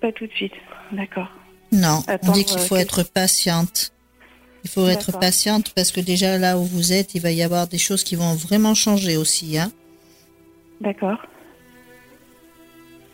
Pas 0.00 0.12
tout 0.12 0.26
de 0.26 0.32
suite, 0.32 0.52
d'accord. 0.92 1.28
Non, 1.72 2.02
on 2.22 2.32
dit 2.32 2.44
qu'il 2.44 2.58
faut 2.58 2.76
être 2.76 3.02
patiente. 3.02 3.92
Il 4.64 4.70
faut 4.70 4.86
être 4.88 5.12
patiente 5.18 5.72
parce 5.74 5.90
que 5.90 6.00
déjà 6.00 6.36
là 6.36 6.58
où 6.58 6.64
vous 6.64 6.92
êtes, 6.92 7.14
il 7.14 7.22
va 7.22 7.30
y 7.30 7.42
avoir 7.42 7.66
des 7.66 7.78
choses 7.78 8.04
qui 8.04 8.14
vont 8.14 8.34
vraiment 8.34 8.74
changer 8.74 9.16
aussi. 9.16 9.58
Hein. 9.58 9.72
D'accord. 10.80 11.18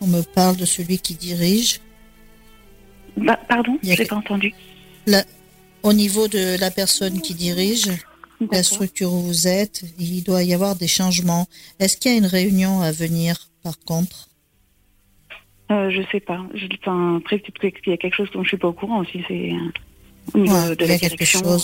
On 0.00 0.06
me 0.06 0.22
parle 0.22 0.56
de 0.56 0.64
celui 0.64 0.98
qui 0.98 1.14
dirige. 1.14 1.80
Bah, 3.16 3.38
pardon, 3.48 3.78
je 3.82 3.90
n'ai 3.90 4.06
pas 4.06 4.16
entendu. 4.16 4.54
au 5.82 5.92
niveau 5.92 6.28
de 6.28 6.58
la 6.58 6.70
personne 6.70 7.20
qui 7.20 7.34
dirige, 7.34 7.90
la 8.50 8.62
structure 8.62 9.12
où 9.12 9.20
vous 9.20 9.48
êtes, 9.48 9.82
il 9.98 10.22
doit 10.22 10.42
y 10.42 10.54
avoir 10.54 10.76
des 10.76 10.88
changements. 10.88 11.46
Est-ce 11.78 11.96
qu'il 11.96 12.12
y 12.12 12.14
a 12.14 12.18
une 12.18 12.26
réunion 12.26 12.80
à 12.80 12.92
venir 12.92 13.50
par 13.62 13.78
contre? 13.80 14.28
Euh, 15.70 15.90
Je 15.90 16.02
sais 16.12 16.20
pas. 16.20 16.46
Je, 16.54 16.66
enfin, 16.80 17.16
après, 17.16 17.38
peut-être 17.38 17.80
qu'il 17.80 17.90
y 17.90 17.94
a 17.94 17.96
quelque 17.96 18.14
chose 18.14 18.30
dont 18.32 18.42
je 18.42 18.48
suis 18.48 18.56
pas 18.56 18.68
au 18.68 18.72
courant 18.72 19.00
aussi. 19.00 19.22
C'est 19.26 19.52
euh, 19.52 19.72
au 20.34 20.38
niveau 20.38 20.74
de 20.74 20.84
la 20.84 20.98
direction. 20.98 21.58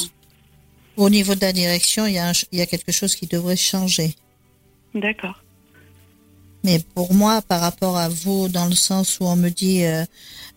Au 0.97 1.09
niveau 1.09 1.35
de 1.35 1.41
la 1.41 1.53
direction, 1.53 2.07
il 2.07 2.15
y, 2.15 2.19
a 2.19 2.33
il 2.53 2.59
y 2.59 2.63
a 2.63 2.67
quelque 2.67 2.93
chose 2.93 3.15
qui 3.17 3.27
devrait 3.27 3.57
changer. 3.57 4.15
D'accord. 4.95 5.43
Mais 6.65 6.81
pour 6.95 7.13
moi, 7.15 7.43
par 7.43 7.61
rapport 7.61 7.97
à 7.97 8.09
vous, 8.09 8.49
dans 8.49 8.67
le 8.67 8.75
sens 8.75 9.19
où 9.21 9.25
on 9.25 9.37
me 9.37 9.49
dit 9.49 9.85
euh, 9.85 10.05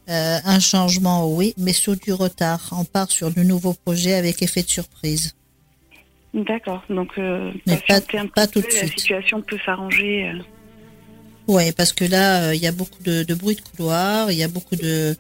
euh, 0.09 0.37
un 0.43 0.59
changement, 0.59 1.33
oui, 1.33 1.53
mais 1.57 1.73
sous 1.73 1.95
du 1.95 2.13
retard. 2.13 2.69
On 2.71 2.85
part 2.85 3.09
sur 3.11 3.31
de 3.31 3.41
nouveaux 3.41 3.73
projets 3.73 4.13
avec 4.13 4.41
effet 4.41 4.61
de 4.61 4.69
surprise. 4.69 5.33
D'accord. 6.35 6.83
Donc, 6.89 7.11
euh, 7.17 7.51
mais 7.65 7.79
pas, 7.87 8.01
pas 8.01 8.45
tout 8.45 8.59
de 8.59 8.69
suite. 8.69 8.81
La 8.81 8.87
situation 8.89 9.41
peut 9.41 9.57
s'arranger. 9.65 10.33
Oui, 11.47 11.71
parce 11.71 11.93
que 11.93 12.03
là, 12.03 12.49
euh, 12.49 12.55
il 12.55 12.61
y 12.61 12.67
a 12.67 12.73
beaucoup 12.73 13.01
de, 13.03 13.33
bruit 13.33 13.55
de 13.55 13.61
couloir, 13.61 14.31
il 14.31 14.37
y 14.37 14.43
a 14.43 14.49
beaucoup 14.49 14.75
de... 14.75 15.15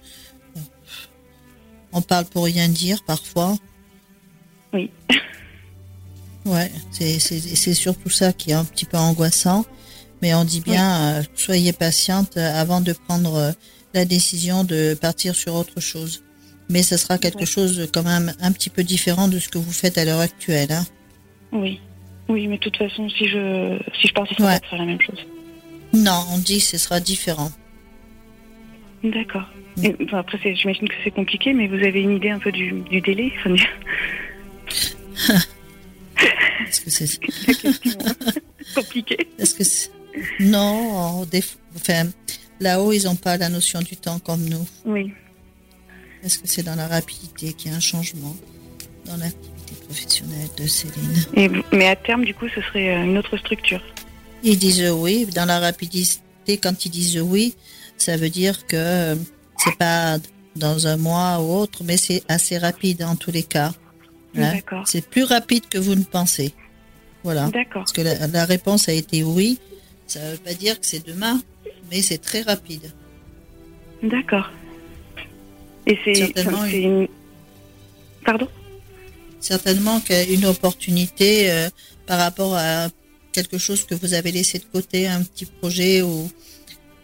On 1.93 2.01
parle 2.01 2.25
pour 2.25 2.43
rien 2.43 2.67
dire 2.67 3.03
parfois. 3.03 3.55
Oui. 4.73 4.91
Ouais, 6.45 6.71
c'est 6.91 7.73
surtout 7.73 8.11
ça 8.11 8.31
qui 8.31 8.51
est 8.51 8.53
un 8.53 8.65
petit 8.65 8.85
peu 8.85 8.97
angoissant. 8.97 9.65
Mais 10.21 10.35
on 10.35 10.45
dit 10.45 10.61
bien, 10.61 11.15
euh, 11.15 11.23
soyez 11.33 11.73
patiente 11.73 12.37
avant 12.37 12.81
de 12.81 12.93
prendre 12.93 13.55
la 13.95 14.05
décision 14.05 14.63
de 14.63 14.93
partir 14.93 15.33
sur 15.33 15.55
autre 15.55 15.79
chose. 15.79 16.21
Mais 16.69 16.83
ce 16.83 16.97
sera 16.97 17.17
quelque 17.17 17.45
chose 17.45 17.89
quand 17.91 18.03
même 18.03 18.31
un 18.41 18.51
petit 18.51 18.69
peu 18.69 18.83
différent 18.83 19.27
de 19.27 19.39
ce 19.39 19.49
que 19.49 19.57
vous 19.57 19.71
faites 19.71 19.97
à 19.97 20.05
l'heure 20.05 20.19
actuelle. 20.19 20.71
Hein. 20.71 20.85
Oui, 21.51 21.79
oui, 22.27 22.47
mais 22.47 22.57
de 22.57 22.61
toute 22.61 22.77
façon, 22.77 23.09
si 23.09 23.27
je, 23.27 23.77
si 23.99 24.07
je 24.07 24.13
pars, 24.13 24.27
ce 24.27 24.35
sera 24.35 24.59
la 24.77 24.85
même 24.85 25.01
chose. 25.01 25.25
Non, 25.93 26.25
on 26.31 26.37
dit 26.39 26.57
que 26.57 26.63
ce 26.63 26.77
sera 26.77 26.99
différent. 26.99 27.51
D'accord. 29.03 29.47
Mm. 29.77 29.89
après, 30.13 30.55
j'imagine 30.55 30.87
que 30.87 30.95
c'est 31.03 31.11
compliqué, 31.11 31.53
mais 31.53 31.67
vous 31.67 31.75
avez 31.75 32.01
une 32.01 32.15
idée 32.15 32.29
un 32.29 32.39
peu 32.39 32.51
du, 32.51 32.83
délai 33.01 33.31
Est-ce 36.67 36.81
que 36.81 36.89
c'est 36.89 37.19
compliqué 38.75 39.27
Est-ce 39.37 39.55
que 39.55 39.63
non 40.39 41.25
enfin, 41.75 42.05
là-haut 42.59 42.93
ils 42.93 43.03
n'ont 43.05 43.15
pas 43.15 43.37
la 43.37 43.49
notion 43.49 43.79
du 43.81 43.97
temps 43.97 44.19
comme 44.19 44.47
nous. 44.47 44.65
Oui. 44.85 45.13
Est-ce 46.23 46.39
que 46.39 46.47
c'est 46.47 46.63
dans 46.63 46.75
la 46.75 46.87
rapidité 46.87 47.53
qu'il 47.53 47.71
y 47.71 47.73
a 47.73 47.77
un 47.77 47.81
changement 47.81 48.35
dans 49.05 49.17
l'activité 49.17 49.54
professionnelle 49.85 50.49
de 50.57 50.67
Céline 50.67 51.61
Mais 51.71 51.87
à 51.87 51.95
terme, 51.95 52.25
du 52.25 52.33
coup, 52.33 52.47
ce 52.49 52.61
serait 52.61 52.95
euh, 52.95 53.03
une 53.03 53.17
autre 53.17 53.37
structure. 53.37 53.81
Ils 54.43 54.57
disent 54.57 54.91
oui. 54.91 55.25
Dans 55.33 55.45
la 55.45 55.59
rapidité, 55.59 56.57
quand 56.61 56.85
ils 56.85 56.89
disent 56.89 57.19
oui, 57.21 57.55
ça 57.97 58.17
veut 58.17 58.29
dire 58.29 58.67
que 58.67 59.15
c'est 59.57 59.77
pas 59.77 60.17
dans 60.55 60.87
un 60.87 60.97
mois 60.97 61.39
ou 61.39 61.53
autre, 61.55 61.83
mais 61.83 61.97
c'est 61.97 62.23
assez 62.27 62.57
rapide 62.57 63.03
en 63.03 63.15
tous 63.15 63.31
les 63.31 63.43
cas. 63.43 63.71
Hein? 64.37 64.53
C'est 64.85 65.07
plus 65.07 65.23
rapide 65.23 65.67
que 65.67 65.77
vous 65.77 65.95
ne 65.95 66.03
pensez. 66.03 66.53
Voilà. 67.23 67.49
Parce 67.73 67.91
que 67.91 68.01
la, 68.01 68.45
réponse 68.45 68.87
a 68.89 68.93
été 68.93 69.23
oui. 69.23 69.59
Ça 70.07 70.19
veut 70.19 70.37
pas 70.37 70.53
dire 70.53 70.79
que 70.79 70.85
c'est 70.85 71.05
demain, 71.05 71.41
mais 71.89 72.01
c'est 72.01 72.19
très 72.19 72.41
rapide. 72.41 72.91
D'accord. 74.03 74.49
Et 75.87 75.97
c'est 76.03 76.33
une... 76.71 77.07
Pardon? 78.23 78.47
Certainement 79.45 80.01
une 80.27 80.45
opportunité 80.45 81.51
euh, 81.51 81.69
par 82.07 82.17
rapport 82.17 82.55
à 82.55 82.87
quelque 83.31 83.59
chose 83.59 83.85
que 83.85 83.93
vous 83.93 84.15
avez 84.15 84.31
laissé 84.31 84.57
de 84.57 84.63
côté, 84.63 85.07
un 85.07 85.21
petit 85.21 85.45
projet 85.45 86.01
ou 86.01 86.31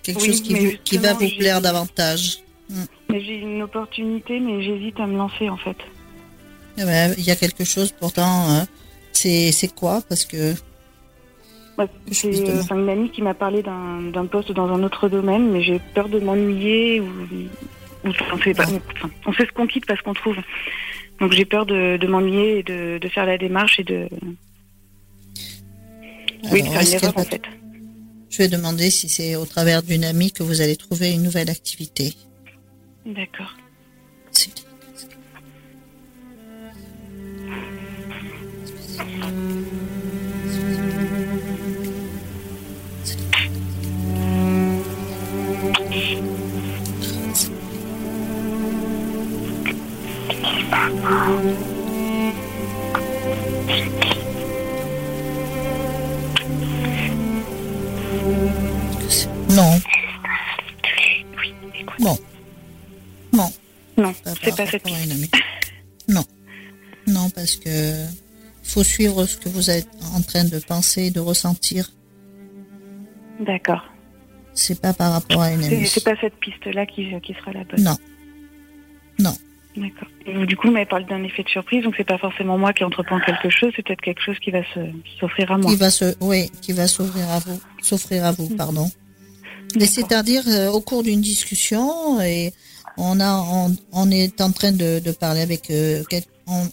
quelque 0.02 0.26
chose 0.26 0.42
qui, 0.42 0.80
qui 0.84 0.98
va 0.98 1.14
vous 1.14 1.30
plaire 1.38 1.62
davantage 1.62 2.40
hmm. 2.68 2.86
J'ai 3.12 3.38
une 3.42 3.62
opportunité, 3.62 4.40
mais 4.40 4.64
j'hésite 4.64 5.00
à 5.00 5.06
me 5.06 5.18
lancer 5.18 5.50
en 5.50 5.58
fait. 5.58 5.78
Eh 6.80 6.84
ben, 6.84 7.14
il 7.16 7.24
y 7.24 7.30
a 7.30 7.36
quelque 7.36 7.64
chose 7.64 7.92
pourtant. 7.92 8.50
Hein. 8.50 8.66
C'est 9.14 9.76
quoi? 9.76 10.02
Parce 10.10 10.26
que. 10.26 10.56
c'est 12.12 12.72
une 12.72 12.90
amie 12.90 13.12
qui 13.12 13.22
m'a 13.22 13.36
parlé 13.36 13.62
d'un 13.62 14.26
poste 14.26 14.52
dans 14.52 14.68
un 14.68 14.82
autre 14.82 15.10
domaine, 15.10 15.52
mais 15.52 15.62
j'ai 15.62 15.80
peur 15.94 16.10
de 16.10 16.20
m'ennuyer 16.20 17.02
ou, 17.02 17.08
on, 18.04 18.38
sait 18.40 18.56
pas, 18.56 18.66
on, 19.28 19.34
sait 19.34 19.46
ce 19.46 19.52
qu'on 19.52 19.68
quitte 19.68 19.86
parce 19.86 20.02
qu'on 20.02 20.16
trouve. 20.16 20.38
Donc 21.22 21.32
j'ai 21.32 21.46
peur 21.46 21.66
de, 21.66 22.06
m'ennuyer 22.08 22.60
et 22.60 22.64
de, 22.64 22.98
de, 22.98 23.08
faire 23.08 23.26
la 23.26 23.38
démarche 23.38 23.80
et 23.80 23.84
de, 23.84 24.10
oui, 26.52 26.64
en 26.64 27.24
fait. 27.24 27.42
Je 28.30 28.38
vais 28.38 28.48
demander 28.48 28.90
si 28.90 29.10
c'est 29.10 29.36
au 29.36 29.46
travers 29.46 29.84
d'une 29.84 30.04
amie 30.04 30.32
que 30.32 30.44
vous 30.44 30.62
allez 30.62 30.76
trouver 30.76 31.12
une 31.12 31.24
nouvelle 31.24 31.50
activité. 31.50 32.14
D'accord. 33.06 33.56
Non. 59.50 59.80
Non. 62.00 62.18
Non. 63.34 63.54
Non, 63.98 64.14
c'est 64.42 64.56
pas 64.56 64.66
cette 64.66 64.86
Non. 66.08 66.24
Non, 67.08 67.30
parce 67.30 67.58
que 67.58 68.06
faut 68.64 68.84
suivre 68.84 69.26
ce 69.26 69.38
que 69.38 69.50
vous 69.50 69.70
êtes 69.70 69.90
en 70.16 70.22
train 70.22 70.46
de 70.46 70.60
penser 70.60 71.12
de 71.12 71.20
ressentir. 71.20 71.92
D'accord. 73.42 73.84
C'est 74.54 74.80
pas 74.80 74.94
par 74.94 75.12
rapport 75.12 75.42
à 75.42 75.52
une 75.52 75.64
amie. 75.64 75.88
C'est 75.88 76.04
pas 76.04 76.16
cette 76.22 76.36
piste-là 76.40 76.86
qui, 76.86 77.12
qui 77.22 77.34
sera 77.34 77.52
la 77.52 77.64
bonne. 77.66 77.84
Non. 77.84 77.98
Non. 79.20 79.36
D'accord. 79.78 80.08
Du 80.48 80.58
coup, 80.58 80.70
m'avez 80.70 80.86
parlé 80.86 81.06
d'un 81.06 81.24
effet 81.24 81.44
de 81.44 81.50
surprise, 81.50 81.84
donc 81.84 81.94
c'est 81.96 82.04
pas 82.04 82.18
forcément 82.18 82.58
moi 82.58 82.74
qui 82.74 82.84
entreprends 82.84 83.20
quelque 83.22 83.50
chose, 83.50 83.72
c'est 83.76 83.84
peut-être 83.86 84.02
quelque 84.02 84.22
chose 84.22 84.38
qui 84.40 84.52
va 84.52 84.64
se- 84.74 84.92
s'offrir 85.20 85.50
à 85.52 85.58
moi. 85.58 85.72
Qui 85.72 85.78
va 85.78 85.90
se, 85.90 86.14
oui, 86.20 86.50
qui 86.62 86.74
va 86.74 86.88
s'ouvrir 86.88 87.30
à 87.30 87.40
vous, 87.40 87.60
s'offrir 87.82 88.26
à 88.26 88.32
vous, 88.34 88.50
pardon. 88.56 88.90
Mais 89.80 89.86
c'est-à-dire 89.86 90.44
euh, 90.48 90.70
au 90.70 90.82
cours 90.82 91.04
d'une 91.04 91.22
discussion 91.22 92.20
et 92.22 92.52
on 92.98 93.22
a, 93.22 93.38
on, 93.40 93.74
on 93.94 94.12
est 94.12 94.42
en 94.42 94.52
train 94.52 94.74
de, 94.74 95.00
de 95.00 95.12
parler 95.14 95.40
avec, 95.40 95.72
euh, 95.72 96.04
quel- 96.10 96.24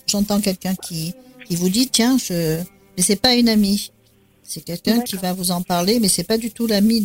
j'entends 0.09 0.40
quelqu'un 0.40 0.74
qui, 0.74 1.14
qui 1.46 1.55
vous 1.55 1.68
dit 1.68 1.88
tiens 1.88 2.18
je, 2.18 2.59
mais 2.96 3.03
c'est 3.05 3.20
pas 3.22 3.36
une 3.36 3.49
amie, 3.49 3.92
c'est 4.42 4.64
quelqu'un 4.64 5.01
qui 5.03 5.14
va 5.16 5.32
vous 5.32 5.53
en 5.53 5.62
parler, 5.62 6.01
mais 6.01 6.09
c'est 6.09 6.24
pas 6.26 6.38
du 6.38 6.51
tout 6.51 6.66
l'ami 6.66 7.01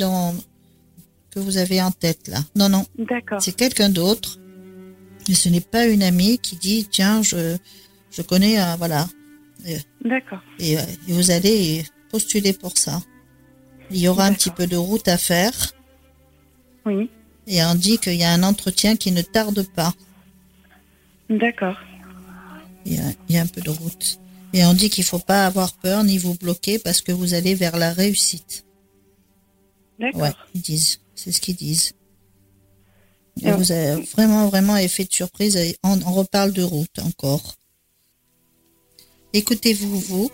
que 1.29 1.39
vous 1.39 1.57
avez 1.57 1.79
en 1.83 1.91
tête 1.91 2.27
là. 2.29 2.39
Non 2.55 2.69
non, 2.69 2.83
D'accord. 2.97 3.39
c'est 3.41 3.55
quelqu'un 3.55 3.89
d'autre. 3.89 4.39
Mais 5.27 5.35
ce 5.35 5.49
n'est 5.49 5.61
pas 5.61 5.85
une 5.87 6.03
amie 6.03 6.37
qui 6.39 6.55
dit 6.57 6.87
tiens 6.89 7.21
je, 7.23 7.57
je 8.11 8.21
connais 8.21 8.59
euh, 8.61 8.75
voilà 8.77 9.07
D'accord. 10.03 10.41
et, 10.59 10.77
euh, 10.77 10.81
et 11.07 11.13
vous 11.13 11.31
allez 11.31 11.85
postuler 12.09 12.51
pour 12.53 12.77
ça. 12.77 13.01
Il 13.91 13.97
y 13.97 14.07
aura 14.07 14.25
un 14.25 14.33
petit 14.33 14.49
peu 14.49 14.67
de 14.67 14.75
route 14.75 15.07
à 15.07 15.17
faire 15.17 15.53
Oui. 16.85 17.09
et 17.47 17.63
on 17.63 17.75
dit 17.75 17.97
qu'il 17.97 18.15
y 18.15 18.23
a 18.23 18.31
un 18.31 18.43
entretien 18.43 18.95
qui 18.97 19.11
ne 19.11 19.21
tarde 19.21 19.65
pas. 19.75 19.93
D'accord. 21.29 21.77
Il 22.85 22.95
y 22.95 22.99
a, 22.99 23.03
il 23.29 23.35
y 23.35 23.37
a 23.37 23.41
un 23.41 23.47
peu 23.47 23.61
de 23.61 23.69
route. 23.69 24.19
Et 24.53 24.65
on 24.65 24.73
dit 24.73 24.89
qu'il 24.89 25.03
faut 25.05 25.19
pas 25.19 25.45
avoir 25.45 25.73
peur 25.73 26.03
ni 26.03 26.17
vous 26.17 26.35
bloquer 26.35 26.77
parce 26.79 27.01
que 27.01 27.11
vous 27.11 27.33
allez 27.33 27.55
vers 27.55 27.77
la 27.77 27.93
réussite. 27.93 28.65
D'accord. 29.99 30.21
Ouais, 30.21 30.31
ils 30.53 30.61
disent. 30.61 30.99
C'est 31.15 31.31
ce 31.31 31.39
qu'ils 31.41 31.55
disent. 31.55 31.93
Et 33.41 33.51
vous 33.51 33.71
avez 33.71 34.01
vraiment, 34.13 34.47
vraiment 34.47 34.77
effet 34.77 35.05
de 35.05 35.11
surprise. 35.13 35.57
On, 35.83 35.99
on 36.05 36.11
reparle 36.11 36.53
de 36.53 36.61
route 36.63 36.99
encore. 37.03 37.55
Écoutez-vous, 39.33 39.99
vous, 39.99 40.31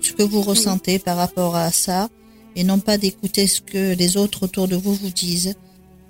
ce 0.00 0.12
que 0.12 0.22
vous 0.22 0.42
ressentez 0.42 0.98
par 0.98 1.16
rapport 1.16 1.56
à 1.56 1.70
ça, 1.72 2.08
et 2.54 2.64
non 2.64 2.78
pas 2.78 2.96
d'écouter 2.98 3.46
ce 3.46 3.60
que 3.60 3.94
les 3.96 4.16
autres 4.16 4.44
autour 4.44 4.68
de 4.68 4.76
vous 4.76 4.94
vous 4.94 5.10
disent, 5.10 5.56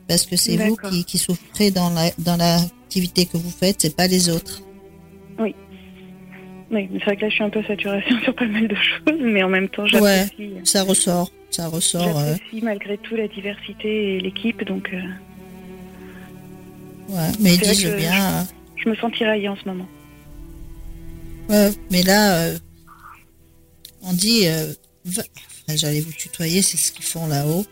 parce 0.06 0.26
que 0.26 0.36
c'est 0.36 0.56
vous 0.56 0.76
qui, 0.76 1.04
qui 1.04 1.18
souffrez 1.18 1.70
dans 1.70 1.90
la 1.90 2.10
dans 2.18 2.36
l'activité 2.36 3.26
que 3.26 3.36
vous 3.38 3.50
faites, 3.50 3.80
c'est 3.80 3.96
pas 3.96 4.06
les 4.06 4.28
autres. 4.28 4.62
Oui, 5.38 5.54
mais 6.70 6.88
c'est 6.98 7.04
vrai 7.04 7.16
que 7.16 7.22
là, 7.22 7.28
je 7.30 7.34
suis 7.34 7.44
un 7.44 7.50
peu 7.50 7.62
saturée 7.64 8.04
sur 8.22 8.34
pas 8.34 8.46
mal 8.46 8.68
de 8.68 8.74
choses, 8.76 9.18
mais 9.20 9.42
en 9.42 9.48
même 9.48 9.68
temps, 9.68 9.84
Ouais. 9.84 10.26
j'apprécie 10.28 10.52
Ça 10.64 10.82
ressort, 10.84 11.32
ça 11.50 11.68
ressort. 11.68 12.18
euh, 12.18 12.32
j'apprécie 12.34 12.62
malgré 12.62 12.98
tout 12.98 13.16
la 13.16 13.26
diversité 13.28 14.16
et 14.16 14.20
l'équipe, 14.20 14.62
donc 14.64 14.90
euh, 14.92 15.00
ouais. 17.08 17.30
Mais 17.40 17.56
bien. 17.96 18.40
euh, 18.40 18.42
je 18.76 18.88
me 18.88 18.96
sens 18.96 19.12
tiraillée 19.12 19.48
en 19.48 19.56
ce 19.56 19.64
moment. 19.66 19.86
Ouais, 21.48 21.70
mais 21.90 22.02
là, 22.02 22.38
euh, 22.42 22.58
on 24.02 24.12
dit, 24.12 24.46
euh, 24.48 24.72
va- 25.04 25.22
enfin, 25.68 25.76
j'allais 25.76 26.00
vous 26.00 26.12
tutoyer, 26.12 26.62
c'est 26.62 26.76
ce 26.76 26.92
qu'ils 26.92 27.04
font 27.04 27.26
là-haut. 27.26 27.64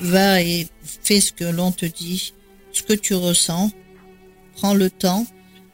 Va 0.00 0.42
et 0.42 0.68
fais 0.82 1.20
ce 1.20 1.32
que 1.32 1.44
l'on 1.44 1.72
te 1.72 1.86
dit, 1.86 2.34
ce 2.72 2.82
que 2.82 2.92
tu 2.92 3.14
ressens, 3.14 3.70
prends 4.56 4.74
le 4.74 4.90
temps, 4.90 5.26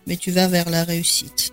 mais 0.06 0.16
tu 0.16 0.30
vas 0.30 0.46
vers 0.46 0.70
la 0.70 0.84
réussite. 0.84 1.52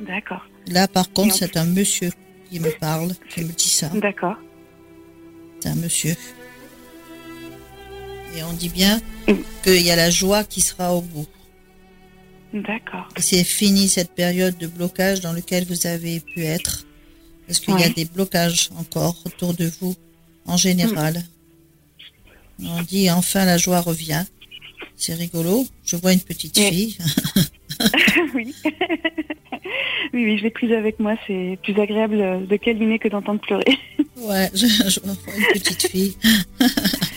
D'accord. 0.00 0.44
Là, 0.68 0.86
par 0.88 1.10
contre, 1.12 1.34
c'est 1.34 1.56
un 1.56 1.64
monsieur 1.64 2.10
qui 2.50 2.60
me 2.60 2.70
parle, 2.78 3.12
qui 3.30 3.40
me 3.42 3.52
dit 3.52 3.68
ça. 3.68 3.88
D'accord. 3.88 4.36
C'est 5.60 5.70
un 5.70 5.74
monsieur. 5.76 6.14
Et 8.36 8.42
on 8.42 8.52
dit 8.52 8.68
bien 8.68 9.00
qu'il 9.62 9.82
y 9.82 9.90
a 9.90 9.96
la 9.96 10.10
joie 10.10 10.44
qui 10.44 10.60
sera 10.60 10.94
au 10.94 11.00
bout. 11.00 11.26
D'accord. 12.52 13.08
C'est 13.16 13.44
fini 13.44 13.88
cette 13.88 14.12
période 14.14 14.56
de 14.58 14.66
blocage 14.66 15.20
dans 15.20 15.32
lequel 15.32 15.64
vous 15.64 15.86
avez 15.86 16.20
pu 16.20 16.44
être. 16.44 16.84
Parce 17.46 17.60
qu'il 17.60 17.78
y 17.78 17.82
a 17.82 17.88
des 17.88 18.04
blocages 18.04 18.70
encore 18.78 19.16
autour 19.26 19.54
de 19.54 19.70
vous, 19.80 19.94
en 20.46 20.56
général? 20.56 21.22
On 22.62 22.82
dit 22.82 23.10
enfin 23.10 23.44
la 23.44 23.58
joie 23.58 23.80
revient. 23.80 24.24
C'est 24.96 25.14
rigolo. 25.14 25.66
Je 25.84 25.96
vois 25.96 26.12
une 26.12 26.20
petite 26.20 26.58
fille. 26.58 26.96
oui. 28.34 28.54
oui, 30.12 30.24
oui, 30.24 30.38
je 30.38 30.44
l'ai 30.44 30.50
prise 30.50 30.72
avec 30.72 31.00
moi. 31.00 31.14
C'est 31.26 31.58
plus 31.62 31.78
agréable 31.80 32.46
de 32.46 32.56
câliner 32.56 32.98
que 32.98 33.08
d'entendre 33.08 33.40
pleurer. 33.40 33.78
Ouais, 34.16 34.50
je, 34.54 34.66
je 34.66 35.00
vois 35.00 35.14
une 35.36 35.60
petite 35.60 35.90
fille. 35.90 36.16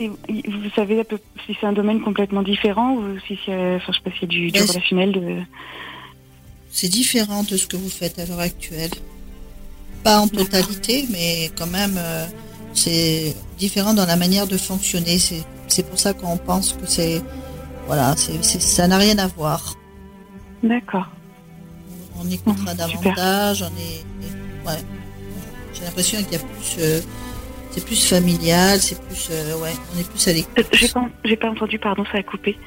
Et 0.00 0.08
vous 0.08 0.70
savez 0.76 1.02
si 1.46 1.56
c'est 1.60 1.66
un 1.66 1.72
domaine 1.72 2.00
complètement 2.00 2.42
différent 2.42 2.94
ou 2.94 3.18
si 3.26 3.38
c'est, 3.44 3.74
enfin, 3.76 3.92
je 3.92 3.98
sais 4.10 4.20
pas 4.20 4.26
du, 4.26 4.50
du 4.50 4.60
relationnel 4.62 5.12
de. 5.12 5.36
C'est 6.70 6.88
différent 6.88 7.42
de 7.42 7.56
ce 7.56 7.66
que 7.66 7.76
vous 7.76 7.88
faites 7.88 8.18
à 8.18 8.26
l'heure 8.26 8.40
actuelle. 8.40 8.90
Pas 10.04 10.18
en 10.20 10.28
totalité, 10.28 11.06
mais 11.10 11.50
quand 11.58 11.66
même, 11.66 11.94
euh, 11.98 12.26
c'est 12.74 13.34
différent 13.58 13.94
dans 13.94 14.06
la 14.06 14.16
manière 14.16 14.46
de 14.46 14.56
fonctionner. 14.56 15.18
C'est 15.18 15.42
c'est 15.66 15.88
pour 15.88 15.98
ça 15.98 16.12
qu'on 16.14 16.36
pense 16.36 16.72
que 16.74 16.86
c'est 16.86 17.20
voilà, 17.86 18.14
c'est 18.16 18.44
c'est- 18.44 18.60
ça 18.60 18.86
n'a 18.86 18.98
rien 18.98 19.18
à 19.18 19.26
voir. 19.26 19.74
D'accord. 20.62 21.08
On 22.20 22.30
écoutera 22.30 22.72
super. 22.72 22.74
davantage. 22.76 23.62
On 23.62 23.66
est, 23.78 24.68
ouais. 24.68 24.80
J'ai 25.74 25.84
l'impression 25.84 26.22
qu'il 26.22 26.32
y 26.32 26.36
a 26.36 26.38
plus, 26.40 26.76
euh, 26.80 27.00
c'est 27.78 27.84
plus 27.84 28.04
familial, 28.06 28.80
c'est 28.80 29.00
plus, 29.00 29.28
euh, 29.30 29.56
ouais, 29.58 29.72
on 29.94 30.00
est 30.00 30.08
plus 30.08 30.26
à 30.28 30.32
l'écoute. 30.32 30.58
Euh, 30.58 30.62
J'ai 31.24 31.36
pas, 31.36 31.48
entendu, 31.48 31.78
pardon, 31.78 32.04
ça 32.10 32.18
a 32.18 32.22
coupé. 32.22 32.58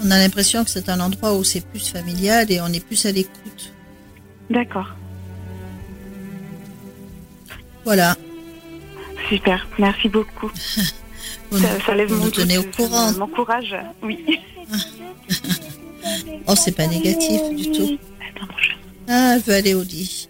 On 0.00 0.10
a 0.10 0.18
l'impression 0.18 0.62
que 0.64 0.70
c'est 0.70 0.88
un 0.88 1.00
endroit 1.00 1.34
où 1.34 1.42
c'est 1.42 1.64
plus 1.66 1.88
familial 1.88 2.50
et 2.52 2.60
on 2.60 2.68
est 2.68 2.84
plus 2.84 3.04
à 3.06 3.12
l'écoute. 3.12 3.72
D'accord. 4.50 4.94
Voilà. 7.84 8.16
Super. 9.28 9.66
Merci 9.78 10.08
beaucoup. 10.08 10.50
Ça, 11.52 11.80
ça 11.86 11.94
lève 11.94 12.12
vous 12.12 12.24
mon 12.24 12.30
tenez 12.30 12.58
au 12.58 12.64
courant. 12.64 13.12
m'encourage. 13.12 13.76
Oui. 14.02 14.24
Oh, 16.48 16.54
c'est 16.54 16.70
pas 16.72 16.86
négatif 16.86 17.40
du 17.56 17.72
tout. 17.72 17.98
Attends, 18.20 18.46
Ah, 19.08 19.32
elle 19.34 19.42
veut 19.42 19.54
aller 19.54 19.74
au 19.74 19.82
lit. 19.82 20.28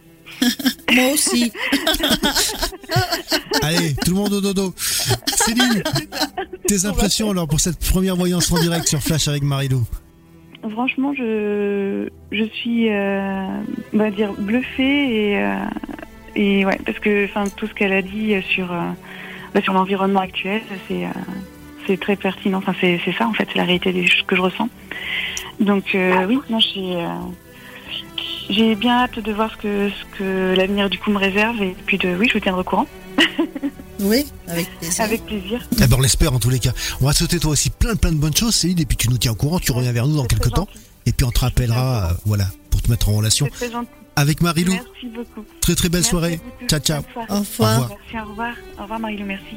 Moi 0.92 1.12
aussi. 1.12 1.52
Allez, 3.62 3.94
tout 4.04 4.10
le 4.10 4.16
monde 4.16 4.32
au 4.34 4.40
dodo. 4.40 4.74
Céline, 4.76 5.82
tes 6.66 6.86
impressions 6.86 7.30
alors 7.30 7.48
pour 7.48 7.60
cette 7.60 7.78
première 7.78 8.16
voyance 8.16 8.50
en 8.52 8.60
direct 8.60 8.88
sur 8.88 9.00
Flash 9.00 9.28
avec 9.28 9.42
Marilou 9.42 9.84
Franchement, 10.70 11.14
je, 11.14 12.08
je 12.32 12.44
suis, 12.44 12.88
euh, 12.90 13.46
on 13.94 13.98
va 13.98 14.10
dire, 14.10 14.32
bluffée 14.32 15.30
et, 15.30 15.38
euh, 15.38 15.54
et 16.34 16.66
ouais, 16.66 16.78
parce 16.84 16.98
que 16.98 17.24
enfin, 17.26 17.44
tout 17.56 17.66
ce 17.68 17.74
qu'elle 17.74 17.92
a 17.92 18.02
dit 18.02 18.34
sur, 18.42 18.72
euh, 18.72 18.90
bah, 19.54 19.62
sur 19.62 19.72
l'environnement 19.72 20.20
actuel, 20.20 20.60
c'est, 20.88 21.04
euh, 21.04 21.08
c'est 21.86 22.00
très 22.00 22.16
pertinent. 22.16 22.58
Enfin, 22.58 22.74
c'est, 22.80 23.00
c'est 23.04 23.12
ça, 23.12 23.26
en 23.26 23.32
fait, 23.32 23.46
c'est 23.52 23.58
la 23.58 23.64
réalité 23.64 23.92
des 23.92 24.06
choses 24.06 24.24
que 24.26 24.36
je 24.36 24.42
ressens. 24.42 24.68
Donc, 25.60 25.94
euh, 25.94 26.26
oui, 26.26 26.38
non, 26.50 26.58
j'ai, 26.58 26.96
euh, 26.96 27.08
j'ai 28.48 28.74
bien 28.74 29.02
hâte 29.02 29.18
de 29.18 29.32
voir 29.32 29.50
ce 29.50 29.56
que, 29.56 29.90
ce 29.90 30.18
que 30.18 30.54
l'avenir 30.56 30.88
du 30.88 30.98
coup 30.98 31.10
me 31.10 31.18
réserve 31.18 31.60
et 31.62 31.74
puis 31.86 31.98
de, 31.98 32.14
oui, 32.16 32.28
je 32.28 32.34
vous 32.34 32.40
tiendrai 32.40 32.60
au 32.60 32.64
courant. 32.64 32.86
Oui, 34.00 34.26
avec 34.46 34.68
plaisir. 34.78 35.04
Avec 35.04 35.24
plaisir. 35.24 35.66
Ben, 35.78 35.88
on 35.96 36.00
l'espère 36.00 36.32
en 36.32 36.38
tous 36.38 36.50
les 36.50 36.58
cas. 36.58 36.72
On 37.00 37.06
va 37.06 37.12
te 37.12 37.18
souhaiter 37.18 37.38
toi 37.40 37.52
aussi 37.52 37.70
plein 37.70 37.96
plein 37.96 38.12
de 38.12 38.18
bonnes 38.18 38.36
choses 38.36 38.54
Céline 38.54 38.78
et 38.80 38.84
puis 38.84 38.96
tu 38.96 39.08
nous 39.08 39.16
tiens 39.16 39.32
au 39.32 39.36
courant, 39.36 39.58
tu 39.58 39.72
reviens 39.72 39.92
vers 39.92 40.06
nous 40.06 40.16
dans 40.16 40.26
quelques 40.26 40.50
temps 40.50 40.68
gentil. 40.70 40.78
et 41.06 41.12
puis 41.12 41.24
on 41.24 41.30
te 41.30 41.40
rappellera 41.40 42.10
euh, 42.10 42.14
voilà 42.26 42.44
pour 42.70 42.82
te 42.82 42.90
mettre 42.90 43.08
en 43.08 43.14
relation 43.14 43.46
très 43.46 43.70
gentil. 43.70 43.88
avec 44.14 44.42
Marilou. 44.42 44.72
Merci 44.72 45.06
beaucoup. 45.14 45.44
Très 45.60 45.74
très 45.74 45.88
belle 45.88 46.00
Merci 46.02 46.10
soirée. 46.10 46.40
Ciao 46.68 46.80
ciao. 46.80 47.02
Au 47.16 47.20
revoir. 47.20 47.30
Au 47.30 47.40
revoir. 47.40 47.88
Merci, 47.88 48.26
au 48.26 48.30
revoir. 48.30 48.54
Au 48.78 48.82
revoir 48.82 49.00
Marie-Lou, 49.00 49.24
merci. 49.24 49.56